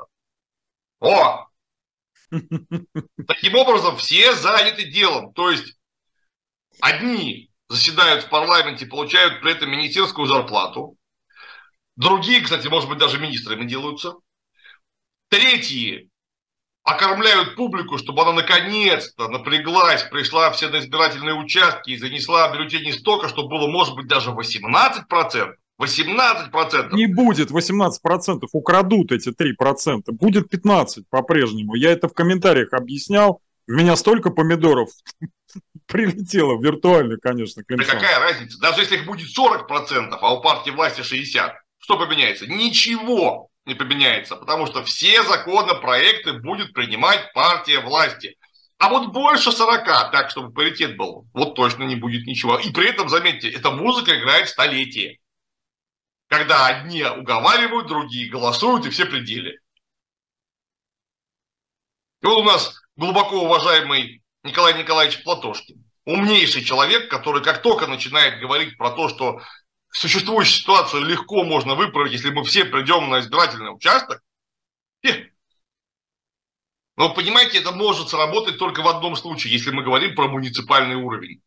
О! 1.02 1.46
Таким 3.28 3.56
образом, 3.56 3.98
все 3.98 4.34
заняты 4.34 4.86
делом. 4.86 5.34
То 5.34 5.52
есть, 5.52 5.76
одни 6.82 7.50
заседают 7.68 8.24
в 8.26 8.30
парламенте, 8.30 8.86
получают 8.86 9.42
при 9.42 9.52
этом 9.52 9.70
министерскую 9.70 10.28
зарплату, 10.28 10.98
Другие, 12.00 12.40
кстати, 12.40 12.66
может 12.70 12.88
быть, 12.88 12.98
даже 12.98 13.20
министрами 13.20 13.66
делаются. 13.66 14.14
Третьи 15.28 16.10
окормляют 16.84 17.58
публику, 17.58 17.98
чтобы 17.98 18.22
она 18.22 18.32
наконец-то 18.32 19.28
напряглась, 19.28 20.04
пришла 20.04 20.50
все 20.52 20.70
на 20.70 20.80
избирательные 20.80 21.36
участки 21.36 21.90
и 21.90 21.98
занесла 21.98 22.54
бюллетени 22.54 22.92
столько, 22.92 23.28
чтобы 23.28 23.50
было, 23.50 23.68
может 23.68 23.96
быть, 23.96 24.08
даже 24.08 24.30
18%. 24.30 25.56
18%. 25.82 26.94
Не 26.94 27.08
будет 27.08 27.52
18%, 27.52 28.48
украдут 28.54 29.12
эти 29.12 29.30
3%. 29.30 30.04
Будет 30.12 30.54
15% 30.54 31.04
по-прежнему. 31.10 31.76
Я 31.76 31.92
это 31.92 32.08
в 32.08 32.14
комментариях 32.14 32.72
объяснял. 32.72 33.42
В 33.68 33.72
меня 33.72 33.98
столько 33.98 34.30
помидоров 34.30 34.90
прилетело, 35.90 36.62
виртуально, 36.62 37.18
конечно. 37.18 37.64
Да 37.68 37.84
какая 37.84 38.20
разница? 38.20 38.60
Даже 38.60 38.82
если 38.82 38.98
их 38.98 39.06
будет 39.06 39.28
40%, 39.38 40.18
а 40.22 40.34
у 40.34 40.42
партии 40.42 40.70
власти 40.70 41.02
60%, 41.02 41.52
что 41.80 41.98
поменяется? 41.98 42.46
Ничего 42.48 43.50
не 43.66 43.74
поменяется, 43.74 44.36
потому 44.36 44.68
что 44.68 44.84
все 44.84 45.24
законопроекты 45.24 46.34
будет 46.34 46.74
принимать 46.74 47.34
партия 47.34 47.80
власти. 47.80 48.38
А 48.78 48.90
вот 48.90 49.12
больше 49.12 49.52
40, 49.52 49.86
так, 50.12 50.30
чтобы 50.30 50.54
паритет 50.54 50.96
был, 50.96 51.28
вот 51.34 51.56
точно 51.56 51.84
не 51.84 51.96
будет 51.96 52.26
ничего. 52.26 52.58
И 52.58 52.72
при 52.72 52.88
этом, 52.88 53.10
заметьте, 53.10 53.50
эта 53.50 53.72
музыка 53.72 54.18
играет 54.18 54.48
столетие. 54.48 55.18
Когда 56.28 56.68
одни 56.68 57.04
уговаривают, 57.04 57.88
другие 57.88 58.30
голосуют, 58.30 58.86
и 58.86 58.90
все 58.92 59.06
пределы. 59.06 59.58
И 62.22 62.26
вот 62.26 62.38
у 62.38 62.44
нас 62.44 62.80
глубоко 62.96 63.42
уважаемый 63.42 64.22
Николай 64.44 64.78
Николаевич 64.78 65.24
Платошкин. 65.24 65.84
Умнейший 66.06 66.64
человек, 66.64 67.10
который 67.10 67.44
как 67.44 67.62
только 67.62 67.88
начинает 67.88 68.40
говорить 68.40 68.78
про 68.78 68.92
то, 68.92 69.10
что 69.10 69.42
существующую 69.92 70.62
ситуацию 70.62 71.04
легко 71.04 71.44
можно 71.44 71.76
выправить, 71.76 72.14
если 72.14 72.32
мы 72.32 72.44
все 72.44 72.66
придем 72.66 73.10
на 73.10 73.20
избирательный 73.20 73.74
участок. 73.74 74.22
Но, 76.98 77.14
понимаете, 77.14 77.60
это 77.60 77.72
может 77.72 78.10
сработать 78.10 78.58
только 78.58 78.82
в 78.82 78.88
одном 78.88 79.16
случае, 79.16 79.54
если 79.54 79.72
мы 79.72 79.84
говорим 79.84 80.16
про 80.16 80.28
муниципальный 80.28 80.96
уровень. 80.96 81.42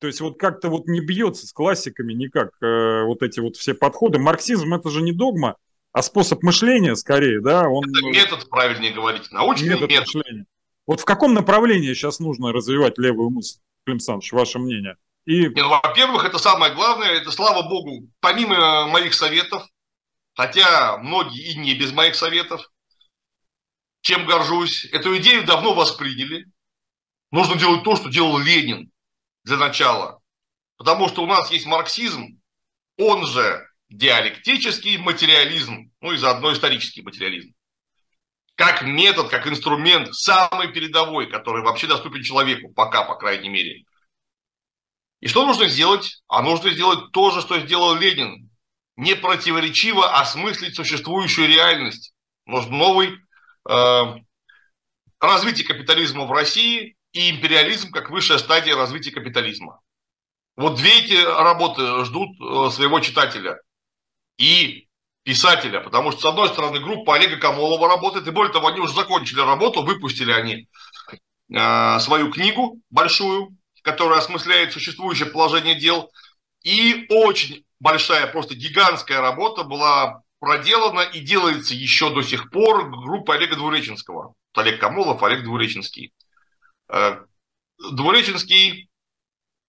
То 0.00 0.06
есть 0.06 0.20
вот 0.20 0.38
как-то 0.38 0.68
вот 0.70 0.86
не 0.86 1.00
бьется 1.00 1.46
с 1.46 1.52
классиками 1.52 2.12
никак 2.12 2.50
э, 2.62 3.04
вот 3.04 3.22
эти 3.22 3.40
вот 3.40 3.56
все 3.56 3.74
подходы. 3.74 4.18
Марксизм 4.18 4.72
это 4.74 4.90
же 4.90 5.02
не 5.02 5.12
догма, 5.12 5.56
а 5.92 6.02
способ 6.02 6.42
мышления 6.42 6.96
скорее, 6.96 7.40
да? 7.40 7.68
Он... 7.68 7.84
Это 7.84 8.06
метод, 8.06 8.48
правильнее 8.48 8.92
говорить, 8.92 9.30
научный 9.30 9.70
метод. 9.70 9.90
метод. 9.90 10.14
Мышления. 10.14 10.46
Вот 10.86 11.00
в 11.00 11.04
каком 11.04 11.34
направлении 11.34 11.94
сейчас 11.94 12.20
нужно 12.20 12.52
развивать 12.52 12.98
левую 12.98 13.30
мысль, 13.30 13.58
Клим 13.84 14.00
Саныч, 14.00 14.32
ваше 14.32 14.58
мнение? 14.58 14.96
И... 15.24 15.48
Ну, 15.48 15.68
во-первых, 15.68 16.24
это 16.24 16.38
самое 16.38 16.74
главное, 16.74 17.12
это, 17.12 17.30
слава 17.30 17.66
богу, 17.68 18.08
помимо 18.20 18.86
моих 18.88 19.14
советов, 19.14 19.66
хотя 20.34 20.98
многие 20.98 21.52
и 21.52 21.58
не 21.58 21.74
без 21.74 21.92
моих 21.92 22.14
советов, 22.14 22.70
чем 24.02 24.26
горжусь, 24.26 24.84
эту 24.92 25.16
идею 25.16 25.46
давно 25.46 25.72
восприняли. 25.72 26.46
Нужно 27.30 27.56
делать 27.56 27.84
то, 27.84 27.96
что 27.96 28.10
делал 28.10 28.38
Ленин 28.38 28.92
для 29.44 29.56
начала. 29.56 30.20
Потому 30.76 31.08
что 31.08 31.22
у 31.22 31.26
нас 31.26 31.50
есть 31.50 31.64
марксизм, 31.64 32.38
он 32.98 33.26
же 33.26 33.66
диалектический 33.88 34.98
материализм, 34.98 35.90
ну 36.02 36.12
и 36.12 36.18
заодно 36.18 36.52
исторический 36.52 37.00
материализм. 37.00 37.53
Как 38.56 38.82
метод, 38.82 39.30
как 39.30 39.46
инструмент 39.46 40.14
самый 40.14 40.68
передовой, 40.68 41.28
который 41.28 41.62
вообще 41.62 41.86
доступен 41.86 42.22
человеку, 42.22 42.72
пока, 42.72 43.02
по 43.02 43.16
крайней 43.16 43.48
мере. 43.48 43.84
И 45.20 45.26
что 45.26 45.46
нужно 45.46 45.66
сделать? 45.66 46.22
А 46.28 46.42
нужно 46.42 46.70
сделать 46.70 47.10
то 47.12 47.30
же, 47.30 47.40
что 47.40 47.58
сделал 47.58 47.94
Ленин. 47.94 48.50
Не 48.96 49.16
противоречиво 49.16 50.20
осмыслить 50.20 50.76
существующую 50.76 51.48
реальность. 51.48 52.12
Нужен 52.46 52.76
новый 52.76 53.18
э, 53.68 54.02
развитие 55.18 55.66
капитализма 55.66 56.26
в 56.26 56.32
России 56.32 56.96
и 57.12 57.30
империализм 57.30 57.90
как 57.90 58.10
высшая 58.10 58.38
стадия 58.38 58.76
развития 58.76 59.10
капитализма. 59.10 59.80
Вот 60.56 60.76
две 60.76 61.00
эти 61.00 61.14
работы 61.14 62.04
ждут 62.04 62.28
э, 62.40 62.70
своего 62.70 63.00
читателя 63.00 63.58
и 64.36 64.83
писателя, 65.24 65.80
потому 65.80 66.12
что, 66.12 66.20
с 66.20 66.24
одной 66.26 66.48
стороны, 66.48 66.80
группа 66.80 67.16
Олега 67.16 67.38
Камолова 67.38 67.88
работает, 67.88 68.28
и 68.28 68.30
более 68.30 68.52
того, 68.52 68.68
они 68.68 68.80
уже 68.80 68.94
закончили 68.94 69.40
работу, 69.40 69.82
выпустили 69.82 70.30
они 70.30 70.68
э, 71.52 71.98
свою 72.00 72.30
книгу 72.30 72.78
большую, 72.90 73.56
которая 73.82 74.20
осмысляет 74.20 74.72
существующее 74.72 75.30
положение 75.30 75.74
дел, 75.74 76.10
и 76.62 77.06
очень 77.08 77.64
большая, 77.80 78.26
просто 78.26 78.54
гигантская 78.54 79.20
работа 79.20 79.64
была 79.64 80.22
проделана 80.40 81.00
и 81.00 81.20
делается 81.20 81.74
еще 81.74 82.12
до 82.12 82.22
сих 82.22 82.50
пор 82.50 82.90
группа 82.90 83.34
Олега 83.34 83.56
Двуреченского. 83.56 84.34
Олег 84.52 84.78
Камолов, 84.78 85.22
Олег 85.22 85.42
Двуреченский. 85.42 86.12
Э, 86.88 87.16
Двуреченский, 87.92 88.90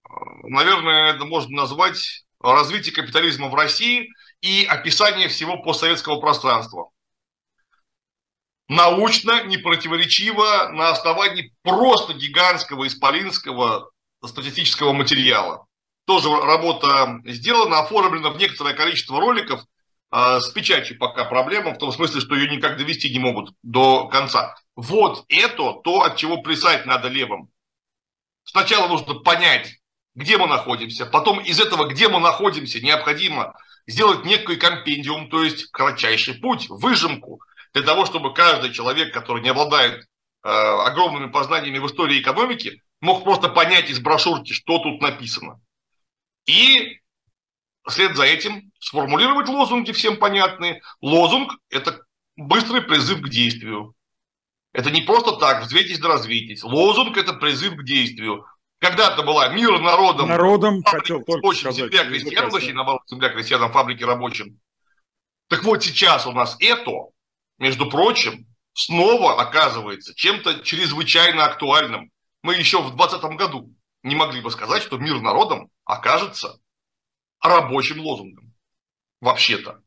э, 0.04 0.10
наверное, 0.44 1.14
это 1.14 1.24
можно 1.24 1.56
назвать 1.56 2.26
развитие 2.42 2.94
капитализма 2.94 3.48
в 3.48 3.56
России 3.56 4.10
и 4.46 4.64
описание 4.64 5.28
всего 5.28 5.58
постсоветского 5.58 6.20
пространства. 6.20 6.92
Научно, 8.68 9.44
непротиворечиво, 9.44 10.70
на 10.72 10.90
основании 10.90 11.52
просто 11.64 12.14
гигантского 12.14 12.86
исполинского 12.86 13.90
статистического 14.24 14.94
материала. 14.94 15.66
Тоже 16.06 16.30
работа 16.30 17.22
сделана, 17.26 17.80
оформлена 17.80 18.30
в 18.30 18.38
некоторое 18.38 18.76
количество 18.76 19.20
роликов, 19.20 19.62
э, 20.12 20.40
с 20.40 20.50
печатью 20.50 21.00
пока 21.00 21.26
проблема, 21.26 21.74
в 21.74 21.80
том 21.80 21.92
смысле, 21.92 22.22
что 22.22 22.36
ее 22.36 22.56
никак 22.56 22.78
довести 22.78 23.12
не 23.12 23.20
могут 23.20 23.52
до 23.64 24.08
конца. 24.08 24.56
Вот 24.76 25.26
это 25.28 25.74
то, 25.84 26.04
от 26.04 26.18
чего 26.18 26.38
плясать 26.44 26.86
надо 26.86 27.08
левым. 27.08 27.50
Сначала 28.44 28.88
нужно 28.88 29.16
понять, 29.16 29.80
где 30.14 30.38
мы 30.38 30.46
находимся, 30.46 31.08
потом 31.08 31.40
из 31.40 31.60
этого, 31.60 31.88
где 31.88 32.10
мы 32.10 32.20
находимся, 32.20 32.80
необходимо 32.80 33.56
сделать 33.88 34.26
некий 34.26 34.56
компендиум, 34.56 35.30
то 35.30 35.44
есть 35.44 35.72
кратчайший 35.72 36.36
путь, 36.36 36.68
выжимку, 36.70 37.42
для 37.74 37.84
того, 37.84 38.06
чтобы 38.06 38.34
каждый 38.34 38.72
человек, 38.72 39.14
который 39.14 39.42
не 39.42 39.50
обладает 39.50 40.02
э, 40.44 40.50
огромными 40.50 41.30
познаниями 41.30 41.80
в 41.80 41.88
истории 41.88 42.22
экономики, 42.22 42.82
мог 43.02 43.24
просто 43.24 43.50
понять 43.50 43.90
из 43.90 44.00
брошюрки, 44.00 44.54
что 44.54 44.80
тут 44.80 45.02
написано. 45.02 45.60
И 46.46 47.00
вслед 47.88 48.16
за 48.16 48.24
этим 48.24 48.72
сформулировать 48.80 49.48
лозунги 49.48 49.92
всем 49.92 50.18
понятные. 50.18 50.82
Лозунг– 51.02 51.58
это 51.70 52.02
быстрый 52.36 52.82
призыв 52.82 53.22
к 53.22 53.30
действию. 53.30 53.94
Это 54.74 54.92
не 54.92 55.02
просто 55.02 55.38
так, 55.38 55.64
взвейтесь 55.64 56.00
да 56.00 56.10
развейтесь. 56.10 56.64
Лозунг– 56.64 57.18
это 57.18 57.34
призыв 57.34 57.76
к 57.76 57.84
действию. 57.84 58.46
Когда-то 58.80 59.24
была 59.24 59.50
мир 59.50 59.80
народом. 59.80 60.28
Народом, 60.28 60.84
хотел 60.84 61.20
только 61.20 61.38
рабочим, 61.38 61.72
сказать. 61.72 61.92
Земля 61.92 62.50
крестьян, 62.50 62.76
наоборот, 62.76 63.02
земля 63.08 63.30
крестьянам, 63.30 63.72
фабрики 63.72 64.04
рабочим. 64.04 64.60
Так 65.48 65.64
вот, 65.64 65.84
сейчас 65.84 66.28
у 66.28 66.32
нас 66.32 66.58
это, 66.60 66.92
между 67.58 67.90
прочим, 67.90 68.48
снова 68.74 69.42
оказывается 69.42 70.14
чем-то 70.16 70.62
чрезвычайно 70.62 71.46
актуальным. 71.46 72.12
Мы 72.44 72.56
еще 72.56 72.82
в 72.82 72.96
2020 72.96 73.38
году 73.38 73.74
не 74.04 74.16
могли 74.16 74.42
бы 74.42 74.52
сказать, 74.52 74.84
что 74.84 74.98
мир 74.98 75.20
народом 75.22 75.70
окажется 75.86 76.60
рабочим 77.42 78.02
лозунгом. 78.02 78.54
Вообще-то. 79.22 79.82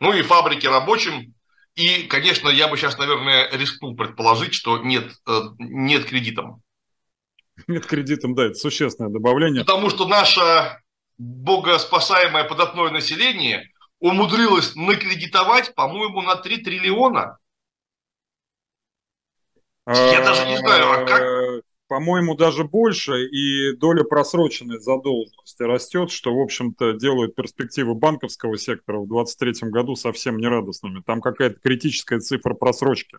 Ну 0.00 0.12
и 0.12 0.22
фабрики 0.22 0.66
рабочим 0.66 1.34
и, 1.78 2.08
конечно, 2.08 2.48
я 2.48 2.66
бы 2.66 2.76
сейчас, 2.76 2.98
наверное, 2.98 3.48
рискнул 3.52 3.94
предположить, 3.94 4.52
что 4.52 4.78
нет, 4.78 5.12
э, 5.28 5.40
нет 5.60 6.06
кредитом. 6.06 6.60
Нет 7.66 7.86
кредитом, 7.86 8.34
да, 8.34 8.46
это 8.46 8.54
существенное 8.54 9.10
добавление. 9.10 9.64
Потому 9.64 9.90
что 9.90 10.06
наше 10.06 10.40
богоспасаемое 11.18 12.44
податное 12.44 12.90
население 12.90 13.70
умудрилось 14.00 14.76
накредитовать, 14.76 15.74
по-моему, 15.74 16.22
на 16.22 16.36
3 16.36 16.58
триллиона. 16.58 17.38
Я 19.86 20.22
даже 20.22 20.46
не 20.46 20.58
знаю, 20.58 20.90
а 20.90 21.04
как, 21.04 21.62
по-моему, 21.88 22.36
даже 22.36 22.64
больше, 22.64 23.24
и 23.24 23.74
доля 23.76 24.04
просроченной 24.04 24.78
задолженности 24.78 25.62
растет, 25.62 26.10
что, 26.10 26.34
в 26.34 26.40
общем-то, 26.40 26.92
делает 26.92 27.34
перспективы 27.34 27.94
банковского 27.94 28.58
сектора 28.58 28.98
в 28.98 29.08
2023 29.08 29.70
году 29.70 29.96
совсем 29.96 30.36
нерадостными. 30.36 31.02
Там 31.04 31.22
какая-то 31.22 31.58
критическая 31.60 32.20
цифра 32.20 32.52
просрочки. 32.52 33.18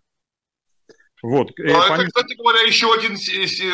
Вот. 1.21 1.51
А 1.57 1.61
это, 1.61 1.95
Пон... 1.95 2.05
кстати 2.07 2.35
говоря, 2.35 2.61
еще 2.61 2.93
один 2.93 3.13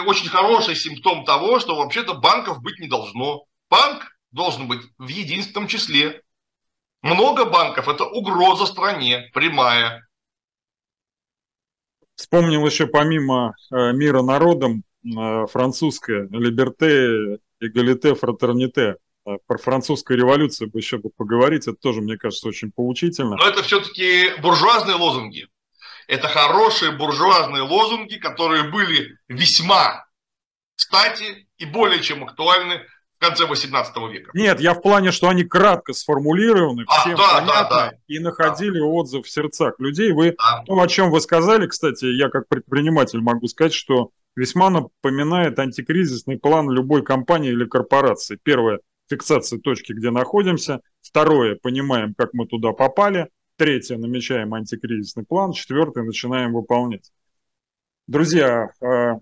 очень 0.08 0.30
хороший 0.30 0.76
симптом 0.76 1.26
того, 1.26 1.60
что 1.60 1.76
вообще-то 1.76 2.16
банков 2.16 2.62
быть 2.62 2.80
не 2.80 2.88
должно. 2.88 3.46
Банк 3.70 4.18
должен 4.32 4.68
быть 4.68 4.82
в 4.98 5.08
единственном 5.08 5.68
числе. 5.68 6.22
Много 7.02 7.46
банков– 7.46 7.88
это 7.90 8.06
угроза 8.06 8.66
стране, 8.66 9.30
прямая. 9.34 10.08
Вспомнил 12.16 12.66
еще 12.66 12.88
помимо 12.88 13.54
э, 13.72 13.92
мира 13.94 14.22
народом 14.22 14.84
э, 15.04 15.46
французское 15.48 16.28
«Либерте, 16.32 17.40
эгалите, 17.60 18.16
фратерните». 18.16 18.96
Э, 19.28 19.38
про 19.48 19.58
французскую 19.58 20.18
революцию 20.18 20.70
бы 20.70 20.80
еще 20.80 21.00
поговорить, 21.00 21.68
это 21.68 21.78
тоже, 21.78 22.02
мне 22.02 22.18
кажется, 22.18 22.48
очень 22.48 22.72
поучительно. 22.72 23.36
Но 23.36 23.48
это 23.48 23.64
все-таки 23.64 24.30
буржуазные 24.42 24.96
лозунги. 24.96 25.48
Это 26.08 26.28
хорошие 26.28 26.92
буржуазные 26.92 27.64
лозунги, 27.64 28.16
которые 28.16 28.64
были 28.64 29.18
весьма 29.28 30.06
кстати 30.76 31.48
и 31.58 31.66
более 31.66 32.02
чем 32.02 32.24
актуальны 32.24 32.82
в 33.18 33.26
конце 33.26 33.46
18 33.46 33.96
века. 34.12 34.32
Нет, 34.34 34.60
я 34.60 34.74
в 34.74 34.82
плане, 34.82 35.12
что 35.12 35.30
они 35.30 35.44
кратко 35.44 35.94
сформулированы, 35.94 36.84
а, 36.88 37.00
всем 37.00 37.16
да, 37.16 37.40
понятно, 37.40 37.54
да, 37.54 37.90
да. 37.92 37.92
и 38.08 38.20
находили 38.20 38.80
да. 38.80 38.86
отзыв 38.86 39.26
в 39.26 39.30
сердцах 39.30 39.80
людей. 39.80 40.12
Вы, 40.12 40.36
да. 40.38 40.64
то, 40.66 40.80
о 40.80 40.88
чем 40.88 41.12
вы 41.12 41.22
сказали, 41.22 41.68
кстати, 41.68 42.06
я 42.06 42.30
как 42.30 42.48
предприниматель 42.48 43.22
могу 43.22 43.48
сказать, 43.48 43.74
что 43.74 44.12
весьма 44.36 44.70
напоминает 44.70 45.58
антикризисный 45.58 46.38
план 46.38 46.70
любой 46.70 47.04
компании 47.04 47.52
или 47.52 47.66
корпорации. 47.66 48.38
Первое– 48.44 48.80
фиксация 49.10 49.60
точки, 49.60 49.94
где 49.94 50.12
находимся. 50.12 50.82
Второе– 51.02 51.58
понимаем, 51.62 52.14
как 52.18 52.34
мы 52.34 52.46
туда 52.48 52.74
попали. 52.74 53.30
Третье– 53.58 53.98
намечаем 53.98 54.54
антикризисный 54.54 55.26
план. 55.26 55.54
Четвертое– 55.54 56.04
начинаем 56.06 56.54
выполнять. 56.54 57.12
Друзья, 58.08 58.70
а, 58.82 59.20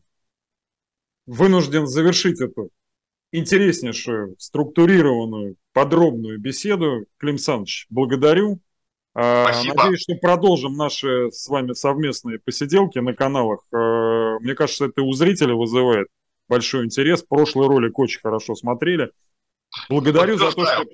вынужден 1.25 1.85
завершить 1.87 2.41
эту 2.41 2.69
интереснейшую, 3.31 4.35
структурированную, 4.39 5.55
подробную 5.71 6.39
беседу. 6.39 7.05
Клим 7.17 7.37
Саныч, 7.37 7.87
благодарю. 7.89 8.59
А, 9.13 9.45
Спасибо. 9.53 9.75
Надеюсь, 9.75 10.01
что 10.01 10.15
продолжим 10.15 10.73
наши 10.73 11.31
с 11.31 11.47
вами 11.47 11.73
совместные 11.73 12.39
посиделки 12.39 12.99
на 12.99 13.13
каналах. 13.13 13.59
А, 13.71 14.39
мне 14.39 14.55
кажется, 14.55 14.85
это 14.85 15.03
у 15.03 15.13
зрителя 15.13 15.53
вызывает 15.53 16.07
большой 16.47 16.85
интерес. 16.85 17.23
Прошлый 17.23 17.67
ролик 17.67 17.97
очень 17.99 18.19
хорошо 18.21 18.55
смотрели. 18.55 19.11
Благодарю 19.89 20.37
за 20.37 20.51
то, 20.51 20.65
что 20.65 20.85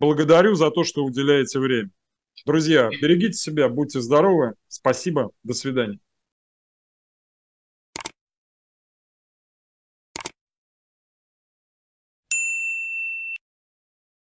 благодарю 0.00 0.54
за 0.54 0.70
то, 0.70 0.84
что 0.84 1.04
уделяете 1.04 1.58
время. 1.58 1.90
Друзья, 2.44 2.90
берегите 3.00 3.34
себя, 3.34 3.68
будьте 3.68 4.00
здоровы. 4.00 4.54
Спасибо. 4.68 5.30
До 5.42 5.54
свидания. 5.54 5.98